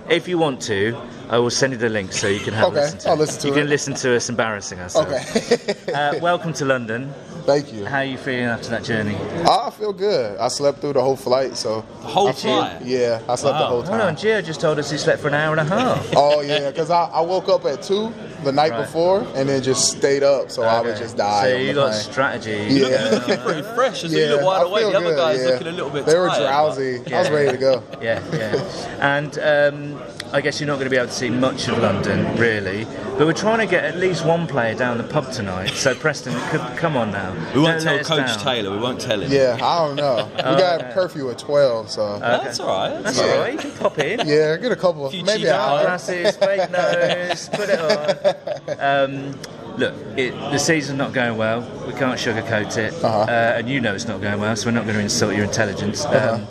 if 0.09 0.29
you 0.29 0.37
want 0.37 0.61
to, 0.63 0.95
I 1.29 1.37
will 1.37 1.49
send 1.49 1.73
you 1.73 1.79
the 1.79 1.89
link 1.89 2.13
so 2.13 2.27
you 2.29 2.39
can 2.39 2.53
have 2.53 2.67
Okay, 2.69 2.75
listen 2.81 2.99
to 2.99 3.09
I'll 3.09 3.15
it. 3.15 3.19
listen 3.19 3.41
to 3.41 3.47
you 3.49 3.53
it. 3.53 3.57
can 3.57 3.69
listen 3.69 3.93
to 3.95 4.15
us 4.15 4.29
embarrassing 4.29 4.79
ourselves. 4.79 5.11
Okay. 5.11 5.73
Uh, 5.97 6.13
welcome 6.21 6.53
to 6.53 6.63
London. 6.65 7.11
Thank 7.47 7.71
you. 7.71 7.85
How 7.85 7.99
are 7.99 8.03
you 8.03 8.17
feeling 8.17 8.43
after 8.43 8.69
that 8.71 8.83
journey? 8.83 9.15
I 9.49 9.69
feel 9.69 9.93
good. 9.93 10.37
I 10.37 10.49
slept 10.49 10.79
through 10.81 10.91
the 10.93 11.01
whole 11.01 11.15
flight, 11.15 11.55
so. 11.55 11.79
The 12.01 12.07
whole 12.07 12.27
I 12.27 12.31
feel- 12.33 12.57
flight? 12.57 12.81
Yeah, 12.83 13.21
I 13.29 13.35
slept 13.35 13.57
the 13.59 13.65
whole 13.65 13.83
time. 13.83 13.91
Hold 13.91 14.01
on, 14.01 14.15
time. 14.17 14.25
Gio 14.25 14.43
just 14.45 14.59
told 14.59 14.77
us 14.79 14.91
he 14.91 14.97
slept 14.97 15.21
for 15.21 15.29
an 15.29 15.33
hour 15.33 15.57
and 15.57 15.61
a 15.61 15.63
half. 15.63 16.05
Oh 16.17 16.41
yeah, 16.41 16.69
because 16.69 16.91
I, 16.91 17.05
I 17.05 17.21
woke 17.21 17.47
up 17.47 17.63
at 17.63 17.81
two 17.81 18.13
the 18.43 18.51
night 18.51 18.71
Right. 18.71 18.81
before 18.81 19.21
and 19.35 19.47
then 19.47 19.63
just 19.63 19.97
stayed 19.97 20.23
up, 20.23 20.51
so 20.51 20.63
I 20.63 20.81
would 20.81 20.97
just 20.97 21.15
die. 21.15 21.49
So 21.51 21.55
on 21.55 21.61
you 21.65 21.73
got 21.73 21.91
plane. 21.91 22.01
strategy. 22.03 22.51
Yeah. 22.69 22.89
going 22.89 23.13
on, 23.13 23.27
right? 23.29 23.39
Pretty 23.45 23.61
fresh. 23.75 24.01
So 24.01 24.07
you 24.07 24.27
look 24.27 24.41
wide 24.41 24.61
I 24.61 24.65
awake. 24.65 24.83
The 24.91 24.97
other 24.97 25.05
good, 25.11 25.15
guys 25.17 25.39
yeah. 25.39 25.45
looking 25.51 25.67
a 25.67 25.71
little 25.71 25.89
bit 25.89 26.05
They 26.05 26.19
were 26.19 26.27
tired, 26.27 26.39
but- 26.39 26.47
drowsy. 26.49 27.13
I 27.15 27.19
was 27.21 27.29
ready 27.29 27.51
to 27.51 27.57
go. 27.57 27.83
Yeah, 28.01 28.21
yeah. 28.35 28.99
And 28.99 29.39
um, 29.39 30.01
I 30.33 30.41
guess 30.41 30.59
you're 30.59 30.67
not 30.67 30.75
going 30.75 30.85
to 30.85 30.89
be 30.89 30.97
able 30.97 31.07
to 31.07 31.13
see 31.13 31.29
much 31.29 31.67
of 31.67 31.77
London, 31.79 32.35
really. 32.37 32.85
But 33.17 33.25
we're 33.27 33.33
trying 33.33 33.59
to 33.59 33.65
get 33.65 33.83
at 33.85 33.97
least 33.97 34.25
one 34.25 34.45
player 34.47 34.75
down 34.75 34.97
the 34.97 35.03
pub 35.03 35.31
tonight. 35.31 35.69
So, 35.69 35.95
Preston, 36.03 36.33
c- 36.33 36.57
come 36.77 36.97
on 36.97 37.11
now. 37.11 37.33
We 37.55 37.61
won't 37.61 37.83
Don't 37.83 38.03
tell 38.03 38.17
Coach 38.17 38.27
down. 38.35 38.39
Taylor. 38.39 38.71
We 38.71 38.77
won't 38.77 38.99
tell 39.01 39.21
him. 39.21 39.31
Yeah, 39.31 39.57
I 39.61 39.85
don't 39.87 39.95
know. 39.95 40.29
We 40.35 40.41
got 40.43 40.81
okay. 40.81 40.93
curfew 40.93 41.29
at 41.31 41.39
twelve, 41.39 41.89
so. 41.89 42.19
That's 42.19 42.59
all 42.59 42.67
right. 42.67 43.01
That's 43.03 43.19
all 43.19 43.39
right. 43.39 43.53
You 43.53 43.59
can 43.59 43.71
pop 43.71 43.97
in. 43.99 44.19
yeah, 44.27 44.57
get 44.57 44.71
a 44.71 44.75
couple 44.75 45.05
of 45.05 45.11
Few 45.13 45.23
maybe 45.23 45.43
cheap 45.43 45.49
hour. 45.51 45.81
Glasses, 45.81 46.35
fake 46.37 46.69
nose, 46.71 47.49
put 47.49 47.69
it 47.69 47.79
on. 47.79 48.77
Um, 48.79 49.39
look, 49.77 49.93
it, 50.17 50.31
the 50.31 50.57
season's 50.57 50.97
not 50.97 51.13
going 51.13 51.37
well. 51.37 51.61
We 51.87 51.93
can't 51.93 52.19
sugarcoat 52.19 52.77
it, 52.77 52.93
Uh-huh. 53.03 53.19
uh, 53.19 53.55
and 53.57 53.69
you 53.69 53.79
know 53.81 53.93
it's 53.95 54.07
not 54.07 54.21
going 54.21 54.39
well. 54.39 54.55
So 54.55 54.67
we're 54.67 54.73
not 54.73 54.83
going 54.85 54.95
to 54.97 55.01
insult 55.03 55.35
your 55.35 55.45
intelligence. 55.45 56.05
Um, 56.05 56.47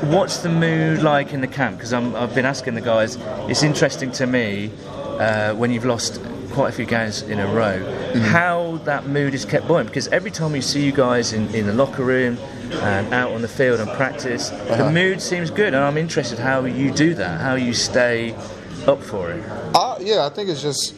What's 0.00 0.38
the 0.38 0.48
mood 0.48 1.02
like 1.02 1.32
in 1.32 1.40
the 1.42 1.46
camp? 1.46 1.76
Because 1.76 1.92
I've 1.92 2.34
been 2.34 2.46
asking 2.46 2.74
the 2.74 2.80
guys. 2.80 3.18
It's 3.48 3.62
interesting 3.62 4.10
to 4.12 4.26
me 4.26 4.70
uh, 4.96 5.54
when 5.54 5.70
you've 5.70 5.84
lost 5.84 6.20
quite 6.52 6.70
a 6.70 6.72
few 6.72 6.86
games 6.86 7.22
in 7.22 7.38
a 7.38 7.46
row, 7.46 7.78
how 8.30 8.78
that 8.84 9.06
mood 9.06 9.34
is 9.34 9.44
kept 9.44 9.68
buoyant. 9.68 9.88
Because 9.88 10.08
every 10.08 10.30
time 10.30 10.52
we 10.52 10.60
see 10.60 10.84
you 10.84 10.92
guys 10.92 11.32
in, 11.32 11.54
in 11.54 11.66
the 11.66 11.72
locker 11.74 12.04
room 12.04 12.38
and 12.72 13.12
out 13.12 13.32
on 13.32 13.42
the 13.42 13.48
field 13.48 13.80
and 13.80 13.90
practice, 13.92 14.48
the 14.48 14.90
mood 14.90 15.20
seems 15.20 15.50
good. 15.50 15.74
And 15.74 15.84
I'm 15.84 15.98
interested 15.98 16.38
how 16.38 16.64
you 16.64 16.90
do 16.90 17.14
that, 17.14 17.40
how 17.40 17.54
you 17.54 17.74
stay 17.74 18.34
up 18.86 19.02
for 19.02 19.30
it. 19.30 19.44
Uh, 19.74 19.98
yeah, 20.00 20.24
I 20.26 20.30
think 20.30 20.48
it's 20.48 20.62
just 20.62 20.94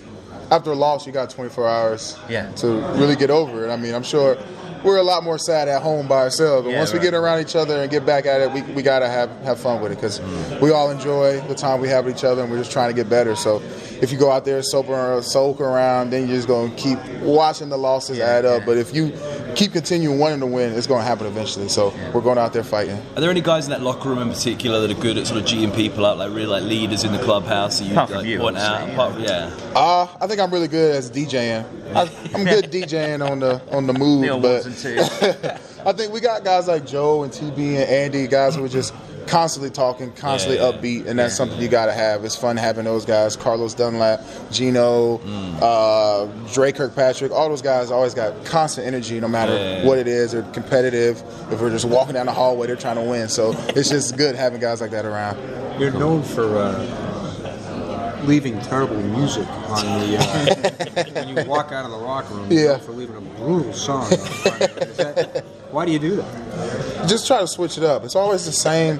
after 0.51 0.71
a 0.71 0.75
loss, 0.77 1.05
you 1.07 1.13
got 1.13 1.31
24 1.31 1.69
hours 1.69 2.17
Yeah. 2.29 2.51
to 2.57 2.69
really 2.97 3.17
get 3.17 3.31
over 3.31 3.67
it. 3.67 3.71
I 3.71 3.77
mean, 3.77 3.95
I'm 3.95 4.03
sure 4.05 4.37
we're 4.85 4.99
a 4.99 5.03
lot 5.03 5.25
more 5.25 5.39
sad 5.39 5.67
at 5.69 5.83
home 5.83 6.07
by 6.07 6.19
ourselves, 6.19 6.65
but 6.65 6.71
Yeah, 6.73 6.79
once 6.79 6.93
we 6.93 6.99
get 7.01 7.15
around 7.15 7.41
each 7.41 7.57
other 7.57 7.81
and 7.81 7.91
get 7.91 8.05
back 8.07 8.27
at 8.27 8.41
it, 8.41 8.53
we, 8.53 8.63
we 8.75 8.83
gotta 8.83 9.09
have 9.09 9.31
have 9.43 9.59
fun 9.59 9.81
with 9.81 9.93
it 9.93 9.97
because 9.97 10.21
we 10.61 10.71
all 10.71 10.91
enjoy 10.91 11.41
the 11.49 11.55
time 11.55 11.81
we 11.81 11.89
have 11.89 12.05
with 12.05 12.17
each 12.17 12.25
other, 12.25 12.43
and 12.43 12.51
we're 12.51 12.59
just 12.59 12.71
trying 12.71 12.91
to 12.91 12.95
get 12.95 13.09
better. 13.09 13.35
So 13.35 13.61
if 14.03 14.13
you 14.13 14.19
go 14.19 14.31
out 14.31 14.45
there 14.45 14.63
soak 14.63 14.89
around, 14.89 15.23
soak 15.23 15.61
around, 15.61 16.11
then 16.11 16.27
you're 16.27 16.37
just 16.37 16.49
gonna 16.49 16.75
keep 16.77 16.99
watching 17.21 17.69
the 17.69 17.79
losses 17.79 18.19
Yeah, 18.19 18.27
add 18.27 18.45
up. 18.45 18.61
yeah. 18.61 18.67
But 18.67 18.77
if 18.77 18.95
you 18.95 19.13
keep 19.55 19.73
continuing 19.73 20.19
wanting 20.19 20.41
to 20.41 20.47
win, 20.47 20.73
it's 20.73 20.87
gonna 20.87 21.05
happen 21.05 21.27
eventually. 21.27 21.69
So 21.69 21.93
we're 22.13 22.21
going 22.21 22.39
out 22.39 22.53
there 22.53 22.65
fighting. 22.65 23.01
Are 23.17 23.21
there 23.21 23.31
any 23.31 23.41
guys 23.41 23.67
in 23.67 23.71
that 23.71 23.83
locker 23.83 24.09
room 24.09 24.19
in 24.19 24.29
particular 24.31 24.81
that 24.87 24.91
are 24.97 25.01
good 25.01 25.17
at 25.19 25.27
sort 25.27 25.41
of 25.41 25.47
G'ing 25.47 25.75
people 25.75 26.05
up, 26.07 26.19
like 26.19 26.31
really 26.31 26.47
like 26.47 26.65
leaders 26.65 27.05
in 27.05 27.13
the 27.13 27.19
clubhouse 27.19 27.79
that 27.79 27.85
you 27.87 27.93
Apart 27.93 28.11
like, 28.11 28.27
you, 28.27 28.39
point 28.39 28.57
out? 28.59 28.89
Apart 28.91 29.21
yeah. 29.21 29.51
Uh, 29.75 30.07
I 30.21 30.27
think 30.27 30.41
I'm 30.41 30.51
really 30.51 30.69
good 30.69 30.95
as 30.97 31.11
DJing. 31.11 31.65
I, 31.95 32.03
I'm 32.35 32.45
good 32.45 32.71
DJing 32.73 33.29
on 33.29 33.41
the 33.41 33.61
on 33.71 33.87
the 33.87 33.93
move, 33.93 34.27
but 34.43 34.65
ones 34.65 34.67
and 34.67 34.77
twos. 34.77 35.45
I 35.87 35.93
think 35.93 36.13
we 36.13 36.21
got 36.21 36.45
guys 36.45 36.67
like 36.67 36.87
Joe 36.87 37.25
and 37.25 37.33
TB 37.33 37.59
and 37.59 37.89
Andy, 37.91 38.27
guys 38.27 38.57
who 38.57 38.65
are 38.65 38.69
just 38.69 38.95
constantly 39.27 39.71
talking, 39.71 40.13
constantly 40.13 40.59
Yeah, 40.59 40.71
yeah. 40.71 40.77
upbeat, 40.79 41.07
and 41.07 41.19
that's 41.19 41.35
something 41.37 41.61
you 41.61 41.69
got 41.69 41.87
to 41.87 41.93
have. 41.93 42.25
It's 42.25 42.37
fun 42.37 42.57
having 42.57 42.85
those 42.85 43.05
guys. 43.05 43.37
Carlos 43.37 43.75
Dunlap, 43.75 44.23
Geno, 44.51 45.19
uh, 45.61 46.27
Dre 46.53 46.73
Kirkpatrick, 46.73 47.33
all 47.33 47.49
those 47.49 47.63
guys 47.63 47.91
always 47.91 48.15
got 48.15 48.45
constant 48.45 48.87
energy, 48.87 49.21
no 49.21 49.29
matter 49.29 49.55
Yeah, 49.55 49.79
yeah. 49.79 49.87
what 49.87 49.99
it 49.99 50.07
is. 50.09 50.33
They're 50.33 50.43
competitive. 50.53 51.23
If 51.51 51.61
we're 51.61 51.71
just 51.71 51.85
walking 51.85 52.15
down 52.15 52.27
the 52.27 52.33
hallway, 52.33 52.67
they're 52.67 52.77
trying 52.77 52.97
to 52.97 53.03
win. 53.03 53.29
So 53.29 53.53
it's 53.71 53.89
just 53.91 54.17
good 54.17 54.35
having 54.35 54.61
guys 54.61 54.81
like 54.81 54.91
that 54.93 55.05
around. 55.05 55.39
You're 55.81 55.93
known 55.93 56.23
for 56.23 56.57
uh, 56.57 58.21
leaving 58.25 58.59
terrible 58.61 58.97
music 59.03 59.47
on 59.69 59.85
the 59.85 60.17
uh, 60.19 61.05
when 61.25 61.29
you 61.37 61.45
walk 61.49 61.73
out 61.73 61.85
of 61.85 61.91
the 61.91 61.97
locker 61.97 62.35
room. 62.35 62.47
Yeah. 62.51 62.79
for 62.79 62.93
leaving 62.93 63.17
a 63.17 63.21
brutal 63.21 63.73
song. 63.73 64.05
on 64.05 64.17
front 64.19 64.63
of 64.63 64.97
that, 64.97 65.45
why 65.71 65.85
do 65.85 65.93
you 65.93 65.99
do 65.99 66.17
that? 66.17 67.09
just 67.09 67.27
try 67.27 67.41
to 67.41 67.47
switch 67.47 67.77
it 67.77 67.85
up. 67.85 68.05
It's 68.05 68.17
always 68.17 68.47
the 68.47 68.53
same 68.53 68.99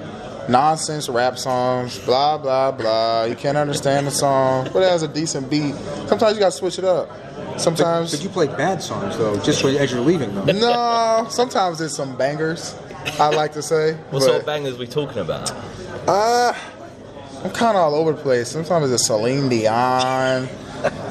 nonsense 0.49 1.09
rap 1.09 1.39
songs, 1.39 1.99
blah 2.01 2.39
blah 2.39 2.71
blah. 2.73 3.25
You 3.25 3.35
can't 3.37 3.57
understand 3.57 4.07
the 4.07 4.11
song, 4.11 4.69
but 4.73 4.83
it 4.83 4.91
has 4.91 5.03
a 5.03 5.09
decent 5.09 5.51
beat. 5.51 5.75
Sometimes 6.07 6.35
you 6.35 6.41
gotta 6.41 6.53
switch 6.53 6.79
it 6.79 6.85
up. 6.85 7.11
Sometimes 7.59 8.11
But 8.11 8.23
you 8.23 8.29
play 8.29 8.49
bad 8.49 8.83
songs 8.83 9.17
though, 9.17 9.39
just 9.41 9.63
when, 9.63 9.77
as 9.77 9.93
you're 9.93 10.01
leaving 10.01 10.35
though. 10.35 10.45
no. 10.45 11.27
Sometimes 11.31 11.81
it's 11.81 11.95
some 11.95 12.17
bangers. 12.17 12.75
I 13.21 13.29
like 13.29 13.53
to 13.53 13.63
say. 13.63 13.93
What 13.95 14.13
but, 14.13 14.23
sort 14.23 14.41
of 14.41 14.47
bangers 14.47 14.77
we 14.79 14.87
talking 14.87 15.19
about? 15.19 15.53
Uh, 16.09 16.53
I'm 17.45 17.51
kind 17.51 17.77
of 17.77 17.83
all 17.83 17.95
over 17.95 18.13
the 18.13 18.21
place. 18.23 18.49
Sometimes 18.49 18.91
it's 18.91 19.07
Celine 19.07 19.49
Dion. 19.49 20.49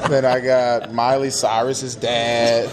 then 0.09 0.25
I 0.25 0.39
got 0.39 0.93
Miley 0.93 1.29
Cyrus's 1.29 1.95
dad. 1.95 2.69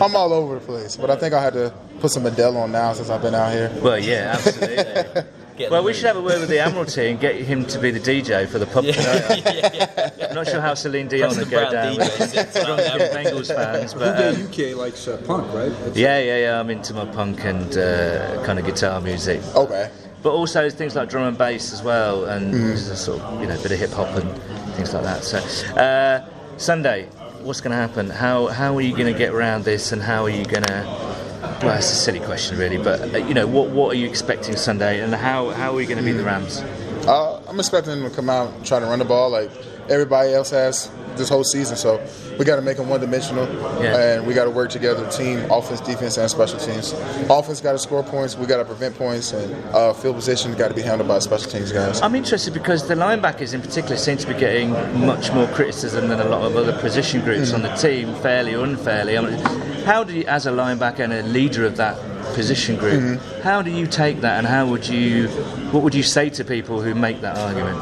I'm 0.00 0.16
all 0.16 0.32
over 0.32 0.54
the 0.54 0.60
place, 0.60 0.96
but 0.96 1.10
I 1.10 1.16
think 1.16 1.32
I 1.32 1.42
had 1.42 1.52
to 1.54 1.72
put 2.00 2.10
some 2.10 2.26
Adele 2.26 2.56
on 2.56 2.72
now 2.72 2.92
since 2.92 3.08
I've 3.08 3.22
been 3.22 3.34
out 3.34 3.52
here. 3.52 3.72
Well, 3.80 3.98
yeah, 3.98 4.34
absolutely. 4.38 5.22
Get 5.56 5.70
well, 5.70 5.82
we 5.82 5.94
should 5.94 6.04
have 6.04 6.16
a 6.16 6.20
word 6.22 6.40
with 6.40 6.50
the 6.50 6.58
Admiralty 6.58 7.06
and 7.10 7.18
get 7.18 7.36
him 7.36 7.64
to 7.66 7.78
be 7.78 7.90
the 7.90 8.00
DJ 8.00 8.46
for 8.46 8.58
the 8.58 8.66
pub 8.66 8.84
tonight. 8.84 10.20
I'm 10.28 10.34
not 10.34 10.46
sure 10.46 10.60
how 10.60 10.74
Celine 10.74 11.08
Dion 11.08 11.34
Preston 11.34 11.44
would 11.44 11.50
go 11.50 11.70
Brown 11.70 11.72
down 11.72 11.94
DJ 11.94 11.98
with 12.20 12.30
sits 12.30 12.56
around 12.56 12.76
drunken 12.76 12.98
there. 12.98 13.24
Bengals 13.24 13.54
fans, 13.54 13.92
Who 13.94 13.98
but 14.00 14.34
um, 14.34 14.46
UK 14.48 14.76
likes 14.76 15.08
uh, 15.08 15.16
punk, 15.26 15.50
right? 15.54 15.72
It's- 15.72 15.96
yeah, 15.96 16.18
yeah, 16.18 16.38
yeah. 16.38 16.60
I'm 16.60 16.68
into 16.68 16.92
my 16.92 17.06
punk 17.06 17.42
and 17.44 17.76
uh, 17.78 18.42
kind 18.44 18.58
of 18.58 18.66
guitar 18.66 19.00
music, 19.00 19.40
Okay. 19.54 19.90
but 20.22 20.30
also 20.32 20.68
things 20.68 20.94
like 20.94 21.08
drum 21.08 21.24
and 21.26 21.38
bass 21.38 21.72
as 21.72 21.82
well, 21.82 22.24
and 22.26 22.52
Mm-hmm. 22.52 22.66
there's 22.66 22.88
a 22.88 22.96
sort 22.96 23.20
of 23.22 23.40
you 23.40 23.46
know 23.46 23.56
bit 23.62 23.72
of 23.72 23.78
hip 23.78 23.90
hop 23.92 24.08
and 24.14 24.30
things 24.74 24.92
like 24.92 25.04
that. 25.04 25.24
So 25.24 25.38
uh, 25.80 26.28
Sunday, 26.58 27.06
what's 27.42 27.62
going 27.62 27.70
to 27.70 27.76
happen? 27.78 28.10
How 28.10 28.48
how 28.48 28.76
are 28.76 28.82
you 28.82 28.92
going 28.94 29.10
to 29.10 29.18
get 29.18 29.32
around 29.32 29.64
this, 29.64 29.90
and 29.92 30.02
how 30.02 30.24
are 30.24 30.30
you 30.30 30.44
going 30.44 30.64
to? 30.64 31.15
Well, 31.62 31.76
it's 31.76 31.90
a 31.90 31.94
silly 31.94 32.20
question, 32.20 32.58
really, 32.58 32.78
but 32.78 33.14
uh, 33.14 33.18
you 33.18 33.34
know, 33.34 33.46
what 33.46 33.70
what 33.70 33.92
are 33.94 33.98
you 33.98 34.06
expecting 34.08 34.56
Sunday, 34.56 35.00
and 35.00 35.14
how 35.14 35.50
how 35.50 35.72
are 35.72 35.74
we 35.74 35.86
going 35.86 35.98
to 35.98 36.04
beat 36.04 36.12
the 36.12 36.24
Rams? 36.24 36.58
Uh, 37.06 37.40
I'm 37.48 37.58
expecting 37.58 37.98
them 38.00 38.08
to 38.10 38.14
come 38.14 38.28
out 38.28 38.52
and 38.52 38.64
try 38.66 38.78
to 38.80 38.86
run 38.86 38.98
the 38.98 39.04
ball 39.04 39.30
like 39.30 39.50
everybody 39.88 40.32
else 40.34 40.50
has 40.50 40.90
this 41.16 41.28
whole 41.28 41.44
season. 41.44 41.76
So 41.76 42.04
we 42.38 42.44
got 42.44 42.56
to 42.56 42.62
make 42.62 42.76
them 42.76 42.88
one 42.88 43.00
dimensional, 43.00 43.46
Yeah. 43.82 43.96
and 44.16 44.26
we 44.26 44.34
got 44.34 44.44
to 44.44 44.50
work 44.50 44.68
together, 44.70 45.08
team, 45.10 45.38
offense, 45.50 45.80
defense, 45.80 46.18
and 46.18 46.28
special 46.28 46.58
teams. 46.58 46.92
Offense 47.30 47.60
got 47.60 47.72
to 47.72 47.78
score 47.78 48.02
points. 48.02 48.36
We 48.36 48.46
got 48.46 48.58
to 48.58 48.64
prevent 48.64 48.96
points, 48.98 49.32
and 49.32 49.54
uh, 49.74 49.92
field 49.94 50.16
position 50.16 50.52
got 50.54 50.68
to 50.68 50.74
be 50.74 50.82
handled 50.82 51.08
by 51.08 51.20
special 51.20 51.50
teams 51.50 51.70
guys. 51.72 52.02
I'm 52.02 52.14
interested 52.16 52.52
because 52.52 52.86
the 52.88 52.94
linebackers 52.96 53.54
in 53.54 53.62
particular 53.62 53.96
seem 53.96 54.18
to 54.18 54.26
be 54.26 54.34
getting 54.34 54.72
much 55.06 55.32
more 55.32 55.46
criticism 55.48 56.08
than 56.08 56.20
a 56.20 56.24
lot 56.28 56.42
of 56.42 56.56
other 56.56 56.76
position 56.80 57.22
groups 57.22 57.52
on 57.52 57.62
the 57.62 57.72
team, 57.76 58.12
fairly 58.16 58.54
or 58.54 58.64
unfairly. 58.64 59.16
I 59.16 59.20
mean, 59.22 59.38
how 59.86 60.02
do 60.02 60.12
you, 60.12 60.24
as 60.24 60.46
a 60.46 60.50
linebacker 60.50 61.00
and 61.00 61.12
a 61.12 61.22
leader 61.22 61.64
of 61.64 61.76
that 61.76 61.96
position 62.34 62.76
group, 62.76 63.20
how 63.42 63.62
do 63.62 63.70
you 63.70 63.86
take 63.86 64.20
that, 64.20 64.36
and 64.38 64.46
how 64.46 64.66
would 64.66 64.86
you, 64.86 65.28
what 65.70 65.82
would 65.84 65.94
you 65.94 66.02
say 66.02 66.28
to 66.30 66.44
people 66.44 66.82
who 66.82 66.94
make 66.94 67.20
that 67.20 67.38
argument? 67.38 67.78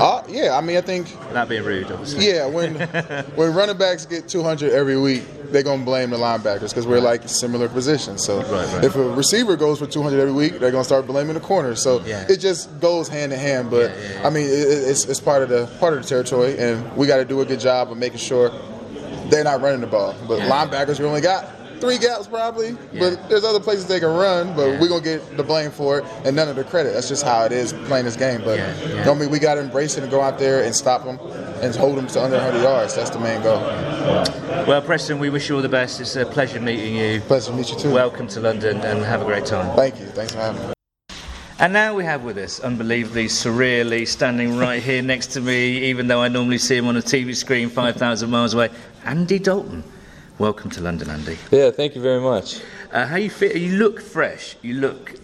Uh, 0.00 0.22
yeah, 0.28 0.56
I 0.56 0.60
mean, 0.60 0.76
I 0.76 0.80
think 0.82 1.08
Without 1.26 1.48
being 1.48 1.64
rude, 1.64 1.90
obviously. 1.90 2.26
Yeah, 2.28 2.46
when 2.46 2.74
when 3.36 3.54
running 3.54 3.76
backs 3.76 4.06
get 4.06 4.28
200 4.28 4.70
every 4.72 4.98
week, 4.98 5.24
they're 5.50 5.62
gonna 5.62 5.84
blame 5.84 6.10
the 6.10 6.16
linebackers 6.18 6.68
because 6.70 6.86
we're 6.86 7.00
like 7.00 7.26
similar 7.28 7.68
positions. 7.68 8.22
So 8.24 8.42
right. 8.42 8.84
if 8.84 8.94
a 8.96 9.02
receiver 9.10 9.56
goes 9.56 9.78
for 9.78 9.86
200 9.86 10.20
every 10.20 10.32
week, 10.32 10.58
they're 10.60 10.70
gonna 10.70 10.84
start 10.84 11.06
blaming 11.06 11.34
the 11.34 11.40
corner. 11.40 11.74
So 11.74 12.02
Yeah. 12.04 12.26
it 12.28 12.36
just 12.36 12.78
goes 12.80 13.08
hand 13.08 13.32
in 13.32 13.38
hand. 13.38 13.70
But 13.70 13.90
I 14.22 14.30
mean, 14.30 14.44
it, 14.44 14.50
it's, 14.50 15.06
it's 15.06 15.20
part 15.20 15.42
of 15.42 15.48
the 15.48 15.66
part 15.80 15.94
of 15.94 16.02
the 16.02 16.08
territory, 16.08 16.56
and 16.58 16.94
we 16.96 17.06
got 17.06 17.16
to 17.16 17.24
do 17.24 17.40
a 17.40 17.44
good 17.46 17.60
job 17.60 17.90
of 17.90 17.96
making 17.98 18.18
sure 18.18 18.52
they're 19.28 19.44
not 19.44 19.60
running 19.60 19.80
the 19.80 19.86
ball. 19.86 20.14
But 20.26 20.40
linebackers, 20.40 20.98
we 20.98 21.04
only 21.06 21.20
got. 21.20 21.46
Three 21.80 21.96
gaps 21.98 22.26
probably, 22.26 22.76
Yeah. 22.92 23.10
but 23.10 23.28
there's 23.28 23.44
other 23.44 23.60
places 23.60 23.86
they 23.86 24.00
can 24.00 24.12
run. 24.12 24.52
But 24.56 24.66
Yeah. 24.66 24.80
we're 24.80 24.88
gonna 24.88 25.00
get 25.00 25.36
the 25.36 25.44
blame 25.44 25.70
for 25.70 25.98
it 26.00 26.04
and 26.24 26.34
none 26.34 26.48
of 26.48 26.56
the 26.56 26.64
credit. 26.64 26.92
That's 26.92 27.06
just 27.08 27.24
how 27.24 27.44
it 27.44 27.52
is 27.52 27.72
playing 27.86 28.04
this 28.04 28.16
game. 28.16 28.42
But 28.44 28.58
Yeah, 28.58 28.72
yeah. 28.96 29.04
don't 29.04 29.16
mean 29.20 29.30
we 29.30 29.38
gotta 29.38 29.60
embrace 29.60 29.96
it 29.96 30.02
and 30.02 30.10
go 30.10 30.20
out 30.20 30.40
there 30.40 30.64
and 30.64 30.74
stop 30.74 31.04
them 31.04 31.20
and 31.62 31.72
hold 31.76 31.96
them 31.96 32.08
to 32.08 32.20
under 32.20 32.36
100 32.36 32.62
yards. 32.64 32.96
That's 32.96 33.10
the 33.10 33.20
main 33.20 33.40
goal. 33.42 33.60
Well, 34.66 34.82
Preston, 34.82 35.20
we 35.20 35.30
wish 35.30 35.48
you 35.48 35.54
all 35.54 35.62
the 35.62 35.68
best. 35.68 36.00
It's 36.00 36.16
a 36.16 36.26
pleasure 36.26 36.58
meeting 36.60 36.96
you. 36.96 37.20
Pleasure 37.20 37.52
to 37.52 37.56
meet 37.56 37.70
you 37.70 37.76
too. 37.78 37.92
Welcome 37.92 38.26
to 38.26 38.40
London 38.40 38.80
and 38.80 39.04
have 39.04 39.22
a 39.22 39.24
great 39.24 39.46
time. 39.46 39.76
Thank 39.76 40.00
you. 40.00 40.06
Thanks 40.06 40.32
for 40.32 40.40
having 40.40 40.60
me. 40.60 40.72
And 41.60 41.72
now 41.72 41.92
we 41.94 42.04
have 42.04 42.22
with 42.22 42.38
us, 42.38 42.60
unbelievably, 42.60 43.26
surreally, 43.26 44.06
standing 44.06 44.56
right 44.58 44.80
here 44.80 45.02
next 45.02 45.28
to 45.32 45.40
me, 45.40 45.78
even 45.90 46.06
though 46.06 46.22
I 46.22 46.28
normally 46.28 46.58
see 46.58 46.76
him 46.76 46.86
on 46.86 46.96
a 46.96 47.02
TV 47.02 47.34
screen 47.34 47.68
5,000 47.68 48.30
miles 48.30 48.54
away, 48.54 48.70
Andy 49.04 49.38
Dalton. 49.38 49.84
Welcome 50.38 50.70
to 50.70 50.80
London, 50.80 51.10
Andy. 51.10 51.36
Yeah, 51.50 51.70
thank 51.70 51.94
you 51.94 52.00
very 52.02 52.20
much. 52.20 52.60
Uh, 52.92 53.06
how 53.06 53.16
you 53.16 53.30
feel? 53.30 53.56
You 53.56 53.76
look 53.76 54.00
fresh. 54.00 54.56
You 54.62 54.74
look 54.74 55.14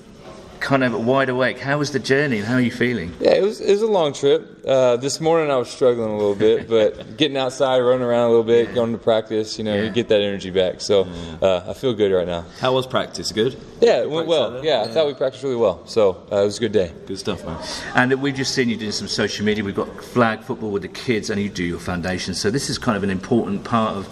kind 0.64 0.82
of 0.82 1.04
wide 1.04 1.28
awake. 1.28 1.58
How 1.58 1.78
was 1.78 1.92
the 1.92 1.98
journey 1.98 2.38
and 2.38 2.46
how 2.46 2.54
are 2.54 2.60
you 2.60 2.70
feeling? 2.70 3.12
Yeah, 3.20 3.32
it 3.32 3.42
was 3.42 3.60
it 3.60 3.70
was 3.70 3.82
a 3.82 3.86
long 3.86 4.14
trip. 4.14 4.64
Uh, 4.66 4.96
this 4.96 5.20
morning 5.20 5.50
I 5.50 5.56
was 5.56 5.68
struggling 5.68 6.08
a 6.08 6.16
little 6.16 6.34
bit, 6.34 6.68
but 6.68 7.16
getting 7.18 7.36
outside, 7.36 7.80
running 7.80 8.02
around 8.02 8.28
a 8.28 8.28
little 8.30 8.44
bit, 8.44 8.74
going 8.74 8.92
to 8.92 8.98
practice, 8.98 9.58
you 9.58 9.64
know, 9.64 9.76
you 9.80 9.90
get 9.90 10.08
that 10.08 10.22
energy 10.22 10.48
back. 10.48 10.80
So 10.80 11.02
uh, 11.42 11.66
I 11.68 11.74
feel 11.74 11.92
good 11.92 12.10
right 12.10 12.26
now. 12.26 12.46
How 12.60 12.72
was 12.72 12.86
practice? 12.86 13.30
Good? 13.30 13.58
Yeah, 13.82 14.00
it 14.00 14.10
went 14.10 14.26
well. 14.26 14.56
out? 14.56 14.64
Yeah, 14.64 14.82
I 14.82 14.88
thought 14.88 15.06
we 15.06 15.12
practiced 15.12 15.44
really 15.44 15.56
well. 15.56 15.86
So 15.86 16.26
uh, 16.32 16.36
it 16.36 16.44
was 16.46 16.56
a 16.56 16.60
good 16.60 16.72
day. 16.72 16.92
Good 17.04 17.18
stuff, 17.18 17.44
man. 17.44 17.58
And 17.94 18.22
we've 18.22 18.34
just 18.34 18.54
seen 18.54 18.70
you 18.70 18.78
doing 18.78 18.92
some 18.92 19.08
social 19.08 19.44
media. 19.44 19.62
We've 19.62 19.74
got 19.74 20.02
flag 20.02 20.40
football 20.44 20.70
with 20.70 20.82
the 20.82 20.88
kids, 20.88 21.28
and 21.28 21.38
you 21.40 21.50
do 21.50 21.62
your 21.64 21.78
foundation. 21.78 22.32
So 22.32 22.50
this 22.50 22.70
is 22.70 22.78
kind 22.78 22.96
of 22.96 23.02
an 23.02 23.10
important 23.10 23.64
part 23.64 23.96
of 23.98 24.08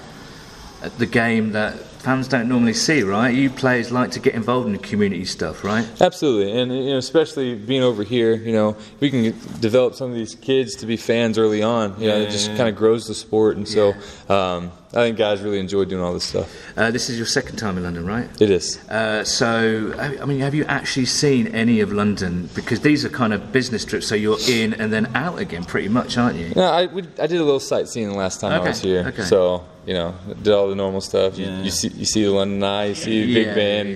uh, 0.82 0.90
the 0.98 1.06
game 1.06 1.52
that 1.52 1.76
fans 2.02 2.26
don't 2.28 2.48
normally 2.48 2.74
see, 2.74 3.02
right? 3.02 3.32
You 3.34 3.48
players 3.48 3.92
like 3.92 4.10
to 4.12 4.20
get 4.20 4.34
involved 4.34 4.66
in 4.66 4.72
the 4.72 4.78
community 4.78 5.24
stuff, 5.24 5.62
right? 5.64 5.86
Absolutely, 6.00 6.60
and 6.60 6.72
you 6.74 6.90
know, 6.90 6.96
especially 6.98 7.54
being 7.54 7.82
over 7.82 8.02
here, 8.02 8.34
you 8.34 8.52
know, 8.52 8.76
we 9.00 9.10
can 9.10 9.22
develop 9.60 9.94
some 9.94 10.10
of 10.10 10.16
these 10.16 10.34
kids 10.34 10.74
to 10.76 10.86
be 10.86 10.96
fans 10.96 11.38
early 11.38 11.62
on. 11.62 12.00
You 12.00 12.08
know, 12.08 12.16
Yeah, 12.16 12.22
it 12.24 12.30
just 12.30 12.50
yeah, 12.50 12.56
kind 12.56 12.68
of 12.68 12.76
grows 12.76 13.06
the 13.06 13.14
sport, 13.14 13.56
and 13.56 13.68
so 13.68 13.92
um, 14.28 14.72
I 14.92 15.04
think 15.04 15.16
guys 15.16 15.40
really 15.42 15.60
enjoy 15.60 15.84
doing 15.84 16.02
all 16.02 16.12
this 16.12 16.24
stuff. 16.24 16.52
Uh, 16.76 16.90
this 16.90 17.08
is 17.08 17.16
your 17.16 17.26
second 17.26 17.56
time 17.56 17.76
in 17.76 17.84
London, 17.84 18.04
right? 18.04 18.28
It 18.42 18.50
is. 18.50 18.78
Uh, 18.88 19.22
so, 19.24 19.94
I 19.98 20.24
mean, 20.26 20.40
have 20.40 20.54
you 20.54 20.64
actually 20.64 21.06
seen 21.06 21.46
any 21.48 21.80
of 21.80 21.92
London? 21.92 22.50
Because 22.54 22.80
these 22.80 23.04
are 23.04 23.08
kind 23.10 23.32
of 23.32 23.52
business 23.52 23.84
trips, 23.84 24.06
so 24.08 24.14
you're 24.16 24.38
in 24.48 24.74
and 24.74 24.92
then 24.92 25.06
out 25.14 25.38
again, 25.38 25.64
pretty 25.64 25.88
much, 25.88 26.18
aren't 26.18 26.36
you? 26.36 26.52
No, 26.56 26.64
I, 26.64 26.86
we, 26.86 27.02
I 27.20 27.26
did 27.28 27.40
a 27.40 27.44
little 27.44 27.60
sightseeing 27.60 28.08
the 28.08 28.16
last 28.16 28.40
time 28.40 28.52
Okay, 28.52 28.64
I 28.64 28.68
was 28.68 28.80
here. 28.80 29.04
okay. 29.08 29.22
So, 29.22 29.64
you 29.86 29.94
know, 29.94 30.14
did 30.42 30.52
all 30.52 30.68
the 30.68 30.74
normal 30.76 31.00
stuff. 31.00 31.36
You, 31.38 31.46
Yeah. 31.46 31.62
you 31.62 31.70
see 31.70 31.88
you 31.88 32.04
see 32.04 32.22
the 32.24 32.30
London 32.30 32.62
Eye, 32.62 32.86
you 32.86 32.94
see 32.94 33.24
Yeah, 33.24 33.34
Big 33.44 33.54
Ben, 33.54 33.86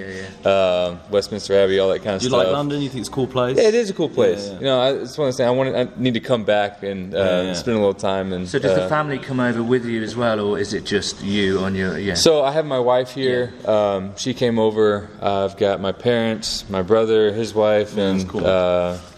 yeah, 0.45 0.51
Um, 0.51 1.01
Westminster 1.11 1.55
Abbey, 1.59 1.79
all 1.79 1.89
that 1.91 2.03
kind 2.03 2.17
of 2.17 2.21
Do 2.21 2.27
you 2.27 2.31
stuff. 2.31 2.45
like 2.45 2.53
London? 2.53 2.83
You 2.83 2.89
think 2.89 3.01
it's 3.01 3.09
a 3.09 3.13
cool 3.13 3.27
place? 3.27 3.57
Yeah, 3.57 3.69
it 3.69 3.75
is 3.75 3.91
a 3.91 3.93
cool 3.95 4.09
place. 4.09 4.47
Yeah, 4.47 4.53
yeah. 4.53 4.59
You 4.59 4.65
know, 4.67 4.81
I, 4.81 4.93
it's 5.03 5.17
one 5.17 5.29
of 5.29 5.35
those 5.35 5.37
things. 5.39 5.47
I 5.47 5.51
want. 5.51 5.77
I 5.77 5.89
need 6.01 6.15
to 6.15 6.21
come 6.21 6.45
back 6.45 6.83
and 6.83 7.15
uh, 7.15 7.19
Yeah, 7.19 7.43
yeah. 7.43 7.53
spend 7.55 7.77
a 7.77 7.81
little 7.81 7.95
time. 7.95 8.33
And 8.33 8.49
So, 8.49 8.59
does 8.59 8.75
the 8.75 8.85
uh, 8.85 8.89
family 8.89 9.19
come 9.19 9.39
over 9.41 9.63
with 9.63 9.85
you 9.85 10.03
as 10.03 10.17
well, 10.17 10.41
or 10.41 10.59
is 10.59 10.73
it 10.75 10.85
just 10.85 11.23
you 11.23 11.61
on 11.61 11.75
your? 11.75 11.99
Yeah. 11.99 12.15
So 12.15 12.43
I 12.45 12.53
have 12.53 12.67
my 12.67 12.79
wife 12.81 13.11
here. 13.15 13.53
Um, 13.65 14.15
she 14.17 14.35
came 14.35 14.59
over. 14.59 15.09
Uh, 15.23 15.45
I've 15.45 15.57
got 15.57 15.81
my 15.81 15.93
parents, 15.93 16.65
my 16.69 16.83
brother, 16.83 17.33
his 17.33 17.55
wife, 17.55 17.97
and 17.97 18.29
cool. 18.29 18.45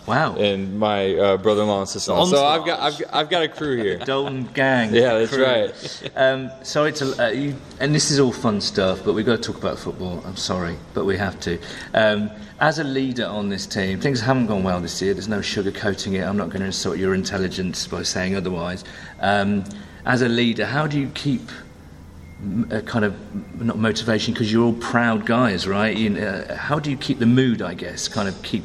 Wow. 0.09 0.37
and 0.37 0.79
my 0.79 1.15
uh, 1.15 1.37
brother-in-law 1.37 1.81
and 1.81 1.89
sister-in-law. 1.89 2.27
So 2.27 2.45
I've 2.45 2.65
got, 2.65 2.81
I've, 2.81 3.03
I've 3.13 3.31
got 3.31 3.43
a 3.43 3.49
crew 3.49 3.77
here. 3.77 3.99
Dalton 4.05 4.45
gang. 4.55 4.95
Yeah, 4.95 5.19
that's 5.19 5.33
crew. 5.33 5.45
right. 5.45 6.11
Um, 6.17 6.51
sorry 6.63 6.93
to, 6.95 7.25
uh, 7.27 7.31
you, 7.31 7.55
and 7.81 7.95
this 7.95 8.11
is 8.11 8.19
all 8.19 8.33
fun 8.33 8.61
stuff, 8.61 9.05
but 9.05 9.13
we've 9.13 9.27
got 9.27 9.37
to 9.37 9.43
talk 9.43 9.57
about 9.57 9.79
football. 9.79 10.23
I'm 10.25 10.37
sorry, 10.37 10.77
but 10.95 11.05
we 11.05 11.17
have 11.17 11.39
to. 11.41 11.59
Um, 11.95 12.31
as 12.61 12.79
a 12.79 12.85
leader 12.85 13.27
on 13.27 13.49
this 13.49 13.67
team, 13.67 14.01
things 14.01 14.21
haven't 14.21 14.47
gone 14.47 14.65
well 14.65 14.81
this 14.81 15.01
year. 15.01 15.15
There's 15.15 15.29
no 15.29 15.39
sugarcoating 15.39 16.15
it. 16.15 16.23
I'm 16.23 16.37
not 16.37 16.49
going 16.49 16.61
to 16.61 16.67
insult 16.67 16.99
your 16.99 17.15
intelligence 17.15 17.87
by 17.87 18.03
saying 18.03 18.35
otherwise. 18.35 18.85
Um, 19.21 19.65
as 20.05 20.23
a 20.23 20.29
leader, 20.29 20.67
how 20.67 20.87
do 20.87 20.99
you 20.99 21.09
keep 21.11 21.43
a 22.71 22.81
kind 22.83 23.05
of 23.05 23.61
not 23.61 23.79
motivation 23.79 24.33
because 24.33 24.53
you're 24.53 24.65
all 24.65 24.73
proud 24.75 25.27
guys, 25.27 25.67
right? 25.67 25.97
You 25.97 26.11
know, 26.11 26.27
uh, 26.27 26.57
how 26.57 26.79
do 26.79 26.91
you 26.91 26.97
keep 26.97 27.19
the 27.19 27.27
mood? 27.27 27.63
I 27.63 27.75
guess 27.75 28.09
kind 28.09 28.29
of 28.29 28.41
keep 28.43 28.63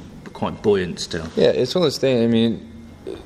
quite 0.51 0.61
buoyant 0.61 0.99
still. 0.99 1.27
Yeah, 1.35 1.47
it's 1.49 1.73
one 1.75 1.81
of 1.81 1.85
those 1.85 1.97
things. 1.97 2.23
I 2.23 2.27
mean, 2.27 2.69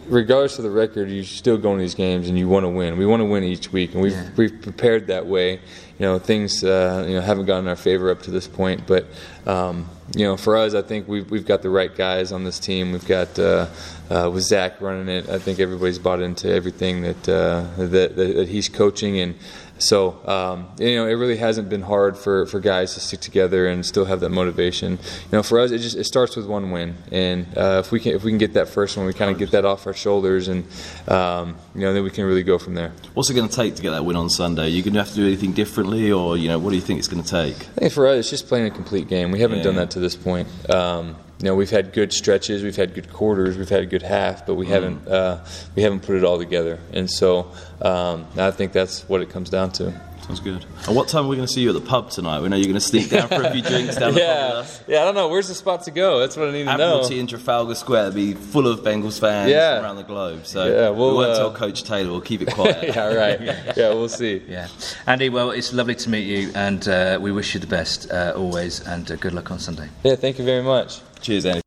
regardless 0.07 0.57
of 0.57 0.63
the 0.63 0.71
record, 0.71 1.09
you 1.09 1.23
still 1.23 1.57
go 1.57 1.71
into 1.71 1.81
these 1.81 1.95
games 1.95 2.29
and 2.29 2.37
you 2.37 2.47
want 2.47 2.63
to 2.63 2.69
win. 2.69 2.97
We 2.97 3.05
want 3.05 3.21
to 3.21 3.25
win 3.25 3.43
each 3.43 3.71
week, 3.71 3.93
and 3.93 4.01
we've 4.01 4.13
Yeah. 4.13 4.29
we've 4.35 4.61
prepared 4.61 5.07
that 5.07 5.25
way. 5.27 5.59
You 5.99 6.05
know, 6.05 6.19
things 6.19 6.63
uh, 6.63 7.05
you 7.07 7.15
know 7.15 7.21
haven't 7.21 7.45
gotten 7.45 7.65
in 7.65 7.69
our 7.69 7.75
favor 7.75 8.11
up 8.11 8.21
to 8.23 8.31
this 8.31 8.47
point, 8.47 8.85
but 8.85 9.05
um, 9.47 9.89
you 10.15 10.25
know, 10.25 10.37
for 10.37 10.55
us, 10.55 10.73
I 10.75 10.81
think 10.83 11.07
we've 11.07 11.29
we've 11.29 11.45
got 11.45 11.61
the 11.63 11.69
right 11.69 11.93
guys 11.93 12.31
on 12.31 12.43
this 12.43 12.59
team. 12.59 12.91
We've 12.91 13.07
got 13.07 13.37
uh, 13.39 13.67
uh, 14.09 14.29
with 14.31 14.43
Zac 14.43 14.79
running 14.79 15.09
it. 15.09 15.27
I 15.29 15.39
think 15.39 15.59
everybody's 15.59 15.99
bought 15.99 16.21
into 16.21 16.51
everything 16.53 17.01
that 17.01 17.29
uh, 17.29 17.65
that, 17.77 18.15
that, 18.15 18.35
that 18.35 18.47
he's 18.47 18.69
coaching 18.69 19.19
and. 19.19 19.35
So 19.79 20.19
um, 20.27 20.67
you 20.79 20.95
know, 20.95 21.05
it 21.07 21.13
really 21.13 21.37
hasn't 21.37 21.69
been 21.69 21.81
hard 21.83 22.17
for, 22.17 22.45
for 22.47 22.59
guys 22.59 22.93
to 22.95 22.99
stick 22.99 23.19
together 23.19 23.67
and 23.67 23.85
still 23.85 24.05
have 24.05 24.19
that 24.21 24.29
motivation. 24.29 24.93
You 24.93 24.99
know, 25.31 25.43
for 25.43 25.59
us, 25.59 25.71
it 25.71 25.79
just 25.79 25.95
it 25.95 26.05
starts 26.05 26.35
with 26.35 26.47
one 26.47 26.71
win, 26.71 26.95
and 27.11 27.45
uh, 27.57 27.81
if 27.85 27.91
we 27.91 27.99
can 27.99 28.13
if 28.13 28.23
we 28.23 28.31
can 28.31 28.37
get 28.37 28.53
that 28.53 28.69
first 28.69 28.97
one, 28.97 29.05
we 29.05 29.13
kind 29.13 29.31
of 29.31 29.37
get 29.37 29.51
that 29.51 29.65
off 29.65 29.85
our 29.87 29.93
shoulders, 29.93 30.47
and 30.47 30.65
um, 31.07 31.55
you 31.75 31.81
know, 31.81 31.93
then 31.93 32.03
we 32.03 32.09
can 32.09 32.25
really 32.25 32.43
go 32.43 32.57
from 32.57 32.73
there. 32.73 32.91
What's 33.13 33.29
it 33.29 33.33
going 33.35 33.47
to 33.49 33.55
take 33.55 33.75
to 33.75 33.81
get 33.81 33.91
that 33.91 34.05
win 34.05 34.15
on 34.15 34.29
Sunday? 34.29 34.65
Are 34.65 34.67
you 34.67 34.81
going 34.83 34.93
to 34.93 34.99
have 34.99 35.09
to 35.09 35.15
do 35.15 35.25
anything 35.27 35.53
differently, 35.53 36.11
or 36.11 36.37
you 36.37 36.47
know, 36.47 36.59
what 36.59 36.71
do 36.71 36.75
you 36.75 36.81
think 36.81 36.99
it's 36.99 37.07
going 37.07 37.23
to 37.23 37.29
take? 37.29 37.55
I 37.77 37.79
think 37.81 37.93
for 37.93 38.07
us, 38.07 38.17
it's 38.19 38.29
just 38.29 38.47
playing 38.47 38.65
a 38.65 38.71
complete 38.71 39.07
game. 39.07 39.31
We 39.31 39.39
haven't 39.41 39.57
Yeah. 39.59 39.63
done 39.65 39.75
that 39.75 39.91
to 39.91 39.99
this 39.99 40.15
point. 40.15 40.47
Um, 40.69 41.15
you 41.39 41.45
know, 41.45 41.55
we've 41.55 41.69
had 41.69 41.93
good 41.93 42.11
stretches, 42.13 42.63
we've 42.63 42.75
had 42.75 42.93
good 42.93 43.11
quarters, 43.11 43.57
we've 43.57 43.69
had 43.69 43.81
a 43.81 43.85
good 43.85 44.01
half, 44.01 44.45
but 44.45 44.55
we 44.55 44.65
Mm. 44.65 44.69
haven't 44.69 45.07
uh, 45.07 45.39
we 45.75 45.83
haven't 45.83 46.01
put 46.01 46.15
it 46.15 46.23
all 46.23 46.37
together. 46.37 46.79
And 46.93 47.09
so 47.09 47.51
um, 47.81 48.25
I 48.37 48.51
think 48.51 48.71
that's 48.71 49.07
what 49.07 49.21
it 49.21 49.29
comes 49.29 49.49
down 49.49 49.71
to. 49.73 49.93
Sounds 50.25 50.39
good. 50.41 50.65
And 50.87 50.93
what 50.93 51.07
time 51.07 51.23
are 51.25 51.27
we 51.29 51.37
going 51.37 51.47
to 51.47 51.53
see 51.53 51.61
you 51.61 51.69
at 51.69 51.73
the 51.75 51.79
pub 51.79 52.09
tonight? 52.09 52.41
We 52.41 52.49
know 52.49 52.57
you're 52.57 52.65
going 52.65 52.73
to 52.73 52.81
sneak 52.81 53.09
down 53.15 53.29
for 53.29 53.41
a 53.43 53.49
few 53.53 53.61
drinks 53.61 53.95
down 53.95 54.13
the 54.13 54.19
pub 54.19 54.21
with 54.21 54.23
yeah, 54.23 54.53
us. 54.59 54.83
yeah. 54.85 55.01
I 55.01 55.05
don't 55.05 55.15
know 55.15 55.29
where's 55.29 55.47
the 55.47 55.53
spot 55.55 55.83
to 55.83 55.91
go. 55.91 56.19
That's 56.19 56.35
what 56.35 56.49
I 56.49 56.51
need 56.51 56.65
to 56.65 56.65
know. 56.65 56.71
Admiralty 56.95 57.19
in 57.21 57.27
Trafalgar 57.27 57.75
Square 57.75 58.07
will 58.07 58.11
be 58.13 58.33
full 58.33 58.67
of 58.67 58.81
Bengals 58.81 59.21
fans 59.21 59.49
Yeah. 59.51 59.79
around 59.81 59.95
the 59.95 60.03
globe. 60.03 60.45
So 60.45 60.65
Yeah, 60.65 60.89
we'll, 60.89 61.11
we 61.11 61.15
won't 61.19 61.29
uh, 61.31 61.37
tell 61.37 61.53
Coach 61.53 61.83
Taylor. 61.83 62.11
We'll 62.11 62.19
keep 62.19 62.41
it 62.41 62.51
quiet. 62.51 62.83
yeah, 62.95 63.13
right. 63.13 63.39
Yeah, 63.77 63.93
we'll 63.93 64.09
see. 64.09 64.41
Yeah, 64.49 64.67
Andy. 65.05 65.29
Well, 65.29 65.51
it's 65.51 65.71
lovely 65.71 65.95
to 65.95 66.09
meet 66.09 66.25
you, 66.25 66.51
and 66.55 66.85
uh, 66.89 67.19
we 67.21 67.31
wish 67.31 67.53
you 67.53 67.61
the 67.61 67.67
best 67.67 68.11
uh, 68.11 68.33
always, 68.35 68.81
and 68.85 69.09
uh, 69.09 69.15
good 69.15 69.31
luck 69.33 69.49
on 69.51 69.59
Sunday. 69.59 69.87
Yeah, 70.03 70.15
thank 70.15 70.39
you 70.39 70.43
very 70.45 70.63
much. 70.63 70.99
Cheers, 71.21 71.45
Andy. 71.45 71.61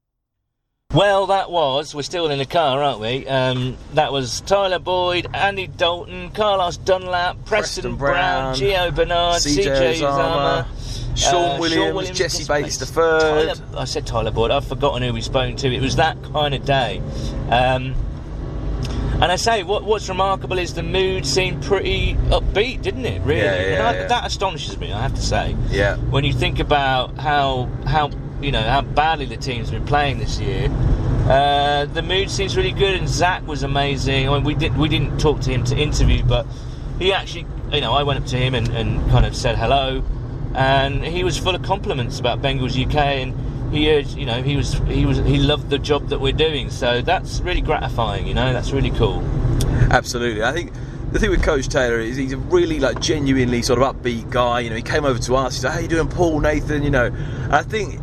Well, 0.93 1.27
that 1.27 1.51
was. 1.53 1.95
We're 1.95 2.03
still 2.03 2.29
in 2.31 2.39
the 2.41 2.45
car, 2.47 2.83
aren't 2.83 3.01
we? 3.01 3.27
Um, 3.29 3.77
that 3.95 4.13
was 4.13 4.41
Tyler 4.41 4.81
Boyd, 4.81 5.29
Andy 5.33 5.69
Dalton, 5.69 6.31
Carlos 6.31 6.77
Dunlap, 6.79 7.37
Preston, 7.45 7.47
Preston 7.47 7.97
Brown, 7.97 8.15
Brown, 8.15 8.55
Gio 8.57 8.95
Bernard, 8.95 9.37
CJ 9.37 9.67
CJ 9.67 9.95
Uzomah, 10.01 10.65
Uzomah, 10.65 11.17
Shawn 11.17 11.61
Williams, 11.61 12.11
Jessie 12.19 12.45
Bates 12.45 12.79
the 12.79 12.87
third. 12.87 13.21
Tyler, 13.55 13.79
I 13.79 13.85
said 13.85 14.05
Tyler 14.05 14.33
Boyd. 14.33 14.51
I've 14.51 14.65
forgotten 14.67 15.03
who 15.03 15.13
we 15.13 15.21
spoke 15.21 15.57
to. 15.59 15.73
It 15.73 15.81
was 15.81 15.95
that 15.97 16.21
kind 16.25 16.55
of 16.55 16.65
day. 16.65 16.99
Um, 17.51 17.95
and 19.23 19.31
I 19.31 19.37
say, 19.37 19.63
what, 19.63 19.85
what's 19.85 20.09
remarkable 20.09 20.59
is 20.59 20.75
the 20.75 20.83
mood 20.83 21.25
seemed 21.27 21.63
pretty 21.63 22.15
upbeat, 22.31 22.83
didn't 22.83 23.05
it? 23.05 23.21
Really, 23.23 23.43
Yeah, 23.43 23.53
And 23.53 23.71
yeah, 23.75 23.89
I- 23.89 23.93
yeah. 23.95 24.07
that 24.09 24.27
astonishes 24.27 24.77
me. 24.79 24.93
I 24.93 25.03
have 25.03 25.15
to 25.15 25.21
say 25.23 25.55
Yeah. 25.69 25.97
when 25.99 26.25
you 26.25 26.33
think 26.33 26.59
about 26.59 27.17
how 27.19 27.69
how 27.87 28.11
you 28.43 28.53
know 28.53 28.63
how 28.63 28.83
badly 28.83 29.27
the 29.27 29.37
team's 29.37 29.71
been 29.71 29.85
playing 29.87 30.19
this 30.19 30.39
year. 30.39 30.69
Uh, 31.29 31.85
the 31.85 32.03
mood 32.03 32.31
seems 32.31 32.57
really 32.57 32.73
good, 32.73 32.97
and 32.97 33.09
Zac 33.09 33.47
was 33.47 33.63
amazing. 33.63 34.29
I 34.29 34.35
mean, 34.35 34.45
we 34.45 34.55
did 34.55 34.77
we 34.77 34.89
didn't 34.89 35.19
talk 35.19 35.41
to 35.43 35.51
him 35.51 35.65
to 35.65 35.77
interview, 35.77 36.25
but 36.25 36.47
he 36.99 37.13
actually, 37.13 37.47
you 37.73 37.81
know, 37.81 37.93
I 37.93 38.03
went 38.03 38.21
up 38.21 38.27
to 38.31 38.37
him 38.37 38.55
and, 38.55 38.69
and 38.69 39.09
kind 39.11 39.25
of 39.25 39.37
said 39.37 39.57
hello, 39.57 40.03
and 40.55 41.05
he 41.05 41.23
was 41.23 41.39
full 41.39 41.55
of 41.55 41.63
compliments 41.63 42.19
about 42.19 42.43
Bengals 42.43 42.77
UK, 42.77 42.97
and 42.97 43.73
he, 43.73 43.93
urged, 43.93 44.17
you 44.17 44.27
know, 44.27 44.43
he 44.43 44.57
was 44.57 44.73
he 44.89 45.07
was 45.07 45.19
he 45.19 45.39
loved 45.39 45.71
the 45.71 45.79
job 45.79 46.09
that 46.09 46.21
we're 46.21 46.33
doing. 46.33 46.71
So 46.71 47.01
that's 47.01 47.41
really 47.41 47.61
gratifying. 47.61 48.27
You 48.27 48.35
know, 48.35 48.53
that's 48.53 48.73
really 48.73 48.91
cool. 48.91 49.23
Absolutely. 49.91 50.43
I 50.43 50.53
think 50.53 50.73
the 51.13 51.19
thing 51.19 51.31
with 51.31 51.43
Coach 51.43 51.69
Taylor 51.69 52.01
is 52.01 52.17
he's 52.17 52.33
a 52.33 52.39
really 52.39 52.81
like 52.81 53.01
genuinely 53.01 53.63
sort 53.63 53.81
of 53.81 53.95
upbeat 53.95 54.31
guy. 54.31 54.61
You 54.61 54.71
know, 54.71 54.77
he 54.77 54.83
came 54.83 55.05
over 55.05 55.19
to 55.21 55.37
us. 55.37 55.55
He's 55.55 55.65
like, 55.65 55.75
"How 55.75 55.81
you 55.81 55.89
doing, 55.89 56.09
Paul, 56.09 56.41
Nathan?" 56.41 56.83
You 56.83 56.91
know, 56.91 57.11
I 57.51 57.63
think. 57.63 58.01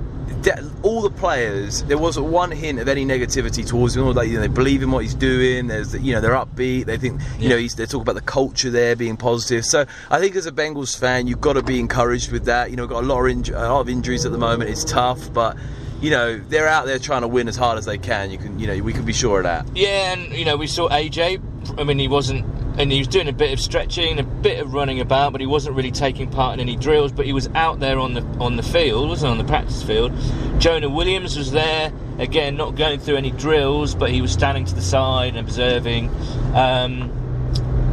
That 0.48 0.64
All 0.84 1.02
the 1.02 1.10
players, 1.10 1.84
there 1.84 1.98
wasn't 1.98 2.28
one 2.28 2.52
hint 2.52 2.80
of 2.80 2.88
any 2.88 3.06
negativity 3.06 3.66
towards 3.68 3.96
him. 3.96 4.06
Like, 4.14 4.30
you 4.30 4.36
know, 4.36 4.42
they 4.42 4.48
believe 4.48 4.82
in 4.84 4.92
what 4.92 5.04
he's 5.04 5.14
doing. 5.14 5.68
There's, 5.68 5.94
you 5.94 6.14
know, 6.14 6.22
they're 6.22 6.32
upbeat. 6.32 6.86
They 6.86 6.98
think, 6.98 7.22
you 7.40 7.50
know, 7.50 7.58
he's, 7.58 7.76
they 7.76 7.86
talk 7.86 8.02
about 8.02 8.16
the 8.16 8.22
culture 8.22 8.70
there 8.70 8.96
being 8.96 9.18
positive. 9.18 9.66
So 9.66 9.86
I 10.10 10.20
think 10.20 10.36
as 10.36 10.46
a 10.46 10.52
Bengals 10.52 10.98
fan, 10.98 11.28
you've 11.28 11.42
got 11.42 11.54
to 11.54 11.64
be 11.64 11.80
encouraged 11.80 12.32
with 12.32 12.46
that. 12.46 12.70
You 12.72 12.78
know, 12.78 12.88
got 12.88 13.04
a 13.04 13.08
lot 13.08 13.26
of 13.26 13.50
a 13.50 13.70
lot 13.70 13.82
of 13.82 13.90
injuries 13.90 14.26
at 14.26 14.32
the 14.32 14.38
moment. 14.38 14.70
It's 14.70 14.86
tough, 14.86 15.34
but 15.34 15.58
you 16.02 16.12
know, 16.12 16.38
they're 16.38 16.68
out 16.68 16.86
there 16.86 17.00
trying 17.00 17.22
to 17.22 17.28
win 17.28 17.48
as 17.48 17.56
hard 17.56 17.78
as 17.78 17.86
they 17.86 17.98
can. 17.98 18.32
You 18.32 18.38
can, 18.38 18.60
you 18.60 18.68
know, 18.68 18.78
we 18.84 18.94
can 18.94 19.06
be 19.06 19.14
sure 19.14 19.40
of 19.40 19.44
that. 19.44 19.68
Yeah, 19.76 20.14
and 20.14 20.34
you 20.34 20.46
know 20.46 20.58
we 20.58 20.68
saw 20.68 20.90
AJ. 20.90 21.42
I 21.80 21.84
mean, 21.84 22.00
he 22.00 22.08
wasn't, 22.08 22.46
and 22.80 22.92
he 22.92 23.00
was 23.00 23.08
doing 23.08 23.28
a 23.28 23.34
bit 23.34 23.52
of 23.52 23.60
stretching, 23.60 24.20
a 24.20 24.24
bit 24.24 24.60
of 24.60 24.74
running 24.74 25.00
about, 25.00 25.32
but 25.32 25.42
he 25.42 25.48
wasn't 25.48 25.76
really 25.76 25.92
taking 25.92 26.30
part 26.30 26.54
in 26.54 26.60
any 26.60 26.76
drills. 26.76 27.12
But 27.12 27.26
he 27.26 27.34
was 27.34 27.50
out 27.56 27.80
there 27.80 28.00
on 28.00 28.14
the 28.14 28.22
on 28.40 28.56
the 28.56 28.64
field, 28.64 29.10
wasn't 29.10 29.32
on 29.32 29.38
the 29.38 29.44
practice 29.44 29.84
field. 29.84 30.14
Jonah 30.60 30.90
Williams 30.90 31.38
was 31.38 31.52
there 31.52 31.92
again, 32.20 32.58
not 32.58 32.76
going 32.76 33.00
through 33.00 33.16
any 33.16 33.32
drills, 33.32 33.96
but 33.96 34.12
he 34.12 34.22
was 34.22 34.32
standing 34.32 34.66
to 34.66 34.76
the 34.76 34.82
side 34.82 35.36
and 35.36 35.40
observing. 35.40 36.10
Um, 36.56 37.17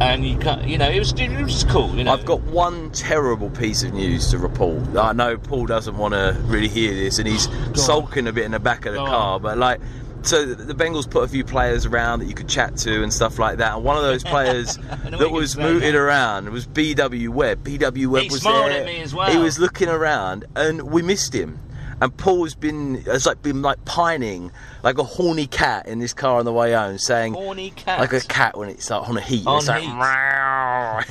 and 0.01 0.25
you 0.25 0.37
can't, 0.37 0.67
you 0.67 0.77
know, 0.77 0.89
it 0.89 0.99
was 0.99 1.13
it 1.13 1.41
was 1.41 1.63
cool. 1.65 1.93
You 1.95 2.03
know, 2.03 2.13
I've 2.13 2.25
got 2.25 2.41
one 2.41 2.91
terrible 2.91 3.49
piece 3.49 3.83
of 3.83 3.93
news 3.93 4.29
to 4.31 4.37
report. 4.37 4.95
I 4.95 5.13
know 5.13 5.37
Paul 5.37 5.65
doesn't 5.65 5.97
want 5.97 6.13
to 6.13 6.37
really 6.45 6.67
hear 6.67 6.93
this, 6.93 7.17
and 7.19 7.27
he's 7.27 7.47
sulking 7.73 8.27
a 8.27 8.33
bit 8.33 8.45
in 8.45 8.51
the 8.51 8.59
back 8.59 8.85
of 8.85 8.93
the 8.93 8.99
Go 8.99 9.05
car. 9.05 9.35
on. 9.35 9.41
But 9.41 9.57
like, 9.57 9.79
so 10.23 10.45
the 10.45 10.73
Bengals 10.73 11.09
put 11.09 11.23
a 11.23 11.27
few 11.27 11.43
players 11.43 11.85
around 11.85 12.19
that 12.19 12.25
you 12.25 12.33
could 12.33 12.49
chat 12.49 12.75
to 12.77 13.03
and 13.03 13.13
stuff 13.13 13.37
like 13.39 13.57
that. 13.59 13.75
And 13.75 13.83
one 13.83 13.95
of 13.95 14.03
those 14.03 14.23
players 14.33 14.77
that 14.77 15.29
was 15.31 15.55
mooted 15.55 15.95
around 15.95 16.49
was 16.49 16.65
BW 16.67 17.29
Webb. 17.29 17.63
BW 17.63 18.07
Webb 18.07 18.23
He 18.23 18.29
was 18.29 18.41
smiled 18.41 18.71
there. 18.71 18.79
at 18.81 18.85
me 18.85 19.01
as 19.01 19.13
well. 19.13 19.29
He 19.31 19.37
was 19.37 19.59
looking 19.59 19.87
around, 19.87 20.45
and 20.55 20.81
we 20.83 21.01
missed 21.01 21.33
him. 21.33 21.59
And 22.01 22.15
Paul's 22.17 22.55
been, 22.55 23.01
it's 23.07 23.25
like 23.25 23.41
been 23.41 23.61
like 23.61 23.83
pining, 23.85 24.51
like 24.83 24.97
a 24.97 25.03
horny 25.03 25.47
cat 25.47 25.87
in 25.87 25.99
this 25.99 26.13
car 26.13 26.39
on 26.39 26.45
the 26.45 26.51
way 26.51 26.73
home, 26.73 26.97
saying, 26.97 27.33
horny 27.33 27.71
cat. 27.71 28.01
like 28.01 28.11
a 28.11 28.19
cat 28.19 28.57
when 28.57 28.67
it's 28.69 28.89
like 28.89 29.07
on 29.07 29.15
a 29.15 29.21
heat. 29.21 29.47
On 29.47 29.57
it's 29.59 29.69
heat. 29.69 29.87
"Meow." 29.87 31.01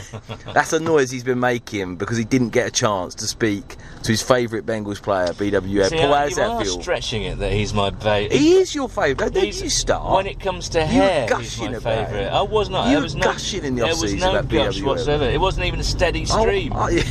That's 0.53 0.71
the 0.73 0.81
noise 0.81 1.11
he's 1.11 1.25
been 1.25 1.41
making 1.41 1.97
because 1.97 2.19
he 2.19 2.25
didn't 2.25 2.51
get 2.51 2.67
a 2.67 2.71
chance 2.71 3.15
to 3.17 3.27
speak 3.27 3.77
to 4.03 4.13
his 4.13 4.21
favourite 4.21 4.67
Bengals 4.67 5.01
player, 5.01 5.29
BWF. 5.29 5.89
See, 5.89 5.97
Paul, 5.97 6.13
uh, 6.13 6.17
I- 6.17 6.19
how 6.19 6.25
does 6.29 6.31
you 6.31 6.37
that 6.37 6.51
are 6.51 6.65
feel? 6.65 6.83
stretching 6.83 7.23
it 7.23 7.39
that 7.39 7.53
he's 7.53 7.73
my 7.73 7.91
favourite. 7.91 8.33
He 8.33 8.57
is 8.57 8.75
your 8.75 8.89
favourite. 8.91 9.33
Don't 9.33 9.47
you 9.63 9.71
start. 9.71 10.15
When 10.17 10.27
it 10.27 10.39
comes 10.39 10.69
to 10.71 10.85
hair, 10.85 11.27
he's 11.39 11.59
my 11.61 11.73
favourite. 11.75 12.27
I 12.29 12.43
was 12.43 12.69
not. 12.69 12.85
You 12.87 12.91
there 12.91 12.99
were 12.99 13.03
was 13.05 13.15
no, 13.15 13.23
gushing 13.25 13.65
in 13.65 13.75
the 13.77 13.85
There 13.87 13.97
was 13.97 14.13
no 14.15 14.43
gush 14.43 14.79
BWF. 14.81 14.85
whatsoever. 14.85 15.25
It 15.25 15.41
wasn't 15.41 15.65
even 15.67 15.81
a 15.81 15.85
steady 15.85 16.27
Oh, 16.31 16.43
stream. 16.43 16.73
oh, 16.75 16.89
yeah. 16.91 17.03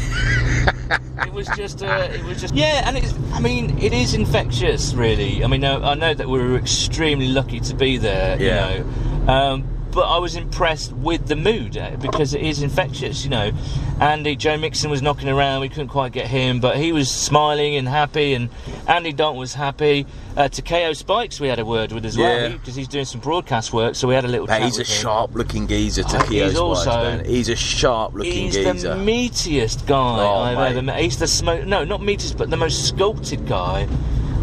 It 1.25 1.33
was 1.33 1.47
just, 1.55 1.83
uh, 1.83 2.07
it 2.11 2.23
was 2.25 2.41
just, 2.41 2.53
yeah. 2.53 2.87
And 2.87 2.97
it's, 2.97 3.13
I 3.33 3.39
mean, 3.39 3.77
it 3.79 3.93
is 3.93 4.13
infectious, 4.13 4.93
really. 4.93 5.43
I 5.43 5.47
mean, 5.47 5.63
I, 5.63 5.91
I 5.91 5.93
know 5.95 6.13
that 6.13 6.27
we 6.27 6.39
were 6.39 6.57
extremely 6.57 7.27
lucky 7.27 7.59
to 7.61 7.75
be 7.75 7.97
there, 7.97 8.41
Yeah. 8.41 8.73
you 8.73 8.79
know. 8.83 9.31
Um, 9.33 9.67
but 9.93 10.01
I 10.01 10.17
was 10.17 10.35
impressed 10.35 10.91
with 10.93 11.27
the 11.27 11.35
mood 11.35 11.77
uh, 11.77 11.91
because 12.01 12.33
it 12.33 12.41
is 12.41 12.61
infectious, 12.61 13.23
you 13.23 13.29
know. 13.29 13.51
Andy 13.99 14.35
Joe 14.35 14.57
Mixon 14.57 14.89
was 14.89 15.01
knocking 15.01 15.29
around, 15.29 15.61
we 15.61 15.69
couldn't 15.69 15.89
quite 15.89 16.11
get 16.11 16.27
him, 16.27 16.59
but 16.59 16.77
he 16.77 16.91
was 16.91 17.09
smiling 17.11 17.75
and 17.75 17.87
happy, 17.87 18.33
and 18.33 18.49
Andy 18.87 19.13
Dalton 19.13 19.39
was 19.39 19.53
happy. 19.53 20.05
Uh, 20.35 20.47
Takeo 20.49 20.93
Spikes, 20.93 21.39
we 21.39 21.47
had 21.47 21.59
a 21.59 21.65
word 21.65 21.91
with 21.91 22.05
as 22.05 22.17
Yeah. 22.17 22.25
well 22.25 22.51
because 22.53 22.75
he's 22.75 22.87
doing 22.87 23.05
some 23.05 23.21
broadcast 23.21 23.71
work, 23.71 23.93
so 23.95 24.07
we 24.07 24.15
had 24.15 24.25
a 24.25 24.27
little. 24.27 24.47
Chat 24.47 24.63
he's 24.63 24.79
a 24.79 24.83
sharp-looking 24.83 25.67
geezer, 25.67 26.03
Oh, 26.05 26.09
Takeo 26.11 26.45
he's 26.45 26.55
Spikes, 26.55 26.59
also- 26.59 26.89
man. 27.03 27.25
He's 27.25 27.49
a 27.49 27.55
sharp-looking 27.55 28.33
He's 28.33 28.55
geezer. 28.55 28.73
He's 28.73 28.81
the 28.83 28.95
meatiest 28.95 29.85
guy 29.85 29.95
Oh, 30.25 30.41
I've 30.41 30.57
mate. 30.57 30.71
ever 30.71 30.81
met. 30.81 30.99
He's 30.99 31.17
the 31.19 31.25
smo- 31.25 31.65
no, 31.65 31.83
not 31.83 32.01
meatiest, 32.01 32.35
but 32.37 32.49
the 32.49 32.57
most 32.57 32.87
sculpted 32.87 33.47
guy. 33.47 33.87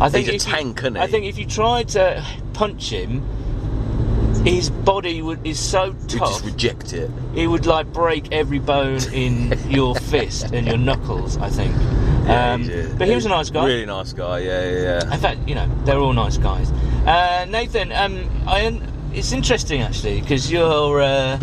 I 0.00 0.08
think 0.08 0.28
He's 0.28 0.44
a 0.46 0.48
you- 0.48 0.52
tank, 0.54 0.78
isn't 0.78 0.94
he? 0.94 1.00
I 1.02 1.06
think 1.08 1.26
if 1.26 1.36
you 1.36 1.44
tried 1.44 1.88
to 1.90 2.24
punch 2.54 2.90
him, 2.90 3.22
his 4.44 4.70
body 4.70 5.22
would 5.22 5.46
is 5.46 5.58
so 5.58 5.86
you 5.86 5.96
tough. 6.08 6.28
just 6.30 6.44
reject 6.44 6.92
it. 6.92 7.10
He 7.34 7.46
would 7.46 7.66
like 7.66 7.92
break 7.92 8.32
every 8.32 8.58
bone 8.58 9.00
in 9.12 9.58
your 9.70 9.94
fist 9.94 10.52
and 10.52 10.66
your 10.66 10.78
knuckles. 10.78 11.36
I 11.36 11.48
think. 11.50 11.74
um, 12.28 12.62
he's 12.62 12.86
but 12.94 13.08
he 13.08 13.14
was 13.14 13.26
a 13.26 13.30
nice 13.30 13.50
guy. 13.50 13.66
Really 13.66 13.86
nice 13.86 14.12
guy, 14.12 14.38
yeah, 14.40 14.70
yeah, 14.70 14.80
yeah. 14.80 15.14
In 15.14 15.20
fact, 15.20 15.48
you 15.48 15.54
know, 15.54 15.68
they're 15.84 15.98
all 15.98 16.12
nice 16.12 16.38
guys. 16.38 16.70
Uh, 17.06 17.46
Nathan, 17.48 17.92
um, 17.92 18.28
I, 18.46 18.80
it's 19.12 19.32
interesting 19.32 19.82
actually 19.82 20.20
because 20.20 20.50
your 20.50 21.00
uh, 21.00 21.40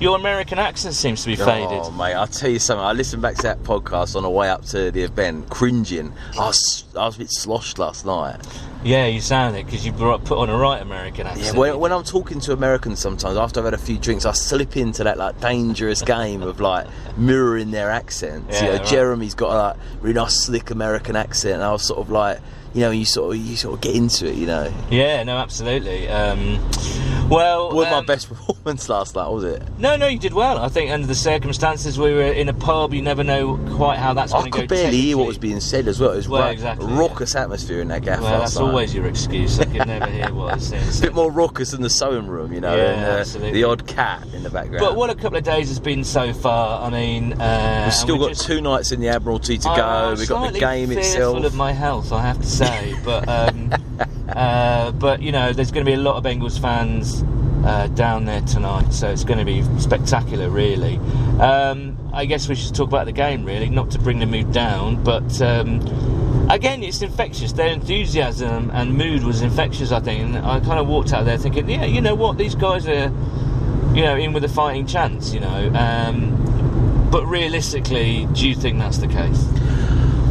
your 0.00 0.16
American 0.18 0.58
accent 0.58 0.94
seems 0.94 1.22
to 1.22 1.28
be 1.28 1.36
faded. 1.36 1.80
Oh, 1.82 1.90
mate, 1.92 2.14
I'll 2.14 2.26
tell 2.26 2.50
you 2.50 2.58
something. 2.58 2.84
I 2.84 2.92
listened 2.92 3.22
back 3.22 3.36
to 3.36 3.42
that 3.42 3.62
podcast 3.62 4.16
on 4.16 4.22
the 4.22 4.30
way 4.30 4.48
up 4.48 4.64
to 4.66 4.90
the 4.90 5.02
event, 5.02 5.48
cringing. 5.50 6.12
I 6.34 6.46
was, 6.46 6.84
I 6.96 7.06
was 7.06 7.16
a 7.16 7.18
bit 7.20 7.30
sloshed 7.30 7.78
last 7.78 8.04
night. 8.04 8.36
Yeah, 8.82 9.06
you 9.06 9.22
sound 9.22 9.56
it 9.56 9.64
because 9.64 9.86
you 9.86 9.92
put 9.92 10.30
on 10.32 10.50
a 10.50 10.56
right 10.58 10.82
American 10.82 11.26
Yeah, 11.26 11.32
accent. 11.32 11.56
when, 11.56 11.78
when 11.78 11.90
I'm 11.92 12.04
talking 12.04 12.38
to 12.40 12.52
Americans 12.52 12.98
sometimes, 12.98 13.38
after 13.38 13.60
I've 13.60 13.64
had 13.64 13.74
a 13.74 13.78
few 13.78 13.96
drinks, 13.96 14.26
I 14.26 14.32
slip 14.32 14.76
into 14.76 15.04
that 15.04 15.16
like 15.16 15.40
dangerous 15.40 16.02
game 16.02 16.42
of 16.42 16.60
like 16.60 16.86
mirroring 17.16 17.70
their 17.70 17.90
accents. 17.90 18.60
you 18.60 18.66
Yeah, 18.66 18.72
know, 18.74 18.78
right. 18.80 18.86
Jeremy's 18.86 19.34
got 19.34 19.52
a 19.52 19.56
like, 19.56 19.76
really 20.02 20.14
nice, 20.14 20.34
slick 20.44 20.70
American 20.70 21.16
accent, 21.16 21.54
and 21.54 21.62
I 21.62 21.72
was 21.72 21.82
sort 21.82 21.98
of 22.00 22.10
like, 22.10 22.40
you 22.74 22.80
know, 22.82 22.90
you 22.90 23.06
sort 23.06 23.36
of 23.36 23.40
you 23.40 23.56
sort 23.56 23.74
of 23.74 23.80
get 23.80 23.94
into 23.94 24.26
it, 24.26 24.34
you 24.34 24.46
know. 24.46 24.70
yeah, 24.90 25.22
no, 25.22 25.38
absolutely. 25.38 26.08
Um, 26.08 26.58
Well, 27.28 27.72
wasn't 27.72 27.94
um, 27.94 28.04
my 28.04 28.06
best 28.06 28.28
performance 28.34 28.88
last 28.88 29.16
night, 29.16 29.28
was 29.28 29.44
it? 29.44 29.62
No, 29.78 29.96
no, 29.96 30.06
you 30.06 30.18
did 30.18 30.34
well. 30.34 30.58
I 30.58 30.68
think 30.68 30.90
under 30.90 31.06
the 31.06 31.14
circumstances, 31.14 31.98
we 31.98 32.12
were 32.12 32.22
in 32.22 32.48
a 32.48 32.52
pub. 32.54 32.92
You 32.94 33.02
never 33.02 33.24
know 33.24 33.56
quite 33.76 33.98
how 33.98 34.12
that's 34.14 34.32
I 34.32 34.40
going 34.40 34.44
to 34.44 34.50
go. 34.50 34.60
could 34.60 34.68
barely 34.68 35.00
hear 35.00 35.16
what 35.16 35.26
was 35.26 35.38
being 35.38 35.60
said 35.60 35.88
as 35.88 35.98
well. 36.00 36.12
It 36.12 36.16
was 36.16 36.28
Well, 36.28 36.42
ra- 36.42 36.48
exactly, 36.48 36.86
raucous 36.92 37.34
atmosphere 37.34 37.80
in 37.80 37.88
that 37.88 38.02
gaff 38.02 38.20
Well, 38.20 38.40
that's 38.40 38.56
night. 38.56 38.62
always 38.62 38.94
your 38.94 39.06
excuse. 39.06 39.58
I 39.58 39.64
could 39.64 39.86
never 39.86 40.06
hear 40.06 40.32
what 40.34 40.52
I 40.52 40.54
was 40.56 40.68
saying. 40.68 40.84
a 40.98 41.00
bit 41.00 41.14
more 41.14 41.30
raucous 41.30 41.70
than 41.70 41.80
the 41.82 41.90
sewing 41.90 42.26
room, 42.26 42.52
you 42.52 42.60
know, 42.60 42.76
Yeah, 42.76 42.92
and 42.92 43.04
uh, 43.04 43.18
absolutely. 43.20 43.52
the 43.52 43.64
odd 43.64 43.86
cat 43.86 44.26
in 44.34 44.42
the 44.42 44.50
background. 44.50 44.80
But 44.80 44.94
what 44.96 45.10
a 45.10 45.14
couple 45.14 45.38
of 45.38 45.44
days 45.44 45.68
has 45.68 45.80
been 45.80 46.04
so 46.04 46.32
far. 46.34 46.86
I 46.86 46.90
mean, 46.90 47.32
uh, 47.40 47.82
We've 47.86 47.94
still 47.94 48.18
got 48.18 48.28
just- 48.30 48.46
two 48.46 48.60
nights 48.60 48.92
in 48.92 49.00
the 49.00 49.08
Admiralty 49.08 49.58
to 49.58 49.68
I- 49.70 49.76
go. 49.76 50.14
We've 50.18 50.28
got 50.28 50.52
the 50.52 50.60
game 50.60 50.92
itself. 50.92 51.42
of 51.44 51.54
my 51.54 51.72
health, 51.72 52.12
I 52.12 52.22
have 52.22 52.40
to 52.40 52.46
say. 52.46 52.94
but 53.04 53.28
um, 53.28 53.72
uh, 54.28 54.92
but 54.92 55.22
you 55.22 55.32
know, 55.32 55.52
there's 55.52 55.70
going 55.70 55.84
to 55.84 55.90
be 55.90 55.94
a 55.94 56.00
lot 56.00 56.16
of 56.16 56.24
Bengals 56.24 56.60
fans 56.60 57.22
uh, 57.64 57.86
down 57.88 58.24
there 58.24 58.42
tonight, 58.42 58.92
so 58.92 59.10
it's 59.10 59.24
going 59.24 59.38
to 59.38 59.44
be 59.44 59.62
spectacular, 59.80 60.50
really. 60.50 60.96
Um, 61.40 61.98
I 62.12 62.26
guess 62.26 62.48
we 62.48 62.54
should 62.54 62.74
talk 62.74 62.88
about 62.88 63.06
the 63.06 63.12
game, 63.12 63.44
really, 63.44 63.68
not 63.68 63.90
to 63.92 63.98
bring 63.98 64.18
the 64.18 64.26
mood 64.26 64.52
down, 64.52 65.02
but. 65.02 65.40
Um, 65.40 65.80
Again, 66.50 66.82
it's 66.82 67.00
infectious. 67.00 67.52
Their 67.52 67.68
enthusiasm 67.68 68.70
and 68.74 68.94
mood 68.98 69.24
was 69.24 69.40
infectious, 69.40 69.92
I 69.92 70.00
think. 70.00 70.20
And 70.20 70.36
I 70.36 70.60
kind 70.60 70.78
of 70.78 70.86
walked 70.86 71.12
out 71.14 71.24
there 71.24 71.38
thinking, 71.38 71.68
yeah, 71.70 71.86
you 71.86 72.02
know 72.02 72.14
what, 72.14 72.36
these 72.36 72.54
guys 72.54 72.86
are, 72.86 73.10
you 73.94 74.02
know, 74.02 74.14
in 74.16 74.34
with 74.34 74.44
a 74.44 74.48
fighting 74.48 74.86
chance, 74.86 75.32
you 75.32 75.40
know. 75.40 75.72
Um, 75.74 77.08
but 77.10 77.24
realistically, 77.24 78.28
do 78.34 78.46
you 78.46 78.54
think 78.54 78.78
that's 78.78 78.98
the 78.98 79.08
case? 79.08 79.42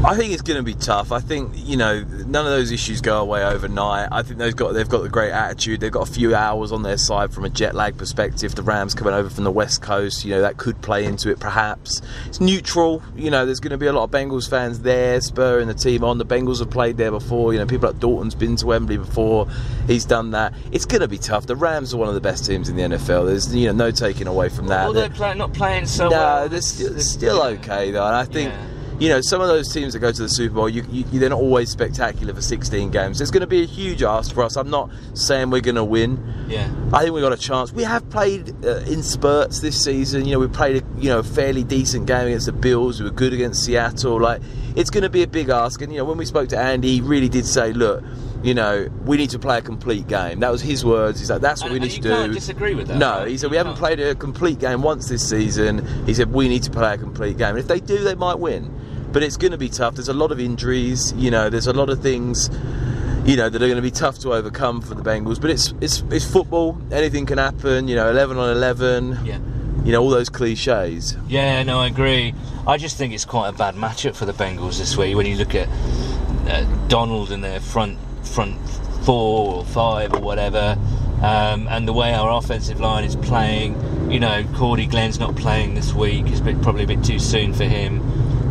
I 0.06 0.18
think 0.18 0.34
it's 0.34 0.42
going 0.42 0.58
to 0.58 0.64
be 0.64 0.74
tough. 0.74 1.14
I 1.14 1.22
think 1.22 1.54
you 1.56 1.78
know 1.78 2.04
none 2.04 2.46
of 2.46 2.52
those 2.52 2.72
issues 2.72 3.00
go 3.00 3.22
away 3.22 3.42
overnight. 3.42 4.10
I 4.12 4.22
think 4.22 4.38
they've 4.38 4.56
got 4.56 4.74
they've 4.74 4.90
got 4.90 5.02
the 5.02 5.08
great 5.08 5.32
attitude. 5.32 5.80
They've 5.80 5.94
got 5.94 6.10
a 6.10 6.12
few 6.12 6.36
hours 6.36 6.74
on 6.74 6.84
their 6.84 6.98
side 6.98 7.34
from 7.34 7.46
a 7.46 7.50
jet 7.50 7.74
lag 7.74 7.98
perspective. 7.98 8.54
The 8.54 8.64
Rams 8.64 8.94
coming 8.94 9.14
over 9.14 9.30
from 9.30 9.46
the 9.46 9.52
west 9.52 9.82
coast, 9.82 10.26
you 10.26 10.32
know 10.32 10.42
that 10.42 10.58
could 10.58 10.82
play 10.82 11.06
into 11.06 11.30
it. 11.30 11.40
Perhaps 11.40 12.02
it's 12.26 12.42
neutral. 12.42 13.02
You 13.16 13.32
know 13.32 13.46
there's 13.46 13.62
going 13.62 13.72
to 13.72 13.78
be 13.78 13.86
a 13.86 13.94
lot 13.94 14.04
of 14.04 14.12
Bengals 14.12 14.50
fans 14.50 14.82
there, 14.82 15.22
spurring 15.22 15.70
the 15.70 15.74
team 15.74 16.04
on. 16.04 16.18
The 16.18 16.26
Bengals 16.26 16.60
have 16.60 16.70
played 16.70 16.98
there 16.98 17.12
before. 17.12 17.54
You 17.54 17.60
know 17.60 17.66
people 17.66 17.90
like 17.90 18.02
Dalton's 18.02 18.36
been 18.36 18.58
to 18.58 18.66
Wembley 18.66 18.98
before. 18.98 19.48
He's 19.88 20.04
done 20.04 20.32
that. 20.32 20.54
It's 20.74 20.86
going 20.86 21.02
to 21.02 21.08
be 21.08 21.18
tough. 21.18 21.48
The 21.48 21.56
Rams 21.56 21.94
are 21.94 21.98
one 21.98 22.10
of 22.10 22.14
the 22.14 22.22
best 22.22 22.46
teams 22.46 22.68
in 22.68 22.76
the 22.76 22.82
NFL. 22.82 23.28
There's 23.28 23.56
you 23.56 23.68
know 23.68 23.86
no 23.86 23.92
taking 23.92 24.28
away 24.28 24.50
from 24.50 24.68
that. 24.68 24.86
Although 24.86 25.08
play, 25.08 25.34
not 25.34 25.54
playing 25.54 25.86
so 25.86 26.10
no, 26.10 26.18
well. 26.18 26.50
they're 26.50 26.60
still, 26.60 27.00
still 27.00 27.42
okay 27.42 27.92
though, 27.92 28.06
and 28.06 28.18
I 28.18 28.26
think. 28.26 28.54
You 29.00 29.10
know, 29.10 29.22
some 29.22 29.42
of 29.42 29.48
those 29.48 29.72
teams 29.74 29.94
that 29.94 30.00
go 30.00 30.12
to 30.12 30.22
the 30.22 30.30
Super 30.30 30.56
Bowl, 30.56 30.70
you, 30.70 30.86
you, 30.90 31.04
they're 31.20 31.30
not 31.30 31.40
always 31.40 31.70
spectacular 31.70 32.34
for 32.34 32.42
16 32.42 32.92
games. 32.92 33.20
It's 33.20 33.32
going 33.32 33.42
to 33.42 33.48
be 33.48 33.64
a 33.64 33.66
huge 33.66 34.04
ask 34.04 34.34
for 34.34 34.44
us. 34.44 34.56
I'm 34.56 34.70
not 34.70 34.90
saying 35.14 35.50
we're 35.50 35.62
going 35.62 35.76
to 35.76 35.84
win. 35.84 36.46
Yeah. 36.48 36.72
I 36.94 37.02
think 37.02 37.14
we've 37.14 37.24
got 37.24 37.34
a 37.34 37.38
chance. 37.38 37.74
We 37.74 37.84
have 37.84 38.08
played 38.10 38.54
uh, 38.66 38.78
in 38.82 39.04
spurts 39.04 39.60
this 39.60 39.84
season. 39.84 40.26
You 40.26 40.34
know, 40.34 40.40
we 40.40 40.48
played 40.48 40.84
a 40.84 41.02
you 41.02 41.10
know 41.10 41.24
fairly 41.24 41.64
decent 41.64 42.06
game 42.06 42.28
against 42.28 42.46
the 42.46 42.52
Bills. 42.54 43.00
We 43.00 43.06
were 43.06 43.16
good 43.16 43.34
against 43.34 43.66
Seattle. 43.66 44.22
Like, 44.22 44.42
it's 44.76 44.90
going 44.90 45.04
to 45.04 45.10
be 45.10 45.24
a 45.24 45.28
big 45.28 45.50
ask. 45.50 45.82
And 45.82 45.92
you 45.92 45.98
know, 45.98 46.06
when 46.06 46.18
we 46.18 46.26
spoke 46.26 46.50
to 46.50 46.58
Andy, 46.58 46.94
he 46.96 47.02
really 47.02 47.30
did 47.30 47.46
say, 47.46 47.74
look. 47.74 48.04
You 48.44 48.54
know, 48.54 48.90
we 49.06 49.16
need 49.16 49.30
to 49.30 49.40
play 49.40 49.60
a 49.60 49.62
complete 49.62 50.06
game. 50.06 50.42
That 50.42 50.52
was 50.52 50.62
his 50.62 50.84
words. 50.84 51.18
He's 51.18 51.30
like, 51.30 51.40
"That's 51.40 51.62
what 51.62 51.72
And- 51.72 51.80
we 51.80 51.88
need 51.88 51.96
to 51.96 52.02
do." 52.02 52.10
can't 52.10 52.34
disagree 52.34 52.76
with 52.76 52.90
that, 52.90 52.98
No, 52.98 53.24
he 53.24 53.38
said 53.38 53.50
we 53.52 53.56
haven't 53.56 53.76
played 53.78 54.02
a 54.02 54.16
complete 54.16 54.60
game 54.60 54.82
once 54.82 55.08
this 55.08 55.26
season. 55.26 55.88
He 56.06 56.14
said 56.14 56.34
we 56.34 56.50
need 56.50 56.62
to 56.64 56.70
play 56.70 56.94
a 56.96 56.98
complete 56.98 57.38
game. 57.38 57.52
And 57.52 57.60
if 57.60 57.70
they 57.70 57.80
do, 57.80 58.00
they 58.00 58.16
might 58.16 58.40
win. 58.40 58.70
But 59.14 59.24
it's 59.24 59.38
going 59.38 59.52
to 59.52 59.58
be 59.58 59.70
tough. 59.70 59.96
There's 59.96 60.10
a 60.10 60.14
lot 60.14 60.32
of 60.32 60.40
injuries. 60.40 61.14
You 61.14 61.32
know, 61.32 61.50
there's 61.50 61.68
a 61.68 61.74
lot 61.74 61.90
of 61.90 62.02
things. 62.02 62.50
You 63.26 63.38
know 63.38 63.48
that 63.48 63.62
are 63.62 63.68
going 63.68 63.78
to 63.78 63.82
be 63.82 63.92
tough 63.92 64.20
to 64.20 64.34
overcome 64.34 64.82
for 64.82 64.96
the 64.96 65.02
Bengals. 65.02 65.40
But 65.40 65.52
it's 65.52 65.74
it's 65.80 66.04
it's 66.10 66.30
football. 66.30 66.78
Anything 66.92 67.26
can 67.26 67.38
happen. 67.38 67.88
You 67.88 67.96
know, 67.96 68.10
11 68.10 68.38
on 68.38 68.50
11. 68.50 69.20
Yeah. 69.24 69.40
You 69.86 69.92
know 69.92 70.02
all 70.02 70.10
those 70.10 70.30
cliches. 70.30 71.16
Yeah, 71.28 71.62
no, 71.64 71.80
I 71.80 71.88
agree. 71.88 72.34
I 72.66 72.78
just 72.78 72.98
think 72.98 73.14
it's 73.14 73.26
quite 73.26 73.50
a 73.50 73.54
bad 73.54 73.76
matchup 73.76 74.16
for 74.16 74.26
the 74.26 74.34
Bengals 74.34 74.78
this 74.78 74.98
week. 74.98 75.16
When 75.16 75.26
you 75.26 75.36
look 75.36 75.56
at 75.56 75.70
uh, 76.48 76.64
Donald 76.88 77.32
and 77.32 77.44
their 77.44 77.60
front 77.60 78.00
front 78.26 78.58
four 79.06 79.56
or 79.56 79.66
five 79.66 80.14
or 80.14 80.22
whatever, 80.22 80.78
um, 81.22 81.68
and 81.70 81.88
the 81.88 81.94
way 81.94 82.14
our 82.14 82.32
offensive 82.38 82.80
line 82.80 83.04
is 83.04 83.16
playing. 83.16 84.12
You 84.12 84.20
know, 84.20 84.44
Cordy 84.56 84.86
Glenn's 84.86 85.20
not 85.20 85.36
playing 85.36 85.74
this 85.76 85.94
week. 85.94 86.28
It's 86.28 86.42
bit, 86.42 86.62
probably 86.62 86.84
a 86.84 86.88
bit 86.88 87.04
too 87.04 87.20
soon 87.20 87.54
for 87.54 87.64
him. 87.64 88.02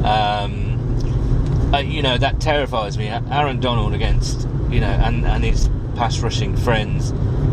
Um, 0.05 1.72
uh, 1.72 1.78
you 1.78 2.03
know 2.03 2.18
that 2.18 2.40
terrifies 2.40 2.98
me. 2.98 3.09
Aaron 3.09 3.61
Donald 3.61 3.94
against 3.94 4.48
you 4.70 4.80
know 4.80 4.88
and, 4.88 5.24
and 5.26 5.44
his 5.44 5.68
pass 5.96 6.20
rushing 6.20 6.57
friends 6.57 7.12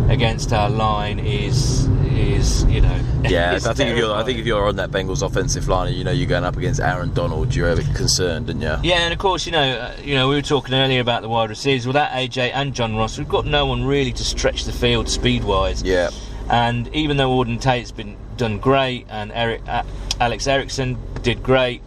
against 0.09 0.51
our 0.53 0.69
line 0.69 1.19
is 1.19 1.87
is 2.13 2.63
you 2.65 2.81
know 2.81 2.99
Yeah, 3.29 3.53
I 3.53 3.73
think 3.73 3.91
if 3.91 3.97
you're 3.97 4.15
I 4.15 4.23
think 4.23 4.39
if 4.39 4.45
you're 4.45 4.65
on 4.65 4.77
that 4.77 4.91
Bengals 4.91 5.21
offensive 5.21 5.67
line 5.67 5.89
and 5.89 5.97
you 5.97 6.03
know 6.03 6.11
you're 6.11 6.27
going 6.27 6.45
up 6.45 6.55
against 6.55 6.79
Aaron 6.79 7.13
Donald, 7.13 7.53
you're 7.53 7.69
a 7.69 7.75
bit 7.75 7.93
concerned, 7.93 8.47
didn't 8.47 8.61
you? 8.61 8.77
Yeah, 8.81 8.99
and 8.99 9.13
of 9.13 9.19
course, 9.19 9.45
you 9.45 9.51
know, 9.51 9.61
uh, 9.61 9.95
you 10.01 10.15
know, 10.15 10.29
we 10.29 10.35
were 10.35 10.41
talking 10.41 10.73
earlier 10.73 11.01
about 11.01 11.21
the 11.21 11.29
wide 11.29 11.49
receivers. 11.49 11.85
Without 11.85 12.11
AJ 12.11 12.51
and 12.53 12.73
John 12.73 12.95
Ross, 12.95 13.17
we've 13.17 13.27
got 13.27 13.45
no 13.45 13.65
one 13.65 13.83
really 13.83 14.13
to 14.13 14.23
stretch 14.23 14.63
the 14.63 14.71
field 14.71 15.09
speed-wise. 15.09 15.83
Yeah. 15.83 16.11
And 16.49 16.87
even 16.95 17.17
though 17.17 17.29
Auden 17.29 17.59
Tate's 17.59 17.91
been 17.91 18.15
done 18.37 18.57
great, 18.57 19.05
and 19.09 19.31
Eric, 19.33 19.61
uh, 19.67 19.83
Alex 20.21 20.47
Erickson 20.47 20.97
did 21.21 21.43
great, 21.43 21.81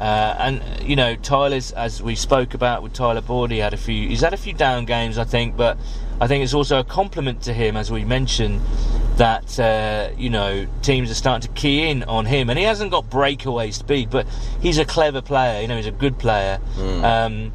uh, 0.00 0.34
and 0.38 0.62
you 0.82 0.96
know, 0.96 1.14
Tyler's 1.14 1.72
as 1.72 2.02
we 2.02 2.14
spoke 2.14 2.54
about 2.54 2.82
with 2.82 2.94
Tyler 2.94 3.20
Boyd, 3.20 3.50
he 3.50 3.58
had 3.58 3.74
a 3.74 3.76
few. 3.76 4.08
He's 4.08 4.22
had 4.22 4.32
a 4.32 4.38
few 4.38 4.54
down 4.54 4.86
games, 4.86 5.18
I 5.18 5.24
think, 5.24 5.58
but 5.58 5.76
I 6.22 6.26
think 6.26 6.42
it's 6.42 6.54
also 6.54 6.78
a 6.78 6.84
compliment 6.84 7.42
to 7.42 7.52
him, 7.52 7.76
as 7.76 7.90
we 7.90 8.04
mentioned, 8.04 8.62
that 9.16 9.60
uh, 9.60 10.08
you 10.16 10.30
know 10.30 10.66
teams 10.80 11.10
are 11.10 11.14
starting 11.14 11.46
to 11.46 11.60
key 11.60 11.86
in 11.86 12.02
on 12.04 12.24
him, 12.24 12.48
and 12.48 12.58
he 12.58 12.64
hasn't 12.64 12.90
got 12.90 13.10
breakaway 13.10 13.72
speed, 13.72 14.08
but 14.08 14.26
he's 14.62 14.78
a 14.78 14.86
clever 14.86 15.20
player. 15.20 15.60
You 15.60 15.68
know, 15.68 15.76
he's 15.76 15.86
a 15.86 15.92
good 15.92 16.18
player. 16.18 16.60
Mm. 16.76 17.04
Um, 17.04 17.52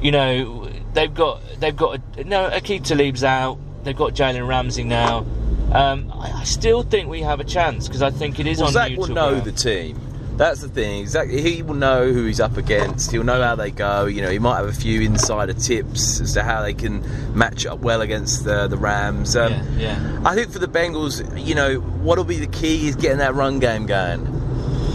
you 0.00 0.12
know, 0.12 0.70
they've 0.94 1.12
got 1.12 1.42
they've 1.60 1.76
got 1.76 2.00
a, 2.16 2.24
no 2.24 2.48
Aqib 2.48 2.84
Talib's 2.84 3.22
out. 3.22 3.58
They've 3.84 3.94
got 3.94 4.14
Jalen 4.14 4.48
Ramsey 4.48 4.82
now. 4.82 5.26
Um, 5.72 6.10
I, 6.10 6.40
I 6.40 6.44
still 6.44 6.82
think 6.82 7.10
we 7.10 7.20
have 7.20 7.40
a 7.40 7.44
chance 7.44 7.86
because 7.86 8.00
I 8.00 8.10
think 8.10 8.40
it 8.40 8.46
is 8.46 8.58
Well, 8.58 8.68
on 8.68 8.72
Zac 8.72 8.90
neutral 8.90 9.08
will 9.08 9.14
know 9.14 9.40
the 9.40 9.52
team. 9.52 10.00
That's 10.36 10.60
the 10.60 10.68
thing. 10.68 11.00
Exactly, 11.00 11.40
he 11.40 11.62
will 11.62 11.74
know 11.74 12.12
who 12.12 12.26
he's 12.26 12.40
up 12.40 12.56
against. 12.56 13.10
He'll 13.10 13.24
know 13.24 13.42
how 13.42 13.54
they 13.54 13.70
go. 13.70 14.04
You 14.04 14.22
know, 14.22 14.30
he 14.30 14.38
might 14.38 14.56
have 14.56 14.68
a 14.68 14.72
few 14.72 15.00
insider 15.00 15.54
tips 15.54 16.20
as 16.20 16.34
to 16.34 16.42
how 16.42 16.62
they 16.62 16.74
can 16.74 17.02
match 17.36 17.64
up 17.64 17.80
well 17.80 18.02
against 18.02 18.44
the 18.44 18.66
the 18.66 18.76
Rams. 18.76 19.34
Um, 19.34 19.52
yeah. 19.78 20.20
I 20.24 20.34
think 20.34 20.50
for 20.50 20.58
the 20.58 20.68
Bengals, 20.68 21.22
you 21.42 21.54
know, 21.54 21.80
what'll 21.80 22.24
be 22.24 22.38
the 22.38 22.46
key 22.46 22.88
is 22.88 22.96
getting 22.96 23.18
that 23.18 23.34
run 23.34 23.58
game 23.58 23.86
going. 23.86 24.36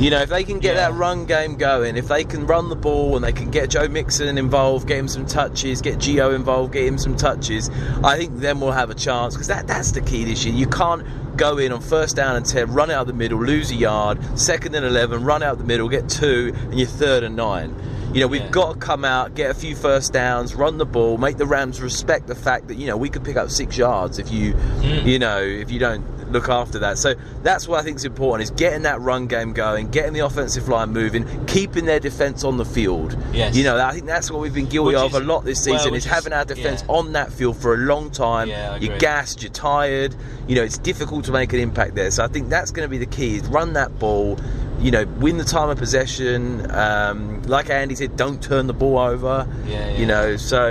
You 0.02 0.10
know, 0.10 0.20
if 0.20 0.30
they 0.30 0.44
can 0.44 0.58
get 0.58 0.78
that 0.78 0.94
run 0.94 1.28
game 1.28 1.58
going, 1.58 1.96
if 1.96 2.08
they 2.08 2.24
can 2.24 2.48
run 2.48 2.70
the 2.70 2.76
ball 2.76 3.16
and 3.16 3.24
they 3.24 3.32
can 3.32 3.52
get 3.52 3.70
Joe 3.70 3.88
Mixon 3.88 4.36
involved, 4.40 4.88
get 4.88 4.98
him 4.98 5.08
some 5.08 5.28
touches, 5.28 5.80
get 5.80 6.00
Gio 6.00 6.34
involved, 6.34 6.74
get 6.74 6.86
him 6.86 6.98
some 6.98 7.16
touches, 7.16 7.70
I 8.04 8.18
think 8.18 8.40
then 8.40 8.60
we'll 8.60 8.72
have 8.72 8.90
a 8.90 8.96
chance 8.96 9.36
because 9.36 9.46
that, 9.48 9.68
that's 9.68 9.92
the 9.92 10.02
key 10.02 10.24
this 10.24 10.44
year. 10.44 10.56
You 10.56 10.66
can't 10.66 11.06
go 11.36 11.58
in 11.58 11.72
on 11.72 11.82
first 11.82 12.16
down 12.16 12.36
and 12.36 12.46
10, 12.46 12.72
run 12.74 12.92
out 12.92 13.08
the 13.08 13.14
middle, 13.14 13.44
lose 13.44 13.72
a 13.72 13.76
yard, 13.76 14.20
second 14.40 14.76
and 14.76 14.86
11, 14.86 15.24
run 15.24 15.44
out 15.44 15.58
the 15.58 15.64
middle, 15.64 15.90
get 15.90 16.10
two, 16.10 16.54
and 16.56 16.78
you're 16.78 16.88
third 16.88 17.24
and 17.24 17.36
nine. 17.36 17.76
You 18.14 18.20
know, 18.20 18.28
we've 18.28 18.52
got 18.52 18.74
to 18.74 18.80
come 18.80 19.06
out, 19.06 19.36
get 19.36 19.52
a 19.52 19.54
few 19.54 19.74
first 19.74 20.12
downs, 20.12 20.54
run 20.54 20.78
the 20.78 20.86
ball, 20.86 21.18
make 21.18 21.38
the 21.38 21.46
Rams 21.46 21.82
respect 21.82 22.28
the 22.28 22.36
fact 22.36 22.68
that, 22.68 22.76
you 22.76 22.88
know, 22.88 22.98
we 22.98 23.10
could 23.10 23.24
pick 23.24 23.38
up 23.38 23.50
six 23.50 23.78
yards 23.78 24.20
if 24.20 24.32
you, 24.32 24.52
hmm. 24.52 25.08
you 25.08 25.18
know, 25.18 25.42
if 25.42 25.72
you 25.72 25.80
don't 25.80 26.04
look 26.32 26.50
after 26.50 26.80
that. 26.80 26.98
So 26.98 27.16
that's 27.44 27.68
what 27.68 27.80
I 27.80 27.84
think 27.84 27.98
is 27.98 28.06
important 28.06 28.44
is 28.44 28.52
getting 28.52 28.84
that 28.84 29.00
run 29.02 29.28
game 29.28 29.54
going, 29.54 29.90
getting 29.90 30.14
the 30.14 30.20
offensive 30.22 30.68
line 30.68 30.92
moving, 30.92 31.26
keeping 31.46 31.86
their 31.86 32.00
defense 32.00 32.44
on 32.44 32.58
the 32.58 32.66
field. 32.66 33.18
Yes. 33.34 33.56
You 33.56 33.64
know, 33.64 33.78
I 33.78 33.94
think 33.94 34.06
that's 34.06 34.32
what 34.32 34.42
we've 34.42 34.54
been 34.54 34.68
guilty 34.70 34.96
Which 34.96 35.04
of 35.04 35.12
is- 35.12 35.18
a 35.18 35.24
lot 35.24 35.46
this 35.46 35.64
season 35.64 35.92
which 35.92 36.06
is 36.06 36.12
having 36.12 36.34
our 36.34 36.46
defense 36.46 36.82
yeah. 36.82 36.96
on 36.96 37.14
that 37.14 37.32
field 37.32 37.58
for 37.58 37.74
a 37.74 37.78
long 37.78 38.12
time. 38.12 38.48
Yeah, 38.48 38.78
you're 38.78 38.98
gassed, 38.98 39.42
you're 39.42 39.52
tired. 39.52 40.16
You 40.48 40.56
know, 40.56 40.64
it's 40.64 40.78
difficult 40.78 41.26
to 41.26 41.32
make 41.32 41.54
an 41.54 41.60
impact 41.60 41.96
there. 41.96 42.12
So 42.12 42.24
I 42.24 42.28
think 42.28 42.50
that's 42.50 42.72
going 42.72 42.86
to 42.86 42.90
be 42.90 42.98
the 42.98 43.06
key: 43.06 43.36
is 43.38 43.48
run 43.48 43.74
that 43.74 43.98
ball. 44.00 44.40
You 44.80 44.90
know, 44.90 45.06
win 45.06 45.38
the 45.38 45.44
time 45.44 45.70
of 45.70 45.78
possession. 45.78 46.70
Um, 46.72 47.44
like 47.44 47.70
Andy 47.70 47.94
said, 47.94 48.18
don't 48.18 48.42
turn 48.42 48.66
the 48.66 48.74
ball 48.74 48.98
over. 48.98 49.48
Yeah, 49.68 49.90
yeah. 49.92 49.98
You 49.98 50.06
know, 50.08 50.38
so 50.38 50.70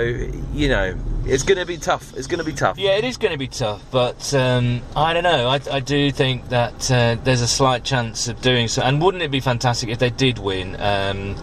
you 0.53 0.67
know, 0.67 0.95
it's 1.31 1.43
going 1.43 1.57
to 1.57 1.65
be 1.65 1.77
tough. 1.77 2.13
It's 2.17 2.27
going 2.27 2.39
to 2.39 2.45
be 2.45 2.51
tough. 2.51 2.77
Yeah, 2.77 2.97
it 2.97 3.05
is 3.05 3.15
going 3.15 3.31
to 3.31 3.37
be 3.37 3.47
tough, 3.47 3.81
but 3.89 4.33
um, 4.33 4.81
I 4.97 5.13
don't 5.13 5.23
know. 5.23 5.47
I, 5.47 5.61
I 5.71 5.79
do 5.79 6.11
think 6.11 6.49
that 6.49 6.91
uh, 6.91 7.15
there's 7.23 7.39
a 7.39 7.47
slight 7.47 7.85
chance 7.85 8.27
of 8.27 8.41
doing 8.41 8.67
so. 8.67 8.81
And 8.81 9.01
wouldn't 9.01 9.23
it 9.23 9.31
be 9.31 9.39
fantastic 9.39 9.89
if 9.89 9.97
they 9.99 10.09
did 10.09 10.39
win? 10.39 10.75
Um, 10.79 11.41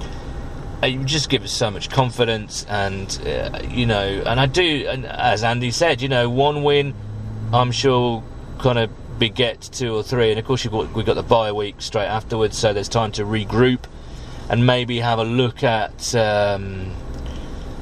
it 0.82 0.99
would 0.99 1.07
just 1.07 1.30
give 1.30 1.43
us 1.43 1.53
so 1.53 1.70
much 1.70 1.89
confidence, 1.89 2.66
and 2.68 3.18
uh, 3.26 3.61
you 3.66 3.86
know, 3.86 4.22
and 4.26 4.39
I 4.39 4.45
do. 4.45 4.86
And 4.89 5.07
as 5.07 5.43
Andy 5.43 5.70
said, 5.70 6.03
you 6.03 6.09
know, 6.09 6.28
one 6.28 6.62
win, 6.62 6.95
I'm 7.53 7.72
sure, 7.72 8.22
kind 8.59 8.78
of 8.78 8.91
beget 9.18 9.70
two 9.72 9.95
or 9.95 10.03
three. 10.03 10.30
And 10.30 10.39
of 10.39 10.45
course, 10.45 10.66
got, 10.66 10.93
we've 10.93 11.07
got 11.07 11.14
the 11.14 11.22
bye 11.22 11.51
week 11.51 11.76
straight 11.78 12.07
afterwards, 12.07 12.59
so 12.59 12.74
there's 12.74 12.91
time 12.91 13.11
to 13.12 13.24
regroup 13.24 13.84
and 14.51 14.66
maybe 14.66 15.01
have 15.01 15.18
a 15.18 15.24
look 15.24 15.64
at. 15.64 16.14
Um, 16.14 16.95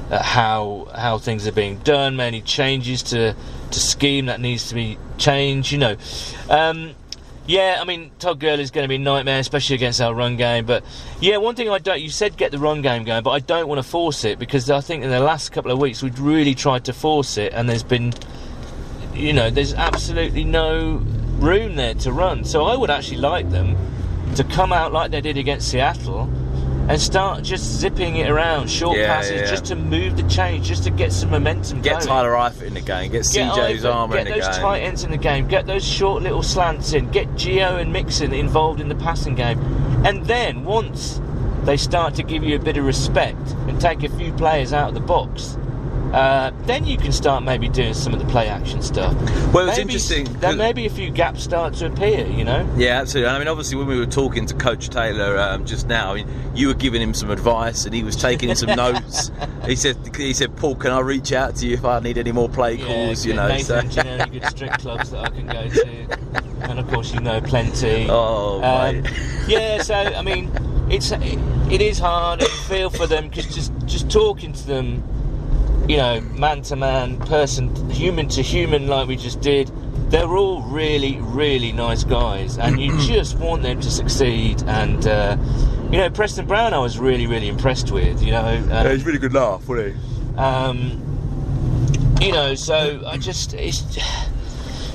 at 0.09 0.21
how 0.21 0.87
how 0.95 1.17
things 1.17 1.47
are 1.47 1.51
being 1.51 1.77
done, 1.79 2.15
many 2.15 2.41
changes 2.41 3.03
to 3.03 3.35
to 3.71 3.79
scheme 3.79 4.27
that 4.27 4.39
needs 4.39 4.69
to 4.69 4.75
be 4.75 4.97
changed. 5.17 5.71
You 5.71 5.77
know, 5.79 5.97
um, 6.49 6.91
yeah. 7.45 7.77
I 7.79 7.85
mean, 7.85 8.11
Todd 8.19 8.39
Gurley 8.39 8.63
is 8.63 8.71
going 8.71 8.83
to 8.83 8.87
be 8.87 8.95
a 8.95 8.99
nightmare, 8.99 9.39
especially 9.39 9.75
against 9.75 9.99
our 10.01 10.13
run 10.13 10.37
game. 10.37 10.65
But 10.65 10.83
yeah, 11.19 11.37
one 11.37 11.55
thing 11.55 11.69
I 11.69 11.79
don't. 11.79 12.01
You 12.01 12.09
said 12.09 12.37
get 12.37 12.51
the 12.51 12.59
run 12.59 12.81
game 12.81 13.03
going, 13.03 13.23
but 13.23 13.31
I 13.31 13.39
don't 13.39 13.67
want 13.67 13.79
to 13.79 13.87
force 13.89 14.23
it 14.23 14.39
because 14.39 14.69
I 14.69 14.81
think 14.81 15.03
in 15.03 15.09
the 15.09 15.19
last 15.19 15.51
couple 15.51 15.71
of 15.71 15.79
weeks 15.79 16.01
we've 16.01 16.19
really 16.19 16.55
tried 16.55 16.85
to 16.85 16.93
force 16.93 17.37
it, 17.37 17.53
and 17.53 17.69
there's 17.69 17.83
been, 17.83 18.13
you 19.13 19.33
know, 19.33 19.49
there's 19.49 19.73
absolutely 19.73 20.45
no 20.45 21.01
room 21.39 21.75
there 21.75 21.93
to 21.95 22.11
run. 22.11 22.45
So 22.45 22.65
I 22.65 22.75
would 22.75 22.89
actually 22.89 23.17
like 23.17 23.49
them 23.49 23.77
to 24.35 24.43
come 24.43 24.71
out 24.71 24.91
like 24.91 25.11
they 25.11 25.21
did 25.21 25.37
against 25.37 25.69
Seattle 25.69 26.29
and 26.89 26.99
start 27.01 27.43
just 27.43 27.79
zipping 27.79 28.15
it 28.17 28.29
around, 28.29 28.69
short 28.69 28.97
Yeah, 28.97 29.07
passes, 29.07 29.41
yeah. 29.41 29.47
just 29.47 29.65
to 29.65 29.75
move 29.75 30.15
the 30.15 30.23
change, 30.29 30.67
just 30.67 30.83
to 30.85 30.89
get 30.89 31.11
some 31.11 31.29
momentum 31.29 31.81
going. 31.81 31.83
Get 31.83 31.93
going. 31.93 32.07
Tyler 32.07 32.31
Eifert 32.31 32.61
in 32.63 32.73
the 32.73 32.81
game. 32.81 33.11
Get, 33.11 33.23
Get 33.31 33.51
CJ 33.53 33.77
Uzomah 33.79 34.11
get 34.13 34.19
in 34.19 34.25
the 34.25 34.31
game. 34.31 34.39
Get 34.39 34.45
those 34.45 34.57
tight 34.57 34.79
ends 34.79 35.03
in 35.03 35.11
the 35.11 35.17
game, 35.17 35.47
get 35.47 35.65
those 35.65 35.85
short 35.85 36.23
little 36.23 36.43
slants 36.43 36.93
in, 36.93 37.09
get 37.11 37.27
Gio 37.33 37.79
and 37.81 37.91
Mixon 37.91 38.33
involved 38.33 38.79
in 38.79 38.87
the 38.89 38.95
passing 38.95 39.35
game, 39.35 39.59
and 40.05 40.25
then 40.25 40.63
once 40.63 41.19
they 41.63 41.75
start 41.77 42.15
to 42.15 42.23
give 42.23 42.43
you 42.43 42.55
a 42.55 42.59
bit 42.59 42.77
of 42.77 42.85
respect 42.85 43.37
and 43.67 43.79
take 43.81 44.03
a 44.03 44.09
few 44.17 44.31
players 44.33 44.71
out 44.71 44.89
of 44.89 44.93
the 44.93 45.01
box, 45.01 45.57
uh, 46.13 46.51
then 46.65 46.85
you 46.85 46.97
can 46.97 47.11
start 47.11 47.43
maybe 47.43 47.67
doing 47.69 47.93
some 47.93 48.13
of 48.13 48.19
the 48.19 48.25
play 48.25 48.47
action 48.47 48.81
stuff. 48.81 49.13
Well, 49.53 49.67
it's 49.67 49.77
Maybe- 49.77 49.81
interesting, 49.93 50.25
Then 50.39 50.57
maybe 50.57 50.85
a 50.85 50.89
few 50.89 51.09
gaps 51.09 51.43
start 51.43 51.73
to 51.75 51.87
appear. 51.87 52.25
You 52.27 52.43
know. 52.43 52.67
Yeah, 52.77 52.99
absolutely. 53.01 53.29
I 53.31 53.39
mean, 53.39 53.47
obviously, 53.47 53.77
when 53.77 53.87
we 53.87 53.97
were 53.99 54.05
talking 54.05 54.45
to 54.47 54.53
Coach 54.55 54.89
Taylor 54.89 55.37
um, 55.37 55.65
just 55.65 55.87
now, 55.87 56.11
I 56.11 56.15
mean, 56.15 56.27
you 56.55 56.67
were 56.67 56.73
giving 56.73 57.01
him 57.01 57.13
some 57.13 57.29
advice, 57.29 57.85
and 57.85 57.93
he 57.93 58.03
was 58.03 58.15
taking 58.15 58.53
some 58.55 58.75
notes. 58.75 59.31
He 59.65 59.75
said, 59.75 59.97
"He 60.15 60.33
said, 60.33 60.55
Paul, 60.57 60.75
can 60.75 60.91
I 60.91 60.99
reach 60.99 61.31
out 61.33 61.55
to 61.57 61.67
you 61.67 61.73
if 61.73 61.85
I 61.85 61.99
need 61.99 62.17
any 62.17 62.31
more 62.31 62.49
play 62.49 62.77
calls?" 62.77 63.25
you 63.25 63.33
know, 63.33 63.47
so- 63.59 63.81
Nathan, 63.81 63.89
do 63.89 63.95
you 63.97 64.03
know 64.03 64.23
any 64.23 64.39
good 64.39 64.49
strip 64.49 64.71
clubs 64.79 65.11
that 65.11 65.25
I 65.25 65.29
can 65.29 65.45
go 65.47 65.67
to? 65.69 66.69
And 66.69 66.79
of 66.79 66.87
course, 66.87 67.13
you 67.13 67.19
know 67.19 67.39
plenty. 67.41 68.07
Oh, 68.09 68.61
Um, 68.63 69.03
yeah. 69.47 69.81
So 69.81 69.93
I 69.93 70.21
mean, 70.21 70.51
it's 70.89 71.11
it 71.11 71.81
is 71.81 71.99
hard. 71.99 72.41
and 72.41 72.49
you 72.49 72.57
feel 72.63 72.89
for 72.89 73.07
them 73.07 73.29
because 73.29 73.53
just 73.53 73.71
just 73.85 74.09
talking 74.09 74.53
to 74.53 74.67
them, 74.67 75.03
you 75.87 75.97
know, 75.97 76.21
man 76.21 76.61
to 76.63 76.75
man, 76.75 77.17
person, 77.19 77.73
human 77.89 78.27
to 78.29 78.41
human, 78.41 78.87
like 78.87 79.07
we 79.07 79.15
just 79.15 79.41
did. 79.41 79.71
They're 80.11 80.37
all 80.37 80.61
really, 80.63 81.17
really 81.19 81.71
nice 81.73 82.03
guys, 82.03 82.57
and 82.57 82.79
you 82.79 82.97
just 83.07 83.37
want 83.39 83.63
them 83.63 83.79
to 83.81 83.91
succeed. 83.91 84.63
And 84.63 85.05
uh, 85.07 85.37
you 85.91 85.97
know, 85.97 86.09
Preston 86.09 86.45
Brown, 86.45 86.73
I 86.73 86.79
was 86.79 86.97
really, 86.99 87.27
really 87.27 87.47
impressed 87.49 87.91
with. 87.91 88.21
You 88.23 88.31
know, 88.31 88.45
um, 88.45 88.69
Yeah, 88.69 88.91
he's 88.93 89.03
a 89.03 89.05
really 89.05 89.19
good 89.19 89.33
laugh, 89.33 89.67
wasn't 89.67 89.95
he? 89.95 90.37
um, 90.37 91.03
you 92.21 92.31
know, 92.31 92.55
so 92.55 93.03
I 93.05 93.17
just 93.17 93.53
it's. 93.53 93.81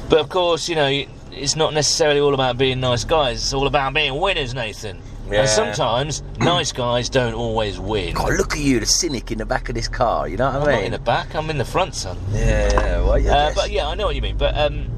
But 0.09 0.20
of 0.20 0.28
course, 0.28 0.68
you 0.68 0.74
know, 0.74 1.05
it's 1.30 1.57
not 1.57 1.72
necessarily 1.72 2.20
all 2.20 2.34
about 2.34 2.59
being 2.59 2.80
nice 2.80 3.05
guys. 3.05 3.43
It's 3.43 3.55
all 3.55 3.66
about 3.66 3.95
being 3.95 4.18
winners, 4.20 4.55
Nathan. 4.55 5.01
Yeah. 5.30 5.40
And 5.40 5.48
sometimes 5.48 6.22
nice 6.38 6.72
guys 6.72 7.08
don't 7.08 7.34
always 7.34 7.78
win. 7.80 8.14
God, 8.14 8.34
look 8.34 8.52
at 8.54 8.58
you, 8.60 8.80
the 8.80 8.86
cynic 8.86 9.30
in 9.30 9.38
the 9.38 9.46
back 9.46 9.68
of 9.68 9.74
this 9.74 9.88
car. 9.88 10.28
You 10.28 10.36
know 10.36 10.46
what 10.46 10.56
I'm 10.56 10.62
I 10.62 10.66
not 10.66 10.74
mean? 10.76 10.84
in 10.86 10.92
the 10.92 10.98
back. 10.98 11.34
I'm 11.34 11.48
in 11.48 11.58
the 11.58 11.64
front, 11.64 11.94
son. 11.94 12.18
Yeah, 12.32 12.70
yeah. 12.72 13.00
Well, 13.00 13.18
yeah. 13.18 13.34
Uh, 13.34 13.52
but 13.54 13.70
yeah, 13.70 13.88
I 13.88 13.94
know 13.94 14.06
what 14.06 14.14
you 14.16 14.22
mean. 14.22 14.36
But 14.36 14.56
um, 14.58 14.88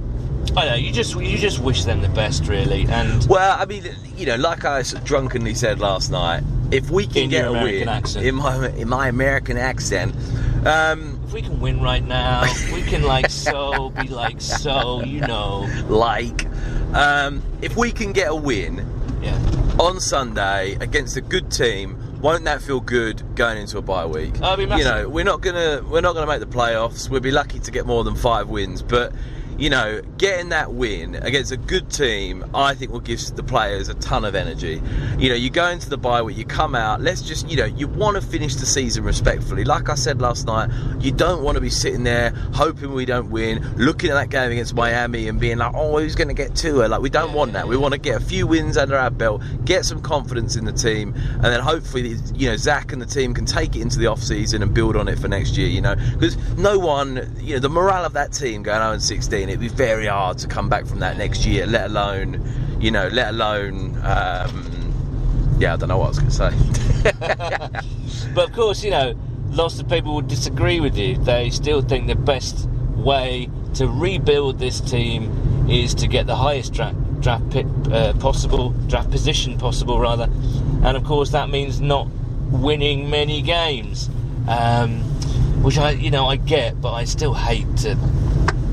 I 0.57 0.67
know 0.69 0.75
you 0.75 0.93
just 0.93 1.15
you 1.15 1.39
just 1.39 1.61
wish 1.61 1.85
them 1.85 2.01
the 2.01 2.09
best, 2.09 2.47
really. 2.49 2.87
And 2.89 3.25
Well, 3.29 3.57
I 3.59 3.65
mean, 3.65 3.85
you 4.17 4.27
know, 4.27 4.37
like 4.37 4.65
I 4.65 4.83
drunkenly 4.83 5.55
said 5.55 5.79
last 5.79 6.11
night, 6.11 6.43
if 6.71 6.91
we 6.91 7.07
can 7.07 7.29
get 7.29 7.47
a 7.47 7.53
win 7.53 7.89
accent. 7.89 8.27
in 8.27 8.35
my 8.35 8.69
in 8.71 8.89
my 8.89 9.09
American 9.09 9.57
accent, 9.57 10.15
um, 10.67 11.21
if 11.27 11.33
we 11.33 11.43
can 11.43 11.61
win 11.61 11.81
right 11.81 12.05
now, 12.05 12.43
we 12.73 12.83
can 12.83 13.03
like 13.03 13.31
so 13.31 13.91
be 13.91 14.09
like 14.09 14.41
so, 14.41 15.03
you 15.03 15.21
know. 15.21 15.69
like, 15.89 16.47
um, 16.95 17.43
if 17.63 17.77
we 17.77 17.93
can 17.93 18.13
get 18.13 18.29
a 18.31 18.35
win. 18.35 18.91
On 19.79 20.01
Sunday 20.01 20.77
against 20.81 21.17
a 21.17 21.21
good 21.21 21.51
team, 21.51 21.99
won't 22.21 22.45
that 22.45 22.63
feel 22.63 22.81
good 22.81 23.23
going 23.35 23.59
into 23.59 23.79
a 23.79 23.83
bye 23.83 24.07
week? 24.07 24.35
Oh, 24.43 24.57
be 24.57 24.63
you 24.63 24.85
know, 24.85 25.09
we're 25.09 25.25
not 25.25 25.41
gonna 25.41 25.85
we're 25.89 26.01
not 26.01 26.15
gonna 26.15 26.27
make 26.27 26.41
the 26.41 26.47
playoffs. 26.47 27.11
We'll 27.11 27.21
be 27.21 27.31
lucky 27.31 27.59
to 27.59 27.71
get 27.71 27.87
more 27.87 28.05
than 28.05 28.15
five 28.15 28.49
wins, 28.49 28.83
but 28.83 29.13
you 29.59 29.71
know, 29.71 30.01
getting 30.19 30.49
that 30.51 30.73
win 30.73 31.15
against 31.17 31.53
a 31.53 31.57
good 31.57 31.91
team, 31.91 32.45
I 32.55 32.75
think 32.75 32.93
will 32.93 33.01
give 33.01 33.21
the 33.37 33.43
players 33.43 33.89
a 33.89 33.95
ton 33.95 34.25
of 34.25 34.35
energy. 34.35 34.83
You 35.19 35.29
know, 35.29 35.35
you 35.35 35.51
go 35.51 35.69
into 35.69 35.89
the 35.89 35.97
bye 35.97 36.23
week, 36.23 36.37
you 36.37 36.45
come 36.45 36.75
out. 36.75 37.01
Let's 37.01 37.23
just, 37.23 37.49
you 37.49 37.57
know, 37.57 37.65
you 37.65 37.87
want 37.87 38.17
to 38.17 38.23
finish 38.23 38.57
the 38.57 38.67
season 38.67 39.05
respectfully. 39.05 39.65
Like 39.65 39.89
I 39.89 39.95
said 39.95 40.21
last 40.21 40.47
night, 40.47 40.71
you 41.01 41.13
don't 41.13 41.43
want 41.43 41.57
to 41.57 41.61
be 41.61 41.71
sitting 41.71 42.05
there 42.05 42.31
hoping 42.53 42.93
we 42.93 43.05
don't 43.05 43.31
win, 43.31 43.63
looking 43.77 44.11
at 44.11 44.15
that 44.15 44.31
game 44.31 44.51
against 44.51 44.75
Miami 44.75 45.29
and 45.29 45.41
being 45.41 45.59
like, 45.59 45.73
oh, 45.75 45.99
who's 45.99 46.15
going 46.15 46.29
to 46.29 46.35
get 46.35 46.55
Tua? 46.57 46.87
Like, 46.89 47.01
we 47.01 47.11
don't 47.11 47.33
want 47.33 47.53
that. 47.53 47.69
We 47.69 47.77
want 47.77 47.95
to 47.95 48.01
get 48.01 48.21
a 48.21 48.25
few 48.25 48.47
wins 48.47 48.77
under 48.77 48.97
our 48.97 49.11
belt, 49.11 49.43
get 49.65 49.85
some 49.85 50.03
confidence 50.03 50.57
in 50.57 50.65
the 50.65 50.73
team, 50.73 51.15
and 51.15 51.45
then 51.45 51.61
hopefully, 51.61 52.17
you 52.35 52.49
know, 52.49 52.57
Zac 52.57 52.93
and 52.93 53.01
the 53.01 53.07
team 53.07 53.35
can 53.35 53.47
take 53.47 53.77
it 53.77 53.83
into 53.83 53.99
the 53.99 54.07
off 54.07 54.23
season 54.23 54.63
and 54.63 54.75
build 54.75 54.97
on 54.97 55.09
it 55.09 55.19
for 55.19 55.29
next 55.29 55.57
year. 55.57 55.69
You 55.69 55.81
know, 55.81 55.95
because 55.95 56.37
no 56.57 56.79
one, 56.79 57.35
you 57.41 57.55
know, 57.55 57.61
the 57.61 57.69
morale 57.69 58.05
of 58.05 58.13
that 58.15 58.33
team 58.33 58.63
going 58.63 58.81
0 58.81 58.99
16, 58.99 59.44
it'd 59.49 59.61
be 59.61 59.69
very 59.69 60.07
hard 60.07 60.39
to 60.39 60.49
come 60.49 60.69
back 60.69 60.87
from 60.87 61.01
that 61.01 61.17
next 61.17 61.45
year. 61.47 61.67
Let 61.67 61.91
alone, 61.91 62.43
you 62.81 62.91
know, 62.91 63.09
let 63.09 63.31
alone. 63.31 63.97
Um, 64.03 64.71
yeah, 65.59 65.75
I 65.75 65.77
don't 65.77 65.89
know 65.89 65.99
what 65.99 66.07
I 66.07 66.09
was 66.09 66.19
going 66.19 66.53
to 66.53 67.81
say. 67.81 67.91
But 68.35 68.49
of 68.49 68.53
course, 68.55 68.83
you 68.83 68.91
know, 68.91 69.15
lots 69.51 69.79
of 69.79 69.89
people 69.89 70.17
would 70.17 70.27
disagree 70.27 70.81
with 70.81 70.97
you. 70.99 71.17
They 71.17 71.51
still 71.51 71.83
think 71.83 72.09
the 72.09 72.17
best 72.17 72.69
way 72.97 73.49
to 73.75 73.87
rebuild 73.87 74.59
this 74.59 74.81
team 74.81 75.69
is 75.71 75.95
to 75.95 76.09
get 76.09 76.27
the 76.27 76.35
highest 76.35 76.73
draft, 76.73 76.97
draft 77.21 77.57
uh, 77.93 78.13
possible, 78.15 78.71
draft 78.89 79.11
position 79.11 79.57
possible, 79.57 80.01
rather. 80.01 80.25
And 80.83 80.97
of 80.97 81.05
course, 81.05 81.31
that 81.31 81.49
means 81.49 81.81
not 81.81 82.09
winning 82.51 83.09
many 83.09 83.41
games, 83.41 84.11
um, 84.49 85.01
which 85.63 85.79
I, 85.79 85.93
you 85.93 86.11
know, 86.11 86.27
I 86.27 86.37
get, 86.37 86.81
but 86.81 86.93
I 86.93 87.05
still 87.05 87.35
hate 87.35 87.77
to. 87.79 87.97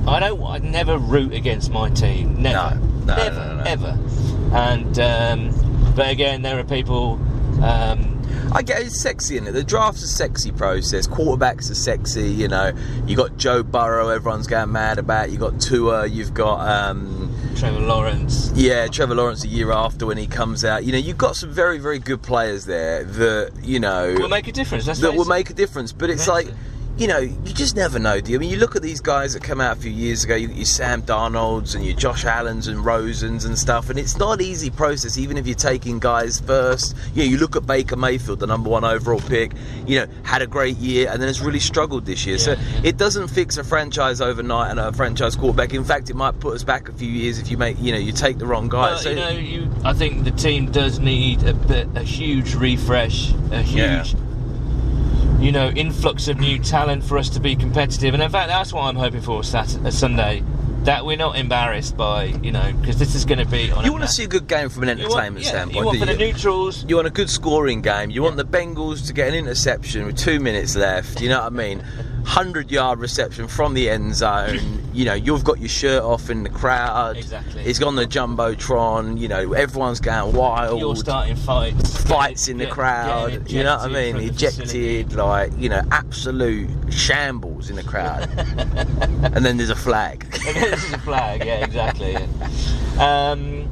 I 0.08 0.20
don't. 0.20 0.44
I 0.44 0.58
never 0.60 0.98
root 0.98 1.34
against 1.34 1.72
my 1.72 1.90
team. 1.90 2.42
Never. 2.42 2.76
No, 2.76 3.06
no, 3.06 3.16
never. 3.16 3.56
no. 3.56 3.64
Ever. 3.66 4.00
And 4.54 5.00
um, 5.00 5.94
but 5.96 6.10
again, 6.10 6.42
there 6.42 6.60
are 6.60 6.64
people. 6.64 7.20
Um, 7.64 8.22
I 8.54 8.64
get 8.64 8.82
it's 8.82 9.00
sexy 9.00 9.38
in 9.38 9.48
it. 9.48 9.52
The 9.52 9.64
draft's 9.64 10.04
a 10.04 10.08
sexy 10.08 10.52
process. 10.52 11.08
Quarterbacks 11.08 11.72
are 11.72 11.76
sexy. 11.76 12.30
You 12.30 12.48
know, 12.48 12.74
you 13.06 13.16
got 13.16 13.38
Joe 13.38 13.64
Burrow. 13.64 14.10
Everyone's 14.10 14.48
going 14.48 14.72
mad 14.72 15.00
about. 15.00 15.32
You 15.32 15.38
got 15.38 15.62
Tua. 15.62 16.08
You've 16.08 16.34
got 16.34 16.60
um, 16.68 17.34
Trevor 17.56 17.80
Lawrence. 17.80 18.52
yeah, 18.54 18.88
Trevor 18.88 19.16
Lawrence 19.16 19.44
a 19.44 19.48
year 19.48 19.72
after 19.72 20.06
when 20.06 20.18
he 20.18 20.28
comes 20.28 20.66
out. 20.66 20.84
You 20.84 20.92
know, 20.92 20.98
you've 20.98 21.18
got 21.18 21.36
some 21.36 21.52
very 21.52 21.78
very 21.78 22.00
good 22.00 22.22
players 22.22 22.66
there 22.66 23.04
that 23.04 23.52
you 23.62 23.80
know 23.80 24.16
will 24.18 24.28
make 24.28 24.48
a 24.48 24.52
difference. 24.52 24.88
Let's 24.88 25.00
that 25.00 25.14
will 25.14 25.26
make 25.26 25.50
a 25.50 25.54
difference. 25.54 25.94
But 25.94 26.10
it's 26.10 26.28
like, 26.28 26.48
it. 26.48 26.54
You 27.02 27.08
know, 27.08 27.18
you 27.18 27.54
just 27.54 27.76
never 27.76 27.98
know. 27.98 28.22
Do 28.22 28.32
you? 28.32 28.38
I 28.38 28.40
mean, 28.40 28.52
you 28.52 28.58
look 28.58 28.76
at 28.76 28.84
these 28.84 29.02
guys 29.02 29.34
that 29.34 29.42
come 29.42 29.60
out 29.60 29.76
a 29.76 29.82
few 29.82 29.90
years 29.90 30.24
ago. 30.24 30.36
You, 30.36 30.50
your 30.50 30.66
Sam 30.66 31.02
Darnolds 31.02 31.74
and 31.74 31.84
your 31.84 31.96
Josh 31.96 32.26
Allen's 32.26 32.68
and 32.68 32.78
Rosens 32.86 33.44
and 33.44 33.58
stuff, 33.58 33.90
and 33.90 33.98
it's 33.98 34.18
not 34.18 34.40
an 34.40 34.46
easy 34.46 34.70
process. 34.70 35.18
Even 35.18 35.36
if 35.36 35.48
you're 35.48 35.56
taking 35.56 35.98
guys 35.98 36.40
first, 36.40 36.96
you 37.16 37.24
know, 37.24 37.30
you 37.32 37.38
look 37.40 37.56
at 37.56 37.66
Baker 37.66 37.96
Mayfield, 37.96 38.40
the 38.40 38.46
number 38.46 38.70
one 38.70 38.84
overall 38.84 39.20
pick. 39.20 39.54
You 39.88 40.02
know, 40.02 40.08
had 40.22 40.44
a 40.44 40.48
great 40.48 40.78
year 40.78 41.10
and 41.10 41.20
then 41.20 41.28
has 41.28 41.42
really 41.42 41.60
struggled 41.60 42.06
this 42.06 42.24
year. 42.28 42.38
so 42.38 42.52
Yeah, 42.52 42.60
yeah. 42.62 42.82
it 42.90 42.98
doesn't 42.98 43.30
fix 43.30 43.58
a 43.58 43.64
franchise 43.64 44.22
overnight 44.22 44.70
and 44.70 44.80
a 44.80 44.94
franchise 44.94 45.36
quarterback. 45.36 45.74
In 45.74 45.84
fact, 45.84 46.12
it 46.12 46.16
might 46.16 46.40
put 46.40 46.54
us 46.54 46.64
back 46.64 46.88
a 46.88 46.94
few 46.94 47.10
years 47.10 47.40
if 47.40 47.50
you 47.50 47.58
make, 47.58 47.80
you 47.80 47.94
know, 47.94 47.98
you 47.98 48.12
take 48.12 48.38
the 48.38 48.46
wrong 48.46 48.70
guy. 48.70 48.92
Well, 48.92 48.98
so 49.00 49.10
you 49.10 49.16
know, 49.16 49.30
you, 49.30 49.72
I 49.84 49.94
think 49.94 50.24
the 50.24 50.32
team 50.32 50.70
does 50.70 51.00
need 51.00 51.42
a 51.48 51.56
bit, 51.56 51.88
a 51.96 52.04
huge 52.04 52.54
refresh, 52.54 53.32
a 53.52 53.64
Yeah. 53.64 54.06
You 55.42 55.52
know, 55.52 55.70
influx 55.70 56.28
of 56.28 56.40
new 56.40 56.60
talent 56.60 57.04
for 57.04 57.18
us 57.18 57.30
to 57.32 57.40
be 57.40 57.56
competitive. 57.56 58.14
And 58.14 58.22
in 58.24 58.30
fact, 58.30 58.48
that's 58.50 58.72
what 58.72 58.84
I'm 58.84 58.96
hoping 58.96 59.22
for 59.22 59.44
Saturday, 59.44 59.88
uh, 59.88 59.92
Sunday. 59.92 60.44
That 60.84 61.06
we're 61.06 61.16
not 61.18 61.38
embarrassed 61.38 61.96
by, 61.96 62.24
you 62.42 62.52
know, 62.52 62.74
because 62.82 62.98
this 62.98 63.14
is 63.14 63.24
going 63.24 63.38
to 63.38 63.46
be. 63.46 63.70
On 63.72 63.84
you 63.86 63.92
a 63.92 63.94
want 63.94 64.04
to 64.04 64.10
see 64.10 64.24
a 64.24 64.28
good 64.28 64.48
game 64.48 64.68
from 64.70 64.82
an 64.84 64.98
You 64.98 65.04
want- 65.04 65.14
entertainment 65.14 65.46
yeah, 65.46 65.52
standpoint. 65.52 65.76
You 65.80 65.86
want 65.86 66.00
for 66.00 66.06
the 66.08 66.16
neutrals. 66.18 66.86
You 66.88 66.96
want 66.96 67.08
a 67.08 67.12
good 67.12 67.30
scoring 67.30 67.82
game. 67.84 68.10
You 68.10 68.24
want 68.24 68.38
the 68.38 68.46
Bengals 68.46 69.06
to 69.06 69.14
get 69.14 69.28
an 69.28 69.36
interception 69.36 70.08
with 70.08 70.18
two 70.18 70.40
minutes 70.40 70.76
left. 70.76 71.22
You 71.22 71.30
know 71.30 71.38
what 71.42 71.54
I 71.54 71.56
mean? 71.56 71.84
Hundred 72.26 72.72
yard 72.72 73.00
reception 73.00 73.48
from 73.48 73.74
the 73.74 73.90
end 73.90 74.16
zone. 74.16 74.60
You 74.94 75.06
know, 75.06 75.14
you've 75.14 75.46
got 75.46 75.60
your 75.62 75.70
shirt 75.70 76.04
off 76.04 76.30
in 76.30 76.44
the 76.44 76.50
crowd. 76.50 77.16
Exactly. 77.16 77.64
It's 77.64 77.82
on 77.82 77.96
the 77.96 78.06
jumbotron. 78.06 79.18
You 79.18 79.30
know, 79.30 79.54
everyone's 79.54 80.02
going 80.02 80.36
wild. 80.36 80.82
You're 80.82 80.98
starting 80.98 81.38
fights. 81.38 82.04
Fights 82.04 82.50
in 82.50 82.58
the 82.58 82.66
Get- 82.66 82.74
crowd. 82.74 83.50
You 83.50 83.64
know 83.64 83.78
what 83.78 83.90
I 83.90 84.12
mean? 84.12 84.18
Ejected, 84.18 85.14
like 85.14 85.54
you 85.58 85.70
know, 85.70 85.82
absolute 85.92 86.70
shambles 86.92 87.70
in 87.70 87.78
the 87.78 87.84
crowd. 87.84 88.30
and 88.38 89.46
then 89.46 89.56
there's 89.56 89.70
a 89.70 89.76
flag. 89.78 90.26
This 90.44 90.84
is 90.84 90.92
a 90.94 91.00
flag, 91.00 91.46
yeah, 91.46 91.64
exactly. 91.64 92.12
yeah. 92.12 93.32
Um, 93.32 93.70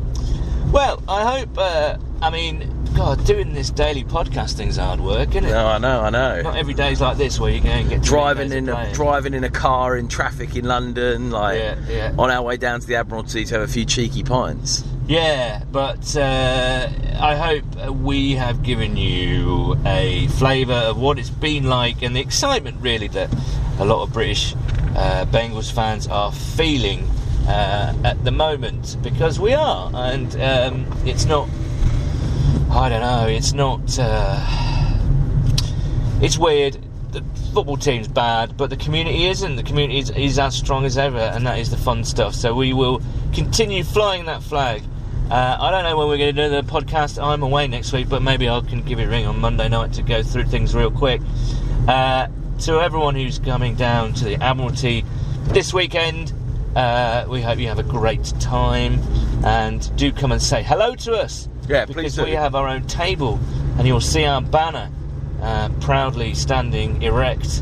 well, 0.71 1.03
I 1.09 1.39
hope. 1.39 1.49
Uh, 1.57 1.97
I 2.21 2.29
mean, 2.29 2.78
God, 2.95 3.23
doing 3.25 3.53
this 3.53 3.69
daily 3.69 4.03
podcasting's 4.03 4.77
hard 4.77 4.99
work, 4.99 5.29
isn't 5.29 5.45
it? 5.45 5.49
No, 5.51 5.67
I 5.67 5.77
know, 5.77 6.01
I 6.01 6.09
know. 6.09 6.41
Not 6.41 6.57
every 6.57 6.73
day's 6.73 6.99
like 6.99 7.17
this 7.17 7.39
where 7.39 7.49
you 7.51 7.61
go 7.61 7.69
and 7.69 7.89
get 7.89 8.01
driving 8.01 8.51
in 8.51 8.67
a 8.67 8.91
driving 8.93 9.33
in 9.33 9.43
a 9.45 9.49
car 9.49 9.95
in 9.97 10.07
traffic 10.09 10.55
in 10.55 10.65
London, 10.65 11.31
like 11.31 11.59
Yeah, 11.59 11.79
yeah. 11.87 12.13
on 12.17 12.29
our 12.29 12.41
way 12.41 12.57
down 12.57 12.81
to 12.81 12.87
the 12.87 12.95
Admiralty 12.95 13.45
to 13.45 13.53
have 13.55 13.63
a 13.63 13.71
few 13.71 13.85
cheeky 13.85 14.23
pints. 14.23 14.83
Yeah, 15.07 15.63
but 15.71 16.15
uh, 16.17 16.89
I 17.19 17.35
hope 17.35 17.89
we 17.95 18.33
have 18.33 18.63
given 18.63 18.97
you 18.97 19.75
a 19.85 20.27
flavour 20.37 20.73
of 20.73 20.97
what 20.99 21.17
it's 21.17 21.29
been 21.31 21.63
like 21.69 22.01
and 22.03 22.15
the 22.15 22.19
excitement, 22.19 22.77
really, 22.81 23.07
that 23.09 23.33
a 23.79 23.85
lot 23.85 24.03
of 24.03 24.11
British 24.13 24.53
uh, 24.95 25.25
Bengals 25.31 25.71
fans 25.71 26.05
are 26.07 26.31
feeling 26.31 27.09
uh, 27.47 27.93
at 28.03 28.23
the 28.23 28.31
moment 28.31 28.97
because 29.01 29.39
we 29.39 29.53
are, 29.53 29.89
and 29.95 30.35
um, 30.41 30.85
it's 31.05 31.25
not. 31.25 31.47
I 32.71 32.87
don't 32.89 33.01
know. 33.01 33.27
It's 33.27 33.53
not. 33.53 33.97
Uh, 33.99 34.39
it's 36.21 36.37
weird. 36.37 36.77
The 37.11 37.23
football 37.53 37.77
team's 37.77 38.07
bad, 38.07 38.55
but 38.55 38.69
the 38.69 38.77
community 38.77 39.25
isn't. 39.25 39.55
The 39.55 39.63
community 39.63 39.99
is, 39.99 40.11
is 40.11 40.37
as 40.37 40.55
strong 40.55 40.85
as 40.85 40.97
ever, 40.97 41.17
and 41.17 41.45
that 41.47 41.57
is 41.57 41.71
the 41.71 41.77
fun 41.77 42.03
stuff. 42.03 42.35
So 42.35 42.53
we 42.53 42.73
will 42.73 43.01
continue 43.33 43.83
flying 43.83 44.25
that 44.25 44.43
flag. 44.43 44.83
Uh, 45.31 45.57
I 45.59 45.71
don't 45.71 45.83
know 45.83 45.97
when 45.97 46.07
we're 46.07 46.17
going 46.17 46.35
to 46.35 46.49
do 46.49 46.49
the 46.49 46.61
podcast. 46.61 47.21
I'm 47.21 47.43
away 47.43 47.67
next 47.67 47.91
week, 47.91 48.09
but 48.09 48.21
maybe 48.21 48.47
I 48.47 48.61
can 48.61 48.83
give 48.83 48.99
you 48.99 49.05
a 49.05 49.09
ring 49.09 49.25
on 49.25 49.39
Monday 49.39 49.67
night 49.67 49.93
to 49.93 50.03
go 50.03 50.23
through 50.23 50.45
things 50.45 50.75
real 50.75 50.91
quick. 50.91 51.21
Uh, 51.87 52.27
to 52.59 52.81
everyone 52.81 53.15
who's 53.15 53.39
coming 53.39 53.75
down 53.75 54.13
to 54.13 54.25
the 54.25 54.35
Admiralty 54.43 55.05
this 55.45 55.73
weekend, 55.73 56.33
uh, 56.75 57.25
we 57.27 57.41
hope 57.41 57.57
you 57.57 57.67
have 57.67 57.79
a 57.79 57.83
great 57.83 58.25
time 58.39 58.99
and 59.43 59.95
do 59.97 60.11
come 60.11 60.31
and 60.31 60.41
say 60.41 60.61
hello 60.61 60.95
to 60.95 61.13
us. 61.13 61.47
Yeah, 61.69 61.85
please 61.85 61.95
because 61.95 62.15
do. 62.15 62.23
we 62.23 62.31
have 62.31 62.55
our 62.55 62.67
own 62.67 62.87
table, 62.87 63.39
and 63.77 63.87
you'll 63.87 64.01
see 64.01 64.25
our 64.25 64.41
banner 64.41 64.91
uh, 65.41 65.69
proudly 65.81 66.33
standing 66.33 67.01
erect, 67.03 67.61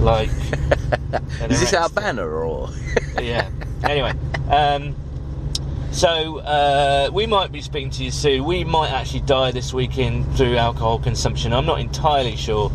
like. 0.00 0.28
Is 1.48 1.60
this 1.60 1.72
our 1.72 1.88
banner 1.88 2.28
or? 2.28 2.70
yeah. 3.22 3.48
Anyway, 3.84 4.12
um, 4.50 4.96
so 5.92 6.38
uh, 6.40 7.10
we 7.12 7.26
might 7.26 7.52
be 7.52 7.62
speaking 7.62 7.90
to 7.90 8.04
you 8.04 8.10
soon. 8.10 8.44
We 8.44 8.64
might 8.64 8.90
actually 8.90 9.20
die 9.20 9.52
this 9.52 9.72
weekend 9.72 10.36
through 10.36 10.56
alcohol 10.56 10.98
consumption. 10.98 11.52
I'm 11.52 11.66
not 11.66 11.78
entirely 11.78 12.34
sure. 12.34 12.72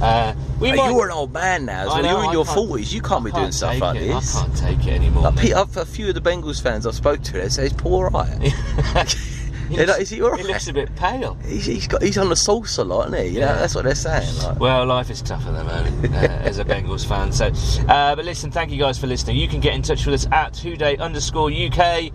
Uh, 0.00 0.34
we 0.60 0.72
might. 0.72 0.90
you're 0.90 1.06
an 1.06 1.12
old 1.12 1.32
man 1.32 1.64
now, 1.64 1.86
well. 1.86 2.02
know, 2.02 2.10
You're 2.10 2.24
in 2.24 2.30
I 2.30 2.32
your 2.32 2.44
forties. 2.44 2.94
You 2.94 3.02
can't 3.02 3.22
I 3.22 3.24
be 3.24 3.32
doing 3.32 3.50
stuff 3.50 3.80
like 3.80 3.96
it. 4.00 4.06
this. 4.06 4.36
I 4.36 4.42
can't 4.42 4.56
take 4.56 4.86
it 4.86 4.92
anymore. 4.92 5.32
Like. 5.32 5.50
A 5.76 5.84
few 5.84 6.08
of 6.08 6.14
the 6.14 6.20
Bengals 6.20 6.62
fans 6.62 6.86
I've 6.86 6.94
spoke 6.94 7.22
to, 7.22 7.32
they 7.32 7.48
say 7.48 7.66
it's 7.66 7.74
Paul 7.74 8.04
right. 8.04 8.54
He 9.80 9.86
looks- 9.86 9.98
is 10.00 10.10
he 10.10 10.22
all 10.22 10.36
He 10.36 10.42
looks 10.44 10.68
a 10.68 10.72
bit 10.72 10.94
pale. 10.96 11.36
He's, 11.46 11.66
he's 11.66 11.86
got 11.88 12.02
he's 12.02 12.18
on 12.18 12.28
the 12.28 12.36
sauce 12.36 12.78
a 12.78 12.84
lot, 12.84 13.08
isn't 13.08 13.18
he? 13.26 13.34
You 13.34 13.40
know, 13.40 13.46
Yeah. 13.46 13.54
that's 13.58 13.74
what 13.74 13.84
they're 13.84 13.94
saying. 13.94 14.36
Like, 14.38 14.60
Well, 14.60 14.86
life 14.86 15.10
is 15.10 15.22
tough 15.22 15.46
at 15.46 15.52
the 15.54 15.64
moment 15.64 16.14
uh, 16.14 16.18
as 16.48 16.58
a 16.58 16.64
Bengals 16.64 17.06
fan. 17.06 17.32
So, 17.32 17.46
uh, 17.88 18.14
but 18.16 18.24
listen, 18.24 18.50
thank 18.50 18.70
you 18.70 18.78
guys 18.78 18.98
for 18.98 19.06
listening. 19.06 19.36
You 19.36 19.48
can 19.48 19.60
get 19.60 19.74
in 19.74 19.82
touch 19.82 20.04
with 20.06 20.14
us 20.14 20.26
at 20.32 20.54
whoday 20.54 20.98
underscore 20.98 21.50
UK, 21.50 22.10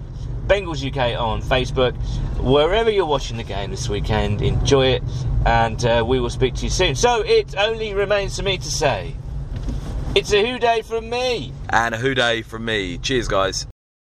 Bengals 0.48 0.86
UK 0.86 1.20
on 1.20 1.42
Facebook. 1.42 1.96
Wherever 2.40 2.90
you're 2.90 3.06
watching 3.06 3.38
the 3.38 3.44
game 3.44 3.72
this 3.72 3.90
weekend, 3.90 4.42
enjoy 4.42 4.88
it, 4.88 5.04
and 5.46 5.84
uh, 5.86 6.04
we 6.08 6.20
will 6.20 6.30
speak 6.30 6.54
to 6.56 6.64
you 6.66 6.70
soon. 6.70 6.96
So 6.96 7.22
it 7.22 7.56
only 7.58 7.94
remains 7.94 8.38
for 8.38 8.44
me 8.44 8.58
to 8.58 8.72
say, 8.72 9.16
it's 10.16 10.32
a 10.34 10.46
who 10.50 10.58
day 10.60 10.82
from 10.84 11.10
me. 11.10 11.52
and 11.70 11.94
a 11.96 11.98
who 11.98 12.14
day 12.16 12.42
from 12.44 12.66
me. 12.66 12.98
Cheers, 13.00 13.28
guys. 13.28 13.68